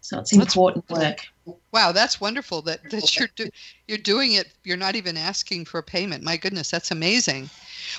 So 0.00 0.18
it's 0.18 0.32
important 0.32 0.88
work. 0.88 1.26
Wow, 1.70 1.92
that's 1.92 2.18
wonderful 2.18 2.62
that, 2.62 2.90
that 2.90 3.18
you're 3.18 3.28
do, 3.36 3.50
you're 3.86 3.98
doing 3.98 4.32
it. 4.32 4.48
You're 4.64 4.78
not 4.78 4.96
even 4.96 5.18
asking 5.18 5.66
for 5.66 5.82
payment. 5.82 6.24
My 6.24 6.38
goodness, 6.38 6.70
that's 6.70 6.90
amazing. 6.90 7.50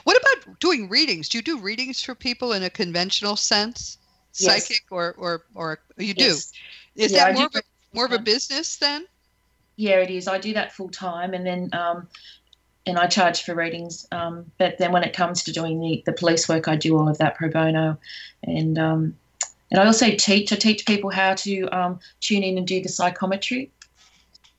What 0.06 0.18
about 0.18 0.60
doing 0.60 0.90
readings? 0.90 1.30
Do 1.30 1.38
you 1.38 1.44
do 1.44 1.60
readings 1.60 2.02
for 2.02 2.16
people 2.16 2.54
in 2.54 2.64
a 2.64 2.70
conventional 2.70 3.36
sense, 3.36 4.00
yes. 4.40 4.68
psychic 4.68 4.86
or 4.90 5.14
or 5.20 5.46
or 5.54 5.80
you 5.98 6.16
do? 6.16 6.36
Is 7.00 7.14
yeah, 7.14 7.32
that 7.32 7.36
more 7.36 7.46
of, 7.46 7.56
a, 7.56 7.62
more 7.94 8.06
of 8.06 8.12
a 8.12 8.20
business 8.20 8.76
then? 8.76 9.08
Yeah, 9.78 10.00
it 10.00 10.10
is. 10.10 10.28
I 10.28 10.38
do 10.38 10.54
that 10.54 10.74
full 10.74 10.90
time, 10.90 11.34
and 11.34 11.46
then 11.46 11.70
um, 11.72 12.08
and 12.86 13.00
I 13.00 13.08
charge 13.08 13.44
for 13.44 13.56
readings. 13.56 14.06
Um, 14.12 14.52
but 14.58 14.78
then 14.78 14.92
when 14.92 15.04
it 15.04 15.16
comes 15.16 15.44
to 15.44 15.54
doing 15.54 15.80
the, 15.80 16.04
the 16.06 16.12
police 16.12 16.50
work, 16.50 16.68
I 16.68 16.76
do 16.76 16.98
all 16.98 17.08
of 17.08 17.18
that 17.20 17.36
pro 17.36 17.50
bono, 17.50 17.98
and 18.44 18.78
um, 18.78 19.16
and 19.72 19.80
I 19.80 19.86
also 19.86 20.12
teach. 20.12 20.52
I 20.52 20.58
teach 20.58 20.86
people 20.86 21.10
how 21.10 21.36
to 21.36 21.68
um, 21.70 22.00
tune 22.20 22.44
in 22.44 22.58
and 22.58 22.68
do 22.68 22.82
the 22.82 22.90
psychometry. 22.90 23.72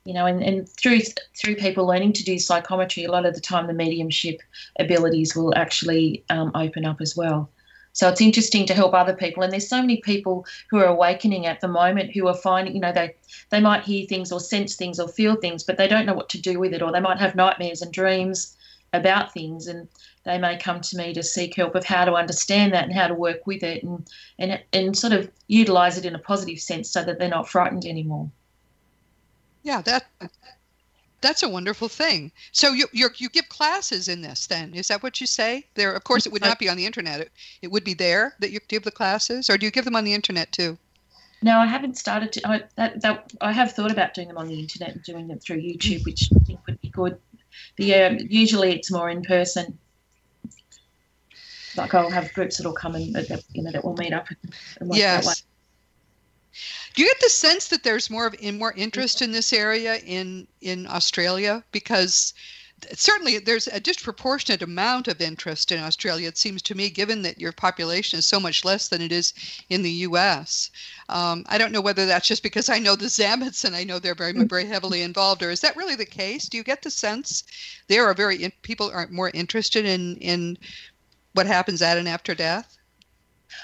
You 0.03 0.15
know, 0.15 0.25
and, 0.25 0.41
and 0.41 0.67
through 0.67 1.01
through 1.37 1.57
people 1.57 1.85
learning 1.85 2.13
to 2.13 2.23
do 2.23 2.39
psychometry, 2.39 3.03
a 3.03 3.11
lot 3.11 3.27
of 3.27 3.35
the 3.35 3.41
time 3.41 3.67
the 3.67 3.73
mediumship 3.73 4.41
abilities 4.79 5.35
will 5.35 5.55
actually 5.55 6.23
um, 6.31 6.51
open 6.55 6.85
up 6.85 7.01
as 7.01 7.15
well. 7.15 7.51
So 7.93 8.07
it's 8.07 8.21
interesting 8.21 8.65
to 8.67 8.73
help 8.73 8.93
other 8.93 9.13
people. 9.13 9.43
And 9.43 9.51
there's 9.51 9.67
so 9.67 9.81
many 9.81 9.97
people 9.97 10.45
who 10.69 10.77
are 10.77 10.85
awakening 10.85 11.45
at 11.45 11.61
the 11.61 11.67
moment 11.67 12.11
who 12.11 12.27
are 12.27 12.33
finding, 12.33 12.73
you 12.73 12.81
know, 12.81 12.93
they 12.93 13.15
they 13.49 13.59
might 13.59 13.83
hear 13.83 14.05
things 14.05 14.31
or 14.31 14.39
sense 14.39 14.75
things 14.75 14.99
or 14.99 15.07
feel 15.07 15.35
things, 15.35 15.63
but 15.63 15.77
they 15.77 15.87
don't 15.87 16.05
know 16.05 16.13
what 16.13 16.29
to 16.29 16.41
do 16.41 16.59
with 16.59 16.73
it, 16.73 16.81
or 16.81 16.91
they 16.91 16.99
might 16.99 17.19
have 17.19 17.35
nightmares 17.35 17.81
and 17.81 17.91
dreams 17.91 18.55
about 18.93 19.33
things, 19.33 19.67
and 19.67 19.87
they 20.23 20.37
may 20.37 20.57
come 20.57 20.81
to 20.81 20.97
me 20.97 21.13
to 21.13 21.23
seek 21.23 21.55
help 21.55 21.75
of 21.75 21.85
how 21.85 22.05
to 22.05 22.13
understand 22.13 22.73
that 22.73 22.83
and 22.83 22.93
how 22.93 23.07
to 23.07 23.13
work 23.13 23.45
with 23.47 23.63
it 23.63 23.83
and 23.83 24.07
and 24.39 24.61
and 24.73 24.97
sort 24.97 25.13
of 25.13 25.29
utilize 25.47 25.97
it 25.97 26.05
in 26.05 26.15
a 26.15 26.19
positive 26.19 26.59
sense 26.59 26.89
so 26.89 27.03
that 27.03 27.19
they're 27.19 27.29
not 27.29 27.49
frightened 27.49 27.85
anymore. 27.85 28.29
Yeah, 29.63 29.81
that 29.81 30.07
that's 31.21 31.43
a 31.43 31.49
wonderful 31.49 31.87
thing. 31.87 32.31
So 32.51 32.73
you 32.73 32.87
you 32.91 33.09
you 33.17 33.29
give 33.29 33.47
classes 33.49 34.07
in 34.07 34.21
this 34.21 34.47
then? 34.47 34.73
Is 34.73 34.87
that 34.87 35.03
what 35.03 35.21
you 35.21 35.27
say? 35.27 35.65
There, 35.75 35.93
of 35.93 36.03
course, 36.03 36.25
it 36.25 36.31
would 36.31 36.41
not 36.41 36.59
be 36.59 36.67
on 36.67 36.77
the 36.77 36.85
internet. 36.85 37.21
It, 37.21 37.31
it 37.61 37.71
would 37.71 37.83
be 37.83 37.93
there 37.93 38.35
that 38.39 38.51
you 38.51 38.59
give 38.67 38.83
the 38.83 38.91
classes, 38.91 39.49
or 39.49 39.57
do 39.57 39.65
you 39.65 39.71
give 39.71 39.85
them 39.85 39.95
on 39.95 40.03
the 40.03 40.13
internet 40.13 40.51
too? 40.51 40.77
No, 41.43 41.59
I 41.59 41.65
haven't 41.65 41.97
started 41.97 42.31
to. 42.33 42.47
I, 42.47 42.63
that, 42.75 43.01
that, 43.01 43.33
I 43.41 43.51
have 43.51 43.71
thought 43.71 43.91
about 43.91 44.13
doing 44.13 44.27
them 44.27 44.37
on 44.37 44.47
the 44.47 44.59
internet 44.59 44.89
and 44.93 45.03
doing 45.03 45.27
them 45.27 45.39
through 45.39 45.61
YouTube, 45.61 46.05
which 46.05 46.29
I 46.35 46.39
think 46.43 46.59
would 46.67 46.79
be 46.81 46.89
good. 46.89 47.17
But 47.77 47.83
um, 47.83 47.87
yeah, 47.87 48.17
usually 48.29 48.73
it's 48.73 48.91
more 48.91 49.09
in 49.09 49.23
person. 49.23 49.77
Like 51.75 51.93
I'll 51.93 52.11
have 52.11 52.33
groups 52.33 52.57
that'll 52.57 52.73
come 52.73 52.95
and 52.95 53.07
you 53.53 53.63
know 53.63 53.71
that 53.71 53.83
will 53.83 53.95
meet 53.95 54.13
up 54.13 54.27
and, 54.29 54.53
and 54.79 54.95
yes. 54.95 55.43
Do 56.93 57.01
you 57.01 57.07
get 57.07 57.21
the 57.21 57.29
sense 57.29 57.67
that 57.69 57.83
there's 57.83 58.09
more 58.09 58.27
of 58.27 58.35
in 58.39 58.57
more 58.57 58.73
interest 58.73 59.21
in 59.21 59.31
this 59.31 59.53
area 59.53 59.97
in 59.97 60.47
in 60.61 60.87
Australia 60.87 61.63
because 61.71 62.33
certainly 62.93 63.37
there's 63.37 63.67
a 63.67 63.79
disproportionate 63.79 64.61
amount 64.61 65.07
of 65.07 65.21
interest 65.21 65.71
in 65.71 65.79
Australia, 65.79 66.27
it 66.27 66.37
seems 66.37 66.61
to 66.63 66.75
me, 66.75 66.89
given 66.89 67.21
that 67.21 67.39
your 67.39 67.51
population 67.51 68.19
is 68.19 68.25
so 68.25 68.39
much 68.39 68.65
less 68.65 68.87
than 68.87 69.01
it 69.01 69.11
is 69.11 69.33
in 69.69 69.81
the 69.83 69.91
U.S. 69.91 70.71
Um, 71.09 71.45
I 71.47 71.57
don't 71.57 71.71
know 71.71 71.81
whether 71.81 72.05
that's 72.05 72.27
just 72.27 72.43
because 72.43 72.69
I 72.69 72.79
know 72.79 72.95
the 72.95 73.05
Zammits 73.05 73.65
and 73.65 73.75
I 73.75 73.83
know 73.83 73.99
they're 73.99 74.15
very, 74.15 74.33
very 74.33 74.65
heavily 74.65 75.01
involved, 75.01 75.43
or 75.43 75.51
is 75.51 75.61
that 75.61 75.75
really 75.75 75.95
the 75.95 76.05
case? 76.05 76.49
Do 76.49 76.57
you 76.57 76.63
get 76.63 76.81
the 76.81 76.89
sense 76.89 77.43
there 77.87 78.05
are 78.05 78.13
very 78.13 78.43
in, 78.43 78.51
people 78.61 78.89
are 78.91 79.07
more 79.07 79.31
interested 79.33 79.85
in 79.85 80.17
in 80.17 80.57
what 81.33 81.47
happens 81.47 81.81
at 81.81 81.97
and 81.97 82.07
after 82.07 82.35
death? 82.35 82.77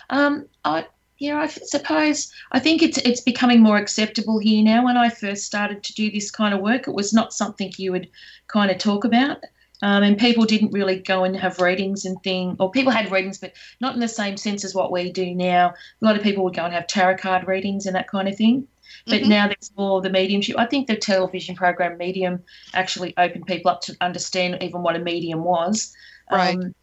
Um, 0.10 0.48
I, 0.64 0.86
yeah, 1.18 1.40
I 1.40 1.48
suppose 1.48 2.32
I 2.52 2.60
think 2.60 2.84
it's 2.84 2.98
it's 3.00 3.22
becoming 3.22 3.62
more 3.62 3.78
acceptable 3.78 4.40
here 4.40 4.64
now. 4.64 4.86
When 4.86 4.98
I 4.98 5.10
first 5.10 5.46
started 5.46 5.84
to 5.84 5.94
do 5.94 6.12
this 6.12 6.30
kind 6.30 6.54
of 6.54 6.62
work, 6.62 6.88
it 6.88 6.94
was 6.94 7.14
not 7.14 7.34
something 7.34 7.72
you 7.78 7.92
would 7.92 8.10
kind 8.48 8.70
of 8.70 8.78
talk 8.78 9.04
about, 9.04 9.38
um, 9.82 10.04
and 10.04 10.18
people 10.18 10.46
didn't 10.46 10.74
really 10.74 11.00
go 11.00 11.24
and 11.24 11.36
have 11.36 11.60
readings 11.60 12.06
and 12.06 12.22
thing, 12.24 12.56
or 12.60 12.72
people 12.72 12.92
had 12.92 13.12
readings, 13.12 13.38
but 13.38 13.54
not 13.82 13.96
in 13.96 14.00
the 14.00 14.08
same 14.08 14.38
sense 14.38 14.64
as 14.64 14.76
what 14.76 14.92
we 14.92 15.12
do 15.12 15.34
now. 15.34 15.74
A 16.02 16.06
lot 16.06 16.16
of 16.16 16.24
people 16.24 16.44
would 16.44 16.56
go 16.56 16.66
and 16.66 16.74
have 16.74 16.88
tarot 16.88 17.18
card 17.18 17.48
readings 17.48 17.86
and 17.86 17.96
that 17.96 18.08
kind 18.08 18.28
of 18.28 18.36
thing. 18.36 18.68
But 19.06 19.22
mm-hmm. 19.22 19.30
now 19.30 19.48
there's 19.48 19.72
more 19.78 20.02
the 20.02 20.10
mediumship. 20.10 20.58
I 20.58 20.66
think 20.66 20.88
the 20.88 20.96
television 20.96 21.56
program 21.56 21.98
Medium 21.98 22.44
actually 22.74 23.14
opened 23.18 23.46
people 23.46 23.72
up 23.72 23.82
to 23.82 23.96
understand 24.02 24.58
even 24.62 24.82
what 24.82 24.96
a 24.96 25.00
medium 25.00 25.44
was. 25.44 25.94
Right. 26.32 26.56
Um, 26.56 26.76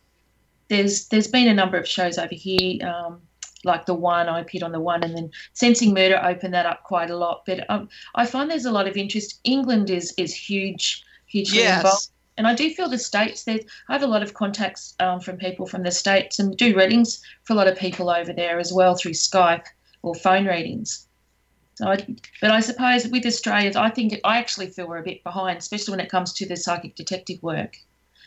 there's 0.69 1.09
there's 1.09 1.27
been 1.27 1.49
a 1.49 1.55
number 1.55 1.77
of 1.77 1.87
shows 1.87 2.19
over 2.19 2.35
here. 2.35 2.87
Um, 2.87 3.21
like 3.65 3.87
the 3.87 3.95
one 3.95 4.29
I 4.29 4.41
appeared 4.41 4.63
on 4.63 4.73
the 4.73 4.81
one, 4.81 5.03
and 5.03 5.17
then 5.17 5.31
Sensing 5.53 5.95
Murder 5.95 6.21
opened 6.23 6.55
that 6.55 6.67
up 6.67 6.83
quite 6.85 7.11
a 7.11 7.17
lot. 7.17 7.45
But 7.47 7.69
um, 7.71 7.89
I 8.15 8.27
find 8.27 8.51
there's 8.51 8.65
a 8.65 8.73
lot 8.73 8.89
of 8.89 8.97
interest. 8.97 9.41
England 9.45 9.91
is 9.91 10.15
is 10.17 10.35
huge, 10.35 11.05
hugely 11.27 11.59
yes. 11.59 11.79
involved. 11.79 12.09
And 12.37 12.49
I 12.49 12.55
do 12.55 12.69
feel 12.71 12.89
the 12.89 12.99
states. 12.99 13.45
There, 13.45 13.61
I 13.89 13.93
have 13.93 14.03
a 14.03 14.09
lot 14.09 14.23
of 14.23 14.35
contacts 14.35 14.95
um, 14.99 15.21
from 15.21 15.37
people 15.37 15.67
from 15.67 15.85
the 15.85 15.93
states, 15.93 16.39
and 16.39 16.57
do 16.57 16.77
readings 16.77 17.23
for 17.45 17.53
a 17.53 17.57
lot 17.57 17.69
of 17.69 17.79
people 17.79 18.11
over 18.11 18.33
there 18.33 18.59
as 18.59 18.73
well 18.73 18.97
through 18.97 19.13
Skype 19.13 19.67
or 20.03 20.15
phone 20.15 20.47
readings. 20.47 21.07
So, 21.77 21.89
I, 21.89 22.07
but 22.41 22.51
I 22.51 22.61
suppose 22.61 23.09
with 23.09 23.27
Australians, 23.27 23.77
I 23.77 23.91
think 23.91 24.21
I 24.25 24.39
actually 24.39 24.69
feel 24.69 24.87
we're 24.87 24.99
a 24.99 25.03
bit 25.03 25.25
behind, 25.25 25.59
especially 25.59 25.93
when 25.93 26.01
it 26.01 26.11
comes 26.11 26.33
to 26.35 26.47
the 26.47 26.57
psychic 26.57 26.95
detective 26.95 27.43
work 27.43 27.79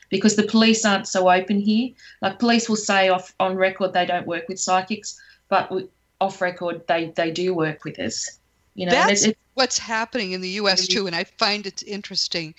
because 0.10 0.36
the 0.36 0.44
police 0.44 0.86
aren't 0.86 1.08
so 1.08 1.30
open 1.30 1.60
here. 1.60 1.92
Like 2.22 2.40
police 2.40 2.70
will 2.70 2.76
say 2.76 3.10
off 3.10 3.34
on 3.40 3.56
record 3.56 3.94
they 3.94 4.06
don't 4.06 4.28
work 4.28 4.48
with 4.48 4.60
psychics, 4.60 5.20
but 5.50 5.72
off 6.20 6.42
record 6.42 6.86
they 6.88 7.14
they 7.16 7.32
do 7.32 7.54
work 7.54 7.84
with 7.84 8.00
us. 8.00 8.40
You 8.76 8.86
know, 8.86 8.92
that's 8.92 9.26
it, 9.26 9.38
what's 9.56 9.80
happening 9.80 10.34
in 10.34 10.42
the 10.42 10.50
U.S. 10.50 10.88
too, 10.88 11.08
and 11.08 11.16
I 11.16 11.24
find 11.24 11.66
it 11.66 11.84
interesting. 11.84 12.54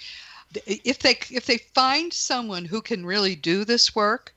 If 0.66 1.01
they 1.01 1.18
if 1.30 1.46
they 1.46 1.59
find 1.74 2.12
someone 2.12 2.64
who 2.64 2.80
can 2.80 3.07
really 3.07 3.36
do 3.36 3.64
this 3.64 3.94
work, 3.94 4.34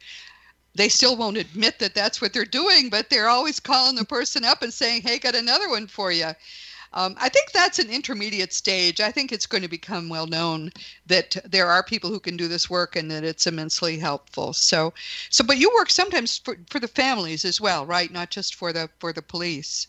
they 0.75 0.89
still 0.89 1.15
won't 1.15 1.37
admit 1.37 1.79
that 1.79 1.95
that's 1.95 2.21
what 2.21 2.33
they're 2.33 2.45
doing, 2.45 2.89
but 2.89 3.09
they're 3.09 3.29
always 3.29 3.59
calling 3.59 3.95
the 3.95 4.05
person 4.05 4.45
up 4.45 4.61
and 4.61 4.73
saying, 4.73 5.01
"Hey, 5.01 5.17
got 5.17 5.35
another 5.35 5.69
one 5.69 5.87
for 5.87 6.11
you." 6.11 6.31
Um, 6.93 7.15
I 7.19 7.29
think 7.29 7.51
that's 7.51 7.79
an 7.79 7.89
intermediate 7.89 8.53
stage. 8.53 8.99
I 8.99 9.11
think 9.11 9.31
it's 9.31 9.45
going 9.45 9.61
to 9.61 9.69
become 9.69 10.09
well 10.09 10.27
known 10.27 10.71
that 11.07 11.37
there 11.45 11.67
are 11.67 11.83
people 11.83 12.09
who 12.09 12.19
can 12.19 12.35
do 12.35 12.47
this 12.47 12.69
work 12.69 12.95
and 12.95 13.09
that 13.11 13.23
it's 13.23 13.47
immensely 13.47 13.97
helpful. 13.97 14.53
So, 14.53 14.93
so 15.29 15.43
but 15.43 15.57
you 15.57 15.71
work 15.73 15.89
sometimes 15.89 16.39
for, 16.39 16.57
for 16.69 16.79
the 16.79 16.87
families 16.87 17.45
as 17.45 17.61
well, 17.61 17.85
right? 17.85 18.11
Not 18.11 18.29
just 18.29 18.55
for 18.55 18.73
the 18.73 18.89
for 18.99 19.13
the 19.13 19.21
police. 19.21 19.87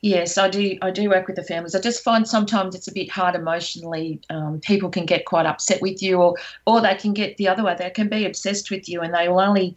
Yes, 0.00 0.36
I 0.36 0.48
do. 0.48 0.76
I 0.82 0.90
do 0.90 1.08
work 1.10 1.28
with 1.28 1.36
the 1.36 1.44
families. 1.44 1.76
I 1.76 1.80
just 1.80 2.02
find 2.02 2.26
sometimes 2.26 2.74
it's 2.74 2.88
a 2.88 2.92
bit 2.92 3.08
hard 3.08 3.36
emotionally. 3.36 4.20
Um, 4.30 4.58
people 4.58 4.90
can 4.90 5.06
get 5.06 5.26
quite 5.26 5.46
upset 5.46 5.80
with 5.80 6.02
you, 6.02 6.20
or 6.20 6.34
or 6.66 6.80
they 6.80 6.96
can 6.96 7.12
get 7.12 7.36
the 7.36 7.46
other 7.46 7.62
way. 7.62 7.76
They 7.78 7.90
can 7.90 8.08
be 8.08 8.26
obsessed 8.26 8.68
with 8.68 8.88
you, 8.88 9.00
and 9.02 9.14
they 9.14 9.28
will 9.28 9.38
only 9.38 9.76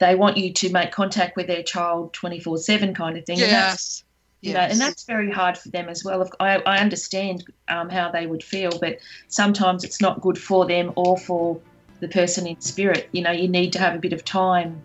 they 0.00 0.16
want 0.16 0.36
you 0.36 0.52
to 0.52 0.70
make 0.70 0.92
contact 0.92 1.34
with 1.34 1.46
their 1.46 1.62
child 1.62 2.12
twenty 2.12 2.40
four 2.40 2.58
seven 2.58 2.92
kind 2.92 3.16
of 3.16 3.24
thing. 3.24 3.38
Yes 3.38 4.04
you 4.44 4.52
yes. 4.52 4.68
know, 4.68 4.72
and 4.72 4.80
that's 4.80 5.04
very 5.04 5.30
hard 5.30 5.56
for 5.56 5.70
them 5.70 5.88
as 5.88 6.04
well. 6.04 6.28
I, 6.38 6.58
I 6.66 6.78
understand 6.78 7.44
um, 7.68 7.88
how 7.88 8.10
they 8.10 8.26
would 8.26 8.44
feel, 8.44 8.78
but 8.78 8.98
sometimes 9.28 9.84
it's 9.84 10.02
not 10.02 10.20
good 10.20 10.36
for 10.36 10.66
them 10.66 10.92
or 10.96 11.16
for 11.16 11.58
the 12.00 12.08
person 12.08 12.46
in 12.46 12.60
spirit. 12.60 13.08
You 13.12 13.22
know, 13.22 13.30
you 13.30 13.48
need 13.48 13.72
to 13.72 13.78
have 13.78 13.94
a 13.94 13.98
bit 13.98 14.12
of 14.12 14.22
time. 14.22 14.82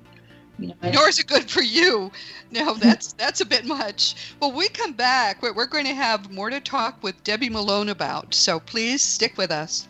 You 0.60 0.70
know. 0.70 0.92
Nor 0.92 1.10
is 1.10 1.20
it 1.20 1.28
good 1.28 1.52
for 1.52 1.62
you. 1.62 2.10
No, 2.52 2.74
that's 2.80 3.12
that's 3.14 3.42
a 3.42 3.46
bit 3.46 3.66
much. 3.66 4.34
Well, 4.40 4.54
we 4.54 4.70
come 4.70 4.94
back. 4.94 5.42
We're, 5.42 5.54
we're 5.54 5.66
going 5.66 5.86
to 5.88 5.94
have 5.94 6.32
more 6.32 6.50
to 6.50 6.62
talk 6.62 7.04
with 7.04 7.22
Debbie 7.26 7.50
Malone 7.50 7.90
about. 7.90 8.34
So 8.34 8.62
please 8.62 9.02
stick 9.02 9.38
with 9.38 9.52
us. 9.52 9.90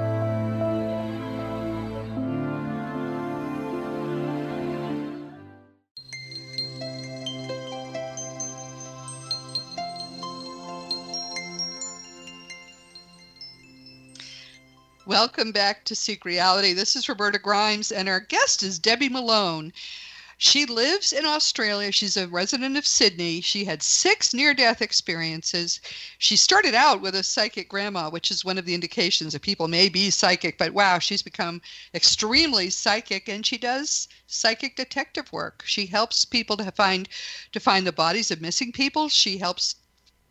Welcome 15.21 15.51
back 15.51 15.85
to 15.85 15.95
Seek 15.95 16.25
Reality. 16.25 16.73
This 16.73 16.95
is 16.95 17.07
Roberta 17.07 17.37
Grimes, 17.37 17.91
and 17.91 18.09
our 18.09 18.19
guest 18.19 18.63
is 18.63 18.79
Debbie 18.79 19.07
Malone. 19.07 19.71
She 20.39 20.65
lives 20.65 21.13
in 21.13 21.27
Australia. 21.27 21.91
She's 21.91 22.17
a 22.17 22.27
resident 22.27 22.75
of 22.75 22.87
Sydney. 22.87 23.39
She 23.39 23.65
had 23.65 23.83
six 23.83 24.33
near 24.33 24.55
death 24.55 24.81
experiences. 24.81 25.79
She 26.17 26.35
started 26.35 26.73
out 26.73 27.01
with 27.01 27.13
a 27.13 27.21
psychic 27.21 27.69
grandma, 27.69 28.09
which 28.09 28.31
is 28.31 28.43
one 28.43 28.57
of 28.57 28.65
the 28.65 28.73
indications 28.73 29.33
that 29.33 29.43
people 29.43 29.67
may 29.67 29.89
be 29.89 30.09
psychic, 30.09 30.57
but 30.57 30.73
wow, 30.73 30.97
she's 30.97 31.21
become 31.21 31.61
extremely 31.93 32.71
psychic 32.71 33.29
and 33.29 33.45
she 33.45 33.59
does 33.59 34.07
psychic 34.25 34.75
detective 34.75 35.31
work. 35.31 35.61
She 35.67 35.85
helps 35.85 36.25
people 36.25 36.57
to 36.57 36.71
find 36.71 37.07
to 37.51 37.59
find 37.59 37.85
the 37.85 37.91
bodies 37.91 38.31
of 38.31 38.41
missing 38.41 38.71
people. 38.71 39.07
She 39.07 39.37
helps 39.37 39.75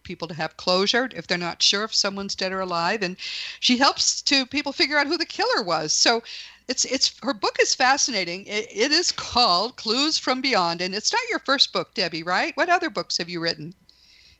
people 0.03 0.28
to 0.28 0.34
have 0.34 0.57
closure 0.57 1.09
if 1.14 1.26
they're 1.26 1.38
not 1.38 1.62
sure 1.62 1.84
if 1.84 1.94
someone's 1.94 2.34
dead 2.34 2.53
or 2.53 2.61
alive. 2.61 3.03
And 3.03 3.16
she 3.61 3.76
helps 3.76 4.22
to 4.22 4.46
people 4.46 4.72
figure 4.72 4.98
out 4.98 5.07
who 5.07 5.18
the 5.18 5.26
killer 5.26 5.62
was. 5.62 5.92
So 5.92 6.22
it's 6.68 6.84
it's 6.84 7.14
her 7.22 7.34
book 7.34 7.57
is 7.61 7.74
fascinating. 7.74 8.46
It, 8.46 8.68
it 8.70 8.92
is 8.92 9.12
called 9.12 9.76
clues 9.76 10.18
from 10.18 10.40
beyond 10.40 10.80
and 10.80 10.94
it's 10.94 11.12
not 11.12 11.22
your 11.30 11.40
first 11.40 11.72
book 11.72 11.94
debbie 11.94 12.22
right? 12.22 12.57
What 12.57 12.68
other 12.68 12.90
books 12.90 13.18
have 13.18 13.28
you 13.28 13.40
written? 13.40 13.74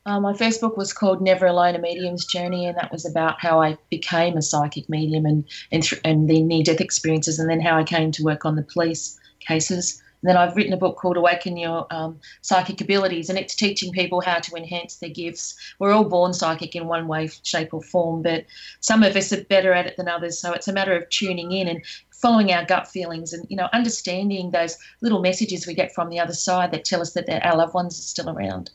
Uh, 0.05 0.19
my 0.19 0.33
first 0.33 0.61
book 0.61 0.77
was 0.77 0.93
called 0.93 1.21
Never 1.21 1.45
Alone: 1.45 1.75
A 1.75 1.79
Medium's 1.79 2.25
Journey, 2.25 2.65
and 2.65 2.75
that 2.77 2.91
was 2.91 3.05
about 3.05 3.39
how 3.39 3.61
I 3.61 3.77
became 3.89 4.35
a 4.35 4.41
psychic 4.41 4.89
medium 4.89 5.25
and 5.25 5.45
and, 5.71 5.83
th- 5.83 6.01
and 6.03 6.27
the 6.27 6.41
near-death 6.41 6.81
experiences, 6.81 7.37
and 7.37 7.49
then 7.49 7.61
how 7.61 7.77
I 7.77 7.83
came 7.83 8.11
to 8.13 8.23
work 8.23 8.43
on 8.43 8.55
the 8.55 8.63
police 8.63 9.19
cases. 9.39 10.01
And 10.21 10.29
then 10.29 10.37
I've 10.37 10.55
written 10.55 10.73
a 10.73 10.77
book 10.77 10.97
called 10.97 11.17
Awaken 11.17 11.57
Your 11.57 11.87
um, 11.91 12.19
Psychic 12.41 12.79
Abilities, 12.79 13.29
and 13.29 13.39
it's 13.39 13.55
teaching 13.55 13.91
people 13.91 14.21
how 14.21 14.39
to 14.39 14.55
enhance 14.55 14.97
their 14.97 15.09
gifts. 15.09 15.55
We're 15.79 15.93
all 15.93 16.03
born 16.03 16.33
psychic 16.33 16.75
in 16.75 16.87
one 16.87 17.07
way, 17.07 17.29
shape, 17.43 17.73
or 17.73 17.81
form, 17.81 18.21
but 18.21 18.45
some 18.81 19.01
of 19.01 19.15
us 19.15 19.33
are 19.33 19.43
better 19.45 19.73
at 19.73 19.87
it 19.87 19.97
than 19.97 20.07
others. 20.07 20.39
So 20.39 20.53
it's 20.53 20.67
a 20.67 20.73
matter 20.73 20.95
of 20.95 21.09
tuning 21.09 21.51
in 21.51 21.67
and 21.67 21.83
following 22.11 22.51
our 22.51 22.63
gut 22.63 22.87
feelings 22.87 23.33
and 23.33 23.47
you 23.49 23.57
know 23.57 23.67
understanding 23.73 24.51
those 24.51 24.77
little 25.01 25.21
messages 25.21 25.65
we 25.65 25.73
get 25.73 25.91
from 25.91 26.09
the 26.09 26.19
other 26.19 26.33
side 26.33 26.71
that 26.71 26.85
tell 26.85 27.01
us 27.01 27.13
that 27.13 27.27
our 27.43 27.57
loved 27.57 27.73
ones 27.73 27.97
are 27.97 28.03
still 28.03 28.29
around. 28.29 28.69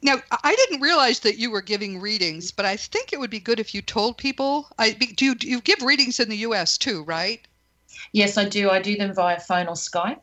Now, 0.00 0.16
I 0.44 0.54
didn't 0.54 0.80
realize 0.80 1.20
that 1.20 1.38
you 1.38 1.50
were 1.50 1.62
giving 1.62 2.00
readings, 2.00 2.52
but 2.52 2.64
I 2.64 2.76
think 2.76 3.12
it 3.12 3.18
would 3.18 3.30
be 3.30 3.40
good 3.40 3.58
if 3.58 3.74
you 3.74 3.82
told 3.82 4.16
people. 4.16 4.68
I 4.78 4.90
do 4.90 5.24
you, 5.26 5.34
you 5.40 5.60
give 5.60 5.82
readings 5.82 6.20
in 6.20 6.28
the 6.28 6.36
U.S. 6.38 6.78
too, 6.78 7.02
right? 7.02 7.46
Yes, 8.12 8.36
I 8.36 8.44
do. 8.44 8.70
I 8.70 8.80
do 8.80 8.96
them 8.96 9.14
via 9.14 9.40
phone 9.40 9.68
or 9.68 9.74
Skype. 9.74 10.22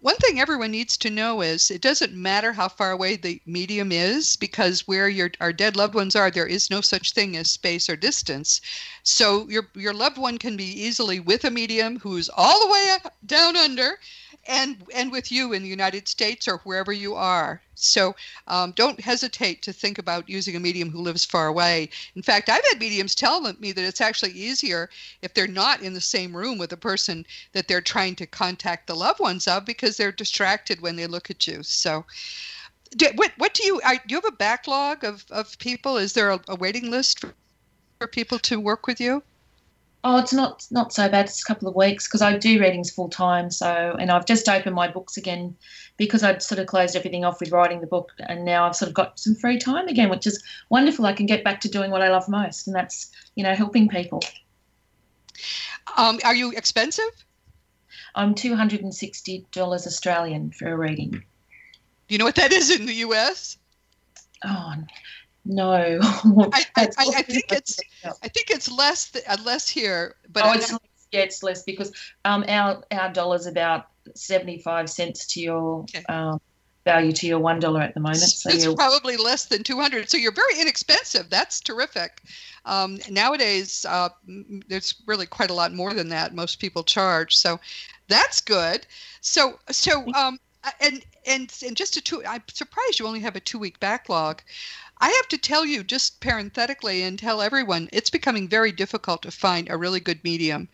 One 0.00 0.16
thing 0.16 0.38
everyone 0.38 0.70
needs 0.70 0.96
to 0.98 1.10
know 1.10 1.40
is 1.40 1.70
it 1.70 1.80
doesn't 1.80 2.14
matter 2.14 2.52
how 2.52 2.68
far 2.68 2.92
away 2.92 3.16
the 3.16 3.42
medium 3.44 3.90
is 3.90 4.36
because 4.36 4.86
where 4.86 5.08
your 5.08 5.32
our 5.40 5.52
dead 5.52 5.76
loved 5.76 5.94
ones 5.94 6.14
are, 6.14 6.30
there 6.30 6.46
is 6.46 6.70
no 6.70 6.80
such 6.80 7.12
thing 7.12 7.36
as 7.36 7.50
space 7.50 7.88
or 7.88 7.96
distance. 7.96 8.60
So 9.02 9.48
your 9.48 9.68
your 9.74 9.92
loved 9.92 10.16
one 10.16 10.38
can 10.38 10.56
be 10.56 10.64
easily 10.64 11.18
with 11.18 11.44
a 11.44 11.50
medium 11.50 11.98
who's 11.98 12.30
all 12.34 12.60
the 12.60 12.72
way 12.72 12.96
down 13.26 13.56
under 13.56 13.98
and 14.46 14.84
and 14.94 15.10
with 15.10 15.32
you 15.32 15.52
in 15.52 15.62
the 15.62 15.68
United 15.68 16.08
States 16.08 16.46
or 16.46 16.58
wherever 16.58 16.92
you 16.92 17.14
are. 17.14 17.60
So 17.74 18.14
um, 18.46 18.72
don't 18.72 19.00
hesitate 19.00 19.62
to 19.62 19.72
think 19.72 19.98
about 19.98 20.28
using 20.28 20.56
a 20.56 20.60
medium 20.60 20.90
who 20.90 21.00
lives 21.00 21.24
far 21.24 21.48
away. 21.48 21.90
In 22.14 22.22
fact, 22.22 22.48
I've 22.48 22.64
had 22.70 22.78
mediums 22.78 23.14
tell 23.14 23.40
me 23.40 23.72
that 23.72 23.84
it's 23.84 24.00
actually 24.00 24.32
easier 24.32 24.90
if 25.22 25.34
they're 25.34 25.46
not 25.46 25.82
in 25.82 25.94
the 25.94 26.00
same 26.00 26.36
room 26.36 26.58
with 26.58 26.70
the 26.70 26.76
person 26.76 27.26
that 27.52 27.68
they're 27.68 27.80
trying 27.80 28.16
to 28.16 28.26
contact 28.26 28.86
the 28.86 28.96
loved 28.96 29.20
ones 29.20 29.48
of 29.48 29.64
because 29.64 29.96
they're 29.96 30.12
distracted 30.12 30.80
when 30.80 30.96
they 30.96 31.06
look 31.06 31.30
at 31.30 31.46
you. 31.46 31.62
So. 31.62 32.04
Do, 32.96 33.08
what, 33.16 33.32
what 33.38 33.54
do 33.54 33.64
you 33.66 33.80
do 33.80 34.14
you 34.14 34.16
have 34.16 34.24
a 34.24 34.36
backlog 34.36 35.02
of, 35.02 35.24
of 35.30 35.58
people 35.58 35.96
is 35.96 36.12
there 36.12 36.30
a, 36.30 36.40
a 36.46 36.54
waiting 36.54 36.92
list 36.92 37.18
for, 37.18 37.34
for 37.98 38.06
people 38.06 38.38
to 38.40 38.60
work 38.60 38.86
with 38.86 39.00
you 39.00 39.20
Oh, 40.06 40.18
it's 40.18 40.34
not 40.34 40.66
not 40.70 40.92
so 40.92 41.08
bad. 41.08 41.24
It's 41.24 41.40
a 41.40 41.44
couple 41.46 41.66
of 41.66 41.74
weeks 41.74 42.06
because 42.06 42.20
I 42.20 42.36
do 42.36 42.60
readings 42.60 42.90
full 42.90 43.08
time. 43.08 43.50
So, 43.50 43.96
and 43.98 44.10
I've 44.10 44.26
just 44.26 44.46
opened 44.50 44.74
my 44.74 44.86
books 44.86 45.16
again 45.16 45.56
because 45.96 46.22
I'd 46.22 46.42
sort 46.42 46.58
of 46.58 46.66
closed 46.66 46.94
everything 46.94 47.24
off 47.24 47.40
with 47.40 47.52
writing 47.52 47.80
the 47.80 47.86
book, 47.86 48.10
and 48.28 48.44
now 48.44 48.66
I've 48.66 48.76
sort 48.76 48.90
of 48.90 48.94
got 48.94 49.18
some 49.18 49.34
free 49.34 49.58
time 49.58 49.88
again, 49.88 50.10
which 50.10 50.26
is 50.26 50.44
wonderful. 50.68 51.06
I 51.06 51.14
can 51.14 51.24
get 51.24 51.42
back 51.42 51.58
to 51.62 51.70
doing 51.70 51.90
what 51.90 52.02
I 52.02 52.10
love 52.10 52.28
most, 52.28 52.66
and 52.66 52.76
that's 52.76 53.10
you 53.34 53.42
know 53.42 53.54
helping 53.54 53.88
people. 53.88 54.22
Um, 55.96 56.20
are 56.22 56.34
you 56.34 56.52
expensive? 56.52 57.24
I'm 58.14 58.34
two 58.34 58.54
hundred 58.54 58.82
and 58.82 58.94
sixty 58.94 59.46
dollars 59.52 59.86
Australian 59.86 60.50
for 60.50 60.68
a 60.68 60.76
reading. 60.76 61.12
Do 61.12 61.20
you 62.08 62.18
know 62.18 62.26
what 62.26 62.34
that 62.34 62.52
is 62.52 62.70
in 62.70 62.84
the 62.84 62.94
U.S.? 62.94 63.56
Oh, 64.44 64.74
no. 65.44 65.72
I, 65.72 66.66
I, 66.76 66.88
I, 66.98 67.22
think 67.22 67.52
it's 67.52 67.78
I 68.04 68.28
think 68.28 68.50
it's 68.50 68.70
less 68.70 69.10
th- 69.10 69.24
uh, 69.28 69.36
less 69.44 69.68
here, 69.68 70.16
but 70.32 70.44
oh, 70.44 70.52
it's 70.52 70.72
less, 70.72 70.80
yeah, 71.12 71.20
it's 71.20 71.42
less 71.42 71.62
because 71.62 71.92
um, 72.24 72.44
our 72.48 72.82
our 72.90 73.12
dollar's 73.12 73.46
about 73.46 73.86
seventy 74.14 74.58
five 74.58 74.88
cents 74.88 75.26
to 75.28 75.40
your 75.40 75.80
okay. 75.80 76.04
um, 76.08 76.40
value 76.84 77.12
to 77.12 77.26
your 77.26 77.38
one 77.38 77.60
dollar 77.60 77.80
at 77.80 77.94
the 77.94 78.00
moment. 78.00 78.18
So 78.18 78.50
it's 78.50 78.72
probably 78.74 79.16
less 79.16 79.46
than 79.46 79.62
two 79.62 79.80
hundred. 79.80 80.10
So 80.10 80.16
you're 80.16 80.32
very 80.32 80.60
inexpensive. 80.60 81.30
That's 81.30 81.60
terrific. 81.60 82.22
Um, 82.64 82.98
nowadays, 83.10 83.84
uh, 83.88 84.08
there's 84.68 84.94
really 85.06 85.26
quite 85.26 85.50
a 85.50 85.54
lot 85.54 85.72
more 85.72 85.92
than 85.94 86.08
that. 86.10 86.34
Most 86.34 86.60
people 86.60 86.82
charge. 86.82 87.36
So 87.36 87.60
that's 88.08 88.40
good. 88.40 88.86
So 89.20 89.58
so 89.70 90.04
um, 90.14 90.38
and 90.80 91.04
and 91.26 91.52
and 91.64 91.76
just 91.76 91.96
a 91.96 92.00
two. 92.00 92.22
I'm 92.26 92.42
surprised 92.52 92.98
you 92.98 93.06
only 93.06 93.20
have 93.20 93.36
a 93.36 93.40
two 93.40 93.58
week 93.58 93.80
backlog. 93.80 94.42
I 95.04 95.10
have 95.10 95.28
to 95.28 95.36
tell 95.36 95.66
you, 95.66 95.84
just 95.84 96.20
parenthetically, 96.20 97.02
and 97.02 97.18
tell 97.18 97.42
everyone, 97.42 97.90
it's 97.92 98.08
becoming 98.08 98.48
very 98.48 98.72
difficult 98.72 99.20
to 99.20 99.30
find 99.30 99.68
a 99.68 99.76
really 99.76 100.00
good 100.00 100.24
medium 100.24 100.66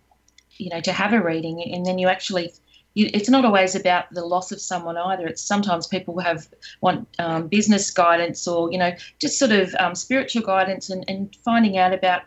you 0.58 0.70
know, 0.70 0.80
to 0.80 0.94
have 0.94 1.12
a 1.12 1.22
reading, 1.22 1.62
and 1.74 1.86
then 1.86 1.98
you 2.00 2.08
actually. 2.08 2.54
You, 2.94 3.10
it's 3.14 3.30
not 3.30 3.46
always 3.46 3.74
about 3.74 4.14
the 4.14 4.26
loss 4.26 4.52
of 4.52 4.60
someone 4.60 4.98
either. 4.98 5.26
It's 5.26 5.42
sometimes 5.42 5.88
people 5.88 6.20
have 6.20 6.50
want 6.82 7.08
um, 7.20 7.48
business 7.48 7.90
guidance 7.90 8.46
or 8.50 8.70
you 8.70 8.78
know 8.78 8.92
just 9.18 9.40
sort 9.40 9.52
of 9.52 9.74
um, 9.80 9.96
spiritual 9.96 10.42
guidance 10.42 10.90
and, 10.90 11.06
and 11.08 11.34
finding 11.46 11.78
out 11.78 11.94
about 11.94 12.24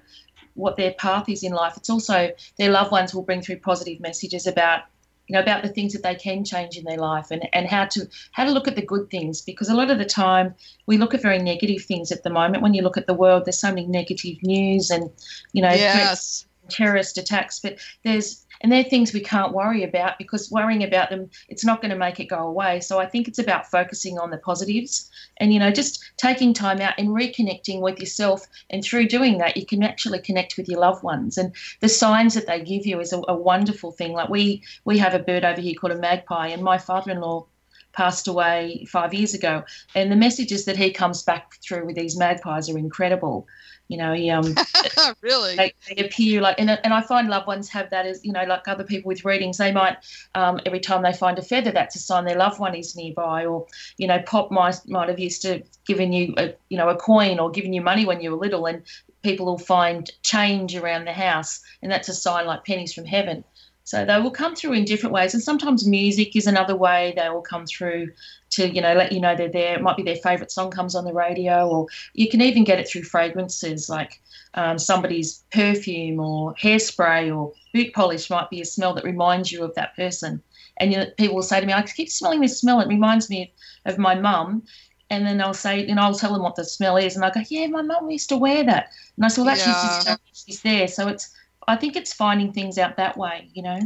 what 0.54 0.76
their 0.76 0.92
path 0.92 1.28
is 1.28 1.42
in 1.42 1.52
life. 1.52 1.76
It's 1.76 1.90
also 1.90 2.30
their 2.56 2.70
loved 2.70 2.92
ones 2.92 3.14
will 3.14 3.24
bring 3.24 3.42
through 3.42 3.58
positive 3.58 4.00
messages 4.00 4.46
about 4.46 4.84
you 5.26 5.32
know 5.32 5.40
about 5.40 5.62
the 5.62 5.68
things 5.68 5.92
that 5.92 6.02
they 6.02 6.14
can 6.14 6.44
change 6.44 6.76
in 6.76 6.84
their 6.84 6.98
life 6.98 7.30
and, 7.30 7.48
and 7.52 7.66
how 7.66 7.84
to 7.84 8.08
how 8.32 8.44
to 8.44 8.50
look 8.50 8.68
at 8.68 8.76
the 8.76 8.82
good 8.82 9.10
things 9.10 9.40
because 9.40 9.68
a 9.68 9.74
lot 9.74 9.90
of 9.90 9.98
the 9.98 10.04
time 10.04 10.54
we 10.86 10.98
look 10.98 11.14
at 11.14 11.22
very 11.22 11.38
negative 11.38 11.82
things 11.82 12.12
at 12.12 12.22
the 12.22 12.30
moment 12.30 12.62
when 12.62 12.74
you 12.74 12.82
look 12.82 12.96
at 12.96 13.06
the 13.06 13.14
world 13.14 13.44
there's 13.44 13.58
so 13.58 13.68
many 13.68 13.86
negative 13.86 14.36
news 14.42 14.90
and 14.90 15.10
you 15.52 15.62
know 15.62 15.70
yes. 15.70 16.46
Terrorist 16.68 17.18
attacks 17.18 17.60
but 17.60 17.78
there's 18.02 18.44
and 18.60 18.72
they're 18.72 18.84
things 18.84 19.12
we 19.12 19.20
can't 19.20 19.52
worry 19.52 19.82
about 19.82 20.16
because 20.18 20.50
worrying 20.50 20.82
about 20.82 21.10
them 21.10 21.28
it's 21.48 21.64
not 21.64 21.82
going 21.82 21.90
to 21.90 21.98
make 21.98 22.20
it 22.20 22.26
go 22.26 22.38
away. 22.38 22.80
So 22.80 22.98
i 22.98 23.06
think 23.06 23.28
it's 23.28 23.38
about 23.38 23.70
focusing 23.70 24.18
on 24.18 24.30
the 24.30 24.38
positives 24.38 25.10
and 25.38 25.52
you 25.52 25.58
know 25.58 25.70
just 25.70 26.02
taking 26.16 26.54
time 26.54 26.80
out 26.80 26.94
and 26.98 27.08
reconnecting 27.08 27.80
with 27.80 27.98
yourself. 28.00 28.46
And 28.70 28.82
through 28.82 29.08
doing 29.08 29.38
that 29.38 29.56
you 29.56 29.66
can 29.66 29.82
actually 29.82 30.20
connect 30.20 30.56
with 30.56 30.68
your 30.68 30.80
loved 30.80 31.02
ones. 31.02 31.36
And 31.38 31.54
the 31.80 31.88
signs 31.88 32.34
that 32.34 32.46
they 32.46 32.60
give 32.60 32.86
you 32.86 33.00
is 33.00 33.12
a, 33.12 33.20
a 33.28 33.36
wonderful 33.36 33.92
thing. 33.92 34.12
Like 34.12 34.28
we 34.28 34.62
we 34.84 34.98
have 34.98 35.14
a 35.14 35.18
bird 35.18 35.44
over 35.44 35.60
here 35.60 35.74
called 35.74 35.92
a 35.92 35.98
magpie 35.98 36.48
and 36.48 36.62
my 36.62 36.78
father-in-law 36.78 37.46
passed 37.92 38.26
away 38.26 38.84
five 38.88 39.14
years 39.14 39.34
ago. 39.34 39.62
And 39.94 40.10
the 40.10 40.16
messages 40.16 40.64
that 40.64 40.76
he 40.76 40.90
comes 40.90 41.22
back 41.22 41.54
through 41.62 41.86
with 41.86 41.96
these 41.96 42.16
magpies 42.16 42.68
are 42.68 42.78
incredible 42.78 43.46
you 43.88 43.98
know 43.98 44.12
he 44.14 44.30
um 44.30 44.54
really? 45.20 45.56
they, 45.56 45.72
they, 45.88 46.04
appear 46.04 46.40
like 46.40 46.58
and, 46.58 46.70
and 46.70 46.94
i 46.94 47.02
find 47.02 47.28
loved 47.28 47.46
ones 47.46 47.68
have 47.68 47.90
that 47.90 48.06
as 48.06 48.24
you 48.24 48.32
know 48.32 48.44
like 48.44 48.66
other 48.66 48.84
people 48.84 49.08
with 49.08 49.24
readings 49.24 49.58
they 49.58 49.72
might 49.72 49.98
um, 50.34 50.58
every 50.64 50.80
time 50.80 51.02
they 51.02 51.12
find 51.12 51.38
a 51.38 51.42
feather 51.42 51.70
that's 51.70 51.94
a 51.94 51.98
sign 51.98 52.24
their 52.24 52.36
loved 52.36 52.58
one 52.58 52.74
is 52.74 52.96
nearby 52.96 53.44
or 53.44 53.66
you 53.98 54.06
know 54.06 54.20
pop 54.26 54.50
might 54.50 54.76
might 54.88 55.08
have 55.08 55.18
used 55.18 55.42
to 55.42 55.62
giving 55.86 56.12
you 56.12 56.34
a 56.38 56.54
you 56.70 56.78
know 56.78 56.88
a 56.88 56.96
coin 56.96 57.38
or 57.38 57.50
giving 57.50 57.72
you 57.72 57.82
money 57.82 58.06
when 58.06 58.20
you 58.20 58.30
were 58.30 58.38
little 58.38 58.66
and 58.66 58.82
people 59.24 59.46
will 59.46 59.58
find 59.58 60.12
change 60.22 60.76
around 60.76 61.06
the 61.06 61.12
house 61.12 61.60
and 61.82 61.90
that's 61.90 62.08
a 62.08 62.14
sign 62.14 62.46
like 62.46 62.64
pennies 62.64 62.92
from 62.92 63.06
heaven. 63.06 63.42
So 63.86 64.04
they 64.06 64.18
will 64.18 64.30
come 64.30 64.54
through 64.54 64.72
in 64.72 64.86
different 64.86 65.12
ways, 65.12 65.34
and 65.34 65.42
sometimes 65.42 65.86
music 65.86 66.34
is 66.36 66.46
another 66.46 66.74
way 66.74 67.12
they 67.16 67.28
will 67.28 67.42
come 67.42 67.66
through 67.66 68.12
to 68.54 68.68
you 68.74 68.80
know 68.80 68.94
let 68.94 69.12
you 69.12 69.20
know 69.20 69.36
they're 69.36 69.48
there. 69.50 69.74
It 69.76 69.82
might 69.82 69.96
be 69.96 70.02
their 70.02 70.16
favourite 70.16 70.50
song 70.50 70.70
comes 70.70 70.94
on 70.94 71.04
the 71.04 71.12
radio, 71.12 71.68
or 71.68 71.86
you 72.14 72.28
can 72.28 72.40
even 72.40 72.64
get 72.64 72.78
it 72.80 72.88
through 72.88 73.04
fragrances 73.04 73.88
like 73.88 74.20
um, 74.54 74.78
somebody's 74.78 75.44
perfume 75.52 76.20
or 76.20 76.54
hairspray 76.54 77.34
or 77.36 77.52
boot 77.72 77.92
polish 77.94 78.30
might 78.30 78.50
be 78.50 78.60
a 78.60 78.64
smell 78.64 78.94
that 78.94 79.04
reminds 79.04 79.52
you 79.52 79.64
of 79.64 79.74
that 79.74 79.96
person. 79.96 80.42
And 80.78 80.92
you 80.92 80.98
know, 80.98 81.06
people 81.18 81.36
will 81.36 81.42
say 81.42 81.60
to 81.60 81.66
me, 81.66 81.72
"I 81.72 81.82
keep 81.82 82.10
smelling 82.10 82.40
this 82.40 82.58
smell. 82.60 82.80
It 82.80 82.88
reminds 82.88 83.30
me 83.30 83.52
of, 83.86 83.94
of 83.94 83.98
my 83.98 84.14
mum." 84.14 84.64
and 85.10 85.26
then 85.26 85.40
I'll 85.40 85.54
say, 85.54 85.86
and 85.86 86.00
I'll 86.00 86.14
tell 86.14 86.32
them 86.32 86.42
what 86.42 86.56
the 86.56 86.64
smell 86.64 86.96
is, 86.96 87.14
and 87.14 87.24
I 87.24 87.30
go, 87.30 87.42
yeah, 87.48 87.66
my 87.66 87.82
mum 87.82 88.10
used 88.10 88.30
to 88.30 88.38
wear 88.38 88.64
that, 88.64 88.88
and 89.16 89.24
I 89.24 89.28
said, 89.28 89.42
well, 89.42 89.50
that's 89.54 89.64
Yeah. 89.66 89.74
just 89.82 90.08
she's 90.32 90.62
there. 90.62 90.88
So 90.88 91.08
it's, 91.08 91.30
I 91.68 91.76
think 91.76 91.96
it's 91.96 92.12
finding 92.12 92.52
things 92.52 92.78
out 92.78 92.96
that 92.96 93.16
way, 93.16 93.50
you 93.52 93.62
know. 93.62 93.78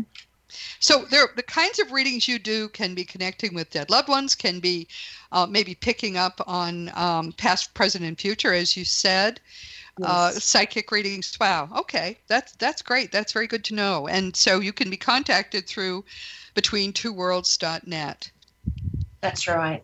So 0.81 1.05
there, 1.11 1.29
the 1.37 1.43
kinds 1.43 1.79
of 1.79 1.93
readings 1.93 2.29
you 2.29 2.39
do 2.39 2.69
can 2.69 2.95
be 2.95 3.05
connecting 3.05 3.55
with 3.55 3.71
dead 3.71 3.91
loved 3.91 4.09
ones, 4.09 4.35
can 4.35 4.61
be 4.61 4.89
uh, 5.33 5.47
maybe 5.47 5.75
picking 5.75 6.17
up 6.17 6.41
on 6.47 6.91
um, 6.95 7.33
past, 7.33 7.75
present, 7.75 8.05
and 8.05 8.19
future, 8.19 8.53
as 8.53 8.77
you 8.77 8.85
said. 8.85 9.41
Uh, 10.05 10.31
psychic 10.31 10.93
readings. 10.93 11.37
Wow. 11.41 11.69
Okay, 11.77 12.19
that's 12.29 12.53
that's 12.53 12.83
great. 12.83 13.11
That's 13.11 13.33
very 13.33 13.49
good 13.49 13.65
to 13.65 13.75
know. 13.75 14.07
And 14.07 14.35
so 14.37 14.61
you 14.61 14.73
can 14.73 14.91
be 14.91 14.97
contacted 14.97 15.67
through 15.67 16.05
between 16.55 16.93
two 16.93 17.13
worlds.net. 17.13 18.31
That's 19.21 19.49
right. 19.49 19.83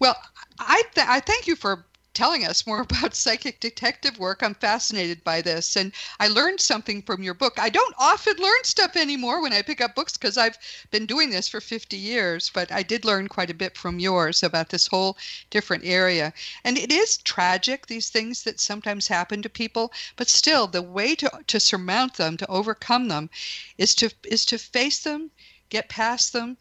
Well, 0.00 0.16
I 0.58 0.82
th- 0.94 1.06
I 1.08 1.20
thank 1.20 1.46
you 1.46 1.54
for 1.54 1.86
telling 2.18 2.44
us 2.44 2.66
more 2.66 2.80
about 2.90 3.14
psychic 3.14 3.60
detective 3.60 4.18
work. 4.18 4.42
I'm 4.42 4.56
fascinated 4.56 5.22
by 5.22 5.40
this, 5.40 5.76
and 5.76 5.92
I 6.18 6.26
learned 6.26 6.60
something 6.60 7.00
from 7.00 7.22
your 7.22 7.32
book. 7.32 7.60
I 7.60 7.68
don't 7.68 7.94
often 7.96 8.36
learn 8.38 8.64
stuff 8.64 8.96
anymore 8.96 9.40
when 9.40 9.52
I 9.52 9.62
pick 9.62 9.80
up 9.80 9.94
books 9.94 10.14
because 10.14 10.36
I've 10.36 10.58
been 10.90 11.06
doing 11.06 11.30
this 11.30 11.46
for 11.46 11.60
50 11.60 11.96
years, 11.96 12.50
but 12.52 12.72
I 12.72 12.82
did 12.82 13.04
learn 13.04 13.28
quite 13.28 13.50
a 13.50 13.54
bit 13.54 13.76
from 13.76 14.00
yours 14.00 14.42
about 14.42 14.70
this 14.70 14.88
whole 14.88 15.16
different 15.50 15.84
area. 15.84 16.32
And 16.64 16.76
it 16.76 16.90
is 16.90 17.18
tragic 17.18 17.86
these 17.86 18.10
things 18.10 18.42
that 18.42 18.58
sometimes 18.58 19.06
happen 19.06 19.40
to 19.42 19.48
people, 19.48 19.92
but 20.16 20.28
still 20.28 20.66
the 20.66 20.82
way 20.82 21.14
to 21.14 21.30
to 21.46 21.60
surmount 21.60 22.14
them, 22.14 22.36
to 22.38 22.50
overcome 22.50 23.06
them 23.06 23.30
is 23.76 23.94
to 23.94 24.10
is 24.24 24.44
to 24.46 24.58
face 24.58 24.98
them, 24.98 25.30
get 25.70 25.88
past 25.88 26.32
them, 26.32 26.56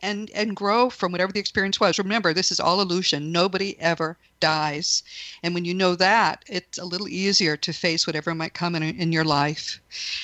and 0.00 0.30
and 0.30 0.56
grow 0.56 0.88
from 0.90 1.12
whatever 1.12 1.32
the 1.32 1.40
experience 1.40 1.80
was 1.80 1.98
remember 1.98 2.32
this 2.32 2.50
is 2.50 2.60
all 2.60 2.80
illusion 2.80 3.32
nobody 3.32 3.78
ever 3.80 4.16
dies 4.40 5.02
and 5.42 5.54
when 5.54 5.64
you 5.64 5.74
know 5.74 5.94
that 5.94 6.44
it's 6.46 6.78
a 6.78 6.84
little 6.84 7.08
easier 7.08 7.56
to 7.56 7.72
face 7.72 8.06
whatever 8.06 8.34
might 8.34 8.54
come 8.54 8.74
in, 8.74 8.82
in 8.82 9.12
your 9.12 9.24
life 9.24 9.80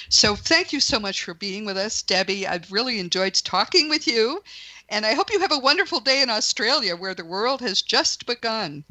so 0.08 0.34
thank 0.34 0.72
you 0.72 0.80
so 0.80 1.00
much 1.00 1.24
for 1.24 1.34
being 1.34 1.64
with 1.64 1.76
us 1.76 2.02
debbie 2.02 2.46
i've 2.46 2.70
really 2.70 2.98
enjoyed 2.98 3.34
talking 3.34 3.88
with 3.88 4.06
you 4.06 4.42
and 4.88 5.04
i 5.04 5.14
hope 5.14 5.32
you 5.32 5.40
have 5.40 5.52
a 5.52 5.58
wonderful 5.58 6.00
day 6.00 6.22
in 6.22 6.30
australia 6.30 6.94
where 6.96 7.14
the 7.14 7.24
world 7.24 7.60
has 7.60 7.82
just 7.82 8.26
begun 8.26 8.84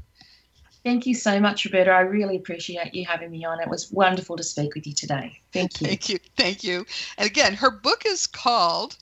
Thank 0.83 1.05
you 1.05 1.15
so 1.15 1.39
much, 1.39 1.63
Roberta. 1.63 1.91
I 1.91 2.01
really 2.01 2.35
appreciate 2.35 2.93
you 2.93 3.05
having 3.05 3.31
me 3.31 3.45
on. 3.45 3.61
It 3.61 3.69
was 3.69 3.89
wonderful 3.89 4.35
to 4.35 4.43
speak 4.43 4.75
with 4.75 4.85
you 4.85 4.93
today. 4.93 5.39
Thank 5.53 5.79
you. 5.79 5.87
Thank 5.87 6.09
you. 6.09 6.19
Thank 6.35 6.63
you. 6.63 6.85
And 7.17 7.25
again, 7.25 7.53
her 7.53 7.71
book 7.71 8.03
is 8.05 8.27
called 8.27 8.97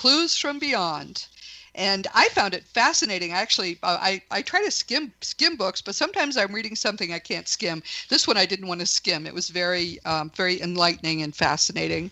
Clues 0.00 0.34
from 0.34 0.58
Beyond. 0.58 1.26
And 1.74 2.06
I 2.14 2.30
found 2.30 2.54
it 2.54 2.64
fascinating. 2.64 3.32
Actually, 3.32 3.78
uh, 3.82 3.98
I, 4.00 4.22
I 4.30 4.40
try 4.40 4.64
to 4.64 4.70
skim 4.70 5.12
skim 5.20 5.56
books, 5.56 5.82
but 5.82 5.94
sometimes 5.94 6.38
I'm 6.38 6.54
reading 6.54 6.74
something 6.74 7.12
I 7.12 7.18
can't 7.18 7.46
skim. 7.46 7.82
This 8.08 8.26
one 8.26 8.38
I 8.38 8.46
didn't 8.46 8.66
want 8.66 8.80
to 8.80 8.86
skim. 8.86 9.26
It 9.26 9.34
was 9.34 9.50
very 9.50 10.02
um, 10.06 10.30
very 10.30 10.62
enlightening 10.62 11.20
and 11.20 11.36
fascinating. 11.36 12.10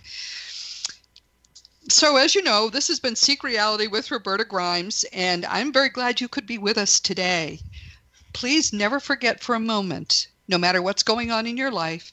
So, 1.88 2.18
as 2.18 2.34
you 2.34 2.42
know, 2.42 2.68
this 2.68 2.88
has 2.88 3.00
been 3.00 3.16
Seek 3.16 3.42
Reality 3.42 3.86
with 3.86 4.10
Roberta 4.10 4.44
Grimes, 4.44 5.06
and 5.10 5.46
I'm 5.46 5.72
very 5.72 5.88
glad 5.88 6.20
you 6.20 6.28
could 6.28 6.46
be 6.46 6.58
with 6.58 6.76
us 6.76 7.00
today. 7.00 7.58
Please 8.34 8.70
never 8.70 9.00
forget 9.00 9.42
for 9.42 9.54
a 9.54 9.60
moment, 9.60 10.26
no 10.46 10.58
matter 10.58 10.82
what's 10.82 11.02
going 11.02 11.30
on 11.30 11.46
in 11.46 11.56
your 11.56 11.70
life, 11.70 12.12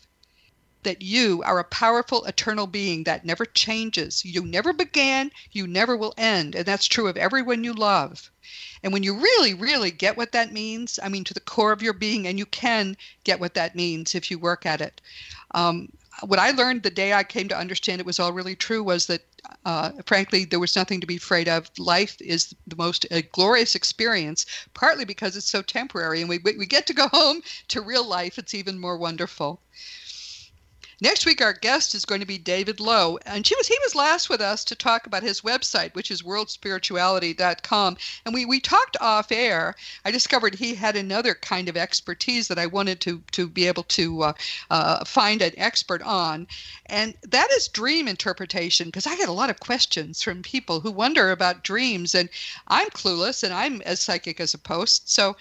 that 0.85 1.01
you 1.01 1.43
are 1.43 1.59
a 1.59 1.65
powerful 1.65 2.23
eternal 2.25 2.65
being 2.65 3.03
that 3.03 3.25
never 3.25 3.45
changes. 3.45 4.23
You 4.23 4.45
never 4.45 4.71
began, 4.71 5.31
you 5.51 5.67
never 5.67 5.97
will 5.97 6.13
end. 6.17 6.55
And 6.55 6.65
that's 6.65 6.87
true 6.87 7.07
of 7.07 7.17
everyone 7.17 7.63
you 7.63 7.73
love. 7.73 8.31
And 8.81 8.93
when 8.93 9.03
you 9.03 9.15
really, 9.19 9.53
really 9.53 9.91
get 9.91 10.15
what 10.15 10.31
that 10.31 10.53
means, 10.53 10.99
I 11.01 11.09
mean, 11.09 11.23
to 11.25 11.33
the 11.33 11.39
core 11.39 11.71
of 11.71 11.81
your 11.81 11.93
being, 11.93 12.27
and 12.27 12.39
you 12.39 12.45
can 12.45 12.95
get 13.23 13.39
what 13.39 13.55
that 13.55 13.75
means 13.75 14.15
if 14.15 14.31
you 14.31 14.39
work 14.39 14.65
at 14.65 14.79
it. 14.79 15.01
Um, 15.51 15.89
what 16.21 16.39
I 16.39 16.51
learned 16.51 16.83
the 16.83 16.89
day 16.89 17.13
I 17.13 17.23
came 17.23 17.47
to 17.49 17.57
understand 17.57 17.99
it 17.99 18.05
was 18.05 18.19
all 18.19 18.31
really 18.31 18.55
true 18.55 18.83
was 18.83 19.07
that, 19.07 19.21
uh, 19.65 19.91
frankly, 20.05 20.45
there 20.45 20.59
was 20.59 20.75
nothing 20.75 21.01
to 21.01 21.07
be 21.07 21.17
afraid 21.17 21.49
of. 21.49 21.69
Life 21.77 22.21
is 22.21 22.55
the 22.67 22.75
most 22.75 23.05
uh, 23.11 23.21
glorious 23.31 23.75
experience, 23.75 24.45
partly 24.73 25.03
because 25.03 25.35
it's 25.35 25.49
so 25.49 25.61
temporary, 25.61 26.21
and 26.21 26.29
we 26.29 26.37
we 26.37 26.65
get 26.65 26.87
to 26.87 26.93
go 26.93 27.07
home 27.11 27.41
to 27.69 27.81
real 27.81 28.05
life. 28.05 28.37
It's 28.37 28.53
even 28.53 28.79
more 28.79 28.97
wonderful. 28.97 29.59
Next 31.01 31.25
week, 31.25 31.41
our 31.41 31.51
guest 31.51 31.93
is 31.93 32.05
going 32.05 32.21
to 32.21 32.25
be 32.25 32.37
David 32.37 32.79
Lowe, 32.79 33.19
and 33.25 33.45
she 33.45 33.53
was 33.57 33.67
he 33.67 33.77
was 33.83 33.95
last 33.95 34.29
with 34.29 34.39
us 34.39 34.63
to 34.63 34.75
talk 34.75 35.05
about 35.05 35.23
his 35.23 35.41
website, 35.41 35.93
which 35.93 36.09
is 36.09 36.21
worldspirituality.com. 36.21 37.97
And 38.23 38.33
we 38.33 38.45
we 38.45 38.61
talked 38.61 38.95
off 39.01 39.29
air. 39.29 39.75
I 40.05 40.11
discovered 40.11 40.55
he 40.55 40.73
had 40.73 40.95
another 40.95 41.35
kind 41.35 41.67
of 41.67 41.75
expertise 41.75 42.47
that 42.47 42.57
I 42.57 42.67
wanted 42.67 43.01
to 43.01 43.21
to 43.33 43.49
be 43.49 43.67
able 43.67 43.83
to 43.83 44.23
uh, 44.23 44.33
uh, 44.71 45.03
find 45.03 45.41
an 45.41 45.51
expert 45.57 46.01
on, 46.01 46.47
and 46.85 47.13
that 47.23 47.51
is 47.51 47.67
dream 47.67 48.07
interpretation. 48.07 48.87
Because 48.87 49.05
I 49.05 49.17
get 49.17 49.27
a 49.27 49.33
lot 49.33 49.49
of 49.49 49.59
questions 49.59 50.21
from 50.21 50.43
people 50.43 50.79
who 50.79 50.91
wonder 50.91 51.29
about 51.29 51.63
dreams, 51.63 52.15
and 52.15 52.29
I'm 52.69 52.87
clueless, 52.91 53.43
and 53.43 53.53
I'm 53.53 53.81
as 53.81 53.99
psychic 53.99 54.39
as 54.39 54.53
a 54.53 54.57
post. 54.57 55.11
So 55.11 55.35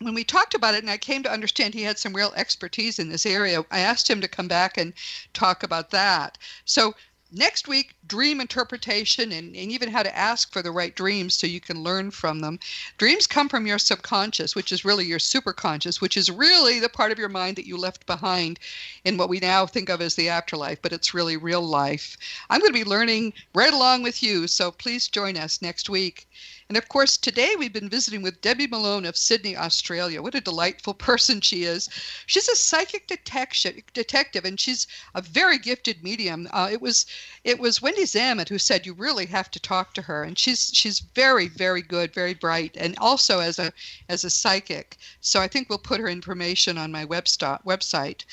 when 0.00 0.14
we 0.14 0.24
talked 0.24 0.54
about 0.54 0.74
it 0.74 0.82
and 0.82 0.90
I 0.90 0.96
came 0.96 1.22
to 1.24 1.32
understand 1.32 1.74
he 1.74 1.82
had 1.82 1.98
some 1.98 2.14
real 2.14 2.32
expertise 2.36 2.98
in 2.98 3.08
this 3.08 3.26
area, 3.26 3.64
I 3.70 3.80
asked 3.80 4.08
him 4.08 4.20
to 4.20 4.28
come 4.28 4.48
back 4.48 4.78
and 4.78 4.92
talk 5.32 5.62
about 5.62 5.90
that. 5.90 6.38
So 6.64 6.94
next 7.30 7.68
week, 7.68 7.94
dream 8.06 8.40
interpretation 8.40 9.32
and, 9.32 9.54
and 9.54 9.70
even 9.70 9.90
how 9.90 10.02
to 10.02 10.16
ask 10.16 10.52
for 10.52 10.62
the 10.62 10.70
right 10.70 10.94
dreams 10.94 11.34
so 11.34 11.46
you 11.46 11.60
can 11.60 11.82
learn 11.82 12.10
from 12.10 12.40
them. 12.40 12.58
Dreams 12.96 13.26
come 13.26 13.48
from 13.48 13.66
your 13.66 13.78
subconscious, 13.78 14.54
which 14.54 14.72
is 14.72 14.84
really 14.84 15.04
your 15.04 15.18
superconscious, 15.18 16.00
which 16.00 16.16
is 16.16 16.30
really 16.30 16.80
the 16.80 16.88
part 16.88 17.12
of 17.12 17.18
your 17.18 17.28
mind 17.28 17.56
that 17.56 17.66
you 17.66 17.76
left 17.76 18.06
behind 18.06 18.58
in 19.04 19.16
what 19.16 19.28
we 19.28 19.40
now 19.40 19.66
think 19.66 19.88
of 19.88 20.00
as 20.00 20.14
the 20.14 20.28
afterlife, 20.28 20.80
but 20.80 20.92
it's 20.92 21.12
really 21.12 21.36
real 21.36 21.62
life. 21.62 22.16
I'm 22.48 22.60
going 22.60 22.72
to 22.72 22.84
be 22.84 22.88
learning 22.88 23.34
right 23.54 23.72
along 23.72 24.04
with 24.04 24.22
you, 24.22 24.46
so 24.46 24.70
please 24.70 25.08
join 25.08 25.36
us 25.36 25.60
next 25.60 25.90
week. 25.90 26.26
And 26.68 26.76
of 26.76 26.86
course, 26.90 27.16
today 27.16 27.54
we've 27.58 27.72
been 27.72 27.88
visiting 27.88 28.20
with 28.20 28.42
Debbie 28.42 28.66
Malone 28.66 29.06
of 29.06 29.16
Sydney, 29.16 29.56
Australia. 29.56 30.20
What 30.20 30.34
a 30.34 30.40
delightful 30.40 30.92
person 31.08 31.40
she 31.40 31.64
is. 31.64 31.88
She's 32.26 32.46
a 32.46 32.54
psychic 32.54 33.06
detective, 33.06 34.44
and 34.44 34.60
she's 34.60 34.86
a 35.14 35.22
very 35.22 35.56
gifted 35.56 36.04
medium. 36.04 36.46
Uh, 36.52 36.68
it 36.70 36.82
was 36.82 37.06
it 37.42 37.58
was 37.58 37.80
Wendy 37.80 38.02
Zammit 38.02 38.50
who 38.50 38.58
said 38.58 38.84
you 38.84 38.92
really 38.92 39.24
have 39.24 39.50
to 39.52 39.58
talk 39.58 39.94
to 39.94 40.02
her, 40.02 40.22
and 40.22 40.38
she's 40.38 40.70
she's 40.74 41.00
very 41.00 41.48
very 41.48 41.80
good, 41.80 42.12
very 42.12 42.34
bright, 42.34 42.76
and 42.76 42.94
also 42.98 43.40
as 43.40 43.58
a 43.58 43.72
as 44.10 44.22
a 44.24 44.28
psychic. 44.28 44.98
So 45.22 45.40
I 45.40 45.48
think 45.48 45.70
we'll 45.70 45.78
put 45.78 46.00
her 46.00 46.08
information 46.08 46.76
on 46.76 46.92
my 46.92 47.06
websta- 47.06 47.64
website 47.64 48.26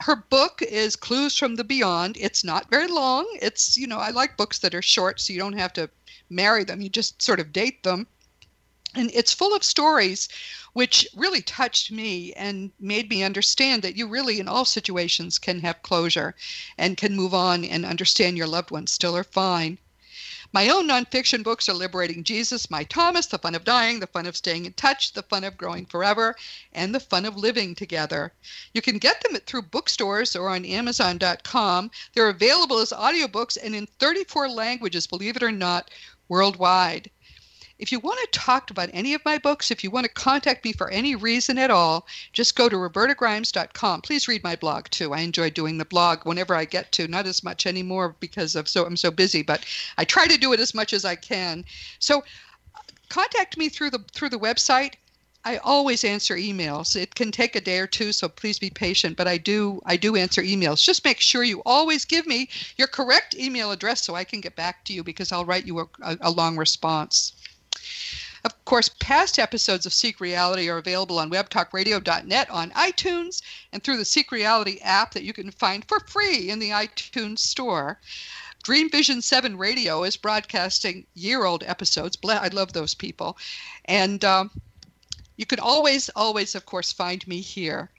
her 0.00 0.16
book 0.16 0.62
is 0.62 0.96
Clues 0.96 1.36
from 1.36 1.56
the 1.56 1.64
Beyond. 1.64 2.16
It's 2.18 2.42
not 2.42 2.70
very 2.70 2.88
long. 2.88 3.26
It's, 3.40 3.76
you 3.76 3.86
know, 3.86 3.98
I 3.98 4.10
like 4.10 4.36
books 4.36 4.58
that 4.60 4.74
are 4.74 4.82
short 4.82 5.20
so 5.20 5.32
you 5.32 5.38
don't 5.38 5.58
have 5.58 5.72
to 5.74 5.90
marry 6.30 6.64
them, 6.64 6.80
you 6.80 6.88
just 6.88 7.20
sort 7.20 7.40
of 7.40 7.52
date 7.52 7.82
them. 7.82 8.06
And 8.94 9.10
it's 9.14 9.32
full 9.32 9.54
of 9.54 9.64
stories 9.64 10.28
which 10.72 11.06
really 11.14 11.40
touched 11.42 11.90
me 11.90 12.32
and 12.34 12.70
made 12.80 13.08
me 13.08 13.22
understand 13.22 13.82
that 13.82 13.96
you 13.96 14.06
really, 14.06 14.40
in 14.40 14.48
all 14.48 14.64
situations, 14.64 15.38
can 15.38 15.60
have 15.60 15.82
closure 15.82 16.34
and 16.76 16.96
can 16.96 17.16
move 17.16 17.34
on 17.34 17.64
and 17.64 17.86
understand 17.86 18.36
your 18.36 18.46
loved 18.46 18.70
ones 18.70 18.92
still 18.92 19.16
are 19.16 19.24
fine. 19.24 19.78
My 20.54 20.68
own 20.68 20.86
nonfiction 20.86 21.42
books 21.42 21.66
are 21.70 21.72
Liberating 21.72 22.24
Jesus, 22.24 22.68
My 22.68 22.84
Thomas, 22.84 23.24
The 23.24 23.38
Fun 23.38 23.54
of 23.54 23.64
Dying, 23.64 24.00
The 24.00 24.06
Fun 24.06 24.26
of 24.26 24.36
Staying 24.36 24.66
in 24.66 24.74
Touch, 24.74 25.14
The 25.14 25.22
Fun 25.22 25.44
of 25.44 25.56
Growing 25.56 25.86
Forever, 25.86 26.36
and 26.74 26.94
The 26.94 27.00
Fun 27.00 27.24
of 27.24 27.38
Living 27.38 27.74
Together. 27.74 28.34
You 28.74 28.82
can 28.82 28.98
get 28.98 29.22
them 29.22 29.40
through 29.46 29.62
bookstores 29.62 30.36
or 30.36 30.50
on 30.50 30.66
Amazon.com. 30.66 31.90
They're 32.12 32.28
available 32.28 32.80
as 32.80 32.90
audiobooks 32.90 33.56
and 33.56 33.74
in 33.74 33.86
34 33.98 34.50
languages, 34.50 35.06
believe 35.06 35.36
it 35.36 35.42
or 35.42 35.52
not, 35.52 35.90
worldwide. 36.28 37.10
If 37.82 37.90
you 37.90 37.98
want 37.98 38.20
to 38.20 38.38
talk 38.38 38.70
about 38.70 38.90
any 38.92 39.12
of 39.12 39.24
my 39.24 39.38
books, 39.38 39.72
if 39.72 39.82
you 39.82 39.90
want 39.90 40.04
to 40.04 40.12
contact 40.12 40.64
me 40.64 40.72
for 40.72 40.88
any 40.90 41.16
reason 41.16 41.58
at 41.58 41.68
all, 41.68 42.06
just 42.32 42.54
go 42.54 42.68
to 42.68 42.76
robertagrimes.com. 42.76 44.02
Please 44.02 44.28
read 44.28 44.44
my 44.44 44.54
blog 44.54 44.84
too. 44.90 45.12
I 45.12 45.22
enjoy 45.22 45.50
doing 45.50 45.78
the 45.78 45.84
blog 45.84 46.24
whenever 46.24 46.54
I 46.54 46.64
get 46.64 46.92
to, 46.92 47.08
not 47.08 47.26
as 47.26 47.42
much 47.42 47.66
anymore 47.66 48.14
because 48.20 48.54
of 48.54 48.68
so 48.68 48.86
I'm 48.86 48.96
so 48.96 49.10
busy, 49.10 49.42
but 49.42 49.64
I 49.98 50.04
try 50.04 50.28
to 50.28 50.38
do 50.38 50.52
it 50.52 50.60
as 50.60 50.74
much 50.74 50.92
as 50.92 51.04
I 51.04 51.16
can. 51.16 51.64
So 51.98 52.22
contact 53.08 53.56
me 53.56 53.68
through 53.68 53.90
the 53.90 53.98
through 54.12 54.28
the 54.28 54.38
website. 54.38 54.92
I 55.44 55.56
always 55.56 56.04
answer 56.04 56.36
emails. 56.36 56.94
It 56.94 57.16
can 57.16 57.32
take 57.32 57.56
a 57.56 57.60
day 57.60 57.80
or 57.80 57.88
two, 57.88 58.12
so 58.12 58.28
please 58.28 58.60
be 58.60 58.70
patient, 58.70 59.16
but 59.16 59.26
I 59.26 59.38
do 59.38 59.82
I 59.86 59.96
do 59.96 60.14
answer 60.14 60.42
emails. 60.42 60.84
Just 60.84 61.04
make 61.04 61.18
sure 61.18 61.42
you 61.42 61.62
always 61.66 62.04
give 62.04 62.28
me 62.28 62.48
your 62.76 62.86
correct 62.86 63.34
email 63.34 63.72
address 63.72 64.04
so 64.04 64.14
I 64.14 64.22
can 64.22 64.40
get 64.40 64.54
back 64.54 64.84
to 64.84 64.92
you 64.92 65.02
because 65.02 65.32
I'll 65.32 65.44
write 65.44 65.66
you 65.66 65.80
a, 65.80 65.88
a, 66.00 66.16
a 66.20 66.30
long 66.30 66.56
response. 66.56 67.32
Of 68.44 68.64
course, 68.64 68.90
past 68.98 69.38
episodes 69.38 69.86
of 69.86 69.92
Seek 69.92 70.18
Reality 70.18 70.68
are 70.68 70.78
available 70.78 71.20
on 71.20 71.30
webtalkradio.net 71.30 72.50
on 72.50 72.70
iTunes 72.72 73.40
and 73.72 73.84
through 73.84 73.98
the 73.98 74.04
Seek 74.04 74.32
Reality 74.32 74.80
app 74.82 75.14
that 75.14 75.22
you 75.22 75.32
can 75.32 75.52
find 75.52 75.84
for 75.86 76.00
free 76.00 76.50
in 76.50 76.58
the 76.58 76.70
iTunes 76.70 77.38
store. 77.38 78.00
Dream 78.64 78.90
Vision 78.90 79.22
7 79.22 79.56
Radio 79.56 80.02
is 80.02 80.16
broadcasting 80.16 81.06
year 81.14 81.44
old 81.44 81.62
episodes. 81.62 82.18
I 82.24 82.48
love 82.48 82.72
those 82.72 82.94
people. 82.94 83.38
And 83.84 84.24
um, 84.24 84.50
you 85.36 85.46
can 85.46 85.60
always, 85.60 86.08
always, 86.10 86.56
of 86.56 86.66
course, 86.66 86.92
find 86.92 87.26
me 87.28 87.40
here. 87.40 87.90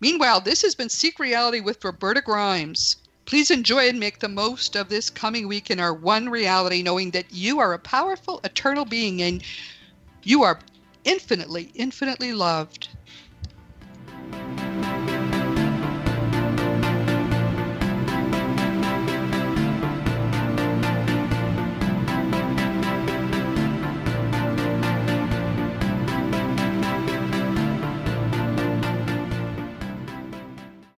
Meanwhile, 0.00 0.40
this 0.40 0.62
has 0.62 0.74
been 0.74 0.88
Seek 0.88 1.18
Reality 1.18 1.60
with 1.60 1.84
Roberta 1.84 2.22
Grimes. 2.22 2.96
Please 3.26 3.50
enjoy 3.50 3.88
and 3.88 3.98
make 3.98 4.20
the 4.20 4.28
most 4.28 4.76
of 4.76 4.88
this 4.88 5.08
coming 5.08 5.48
week 5.48 5.70
in 5.70 5.80
our 5.80 5.94
one 5.94 6.28
reality, 6.28 6.82
knowing 6.82 7.10
that 7.12 7.32
you 7.32 7.58
are 7.58 7.72
a 7.72 7.78
powerful, 7.78 8.40
eternal 8.44 8.84
being 8.84 9.22
and 9.22 9.42
you 10.24 10.42
are 10.42 10.58
infinitely, 11.04 11.70
infinitely 11.74 12.32
loved. 12.32 12.88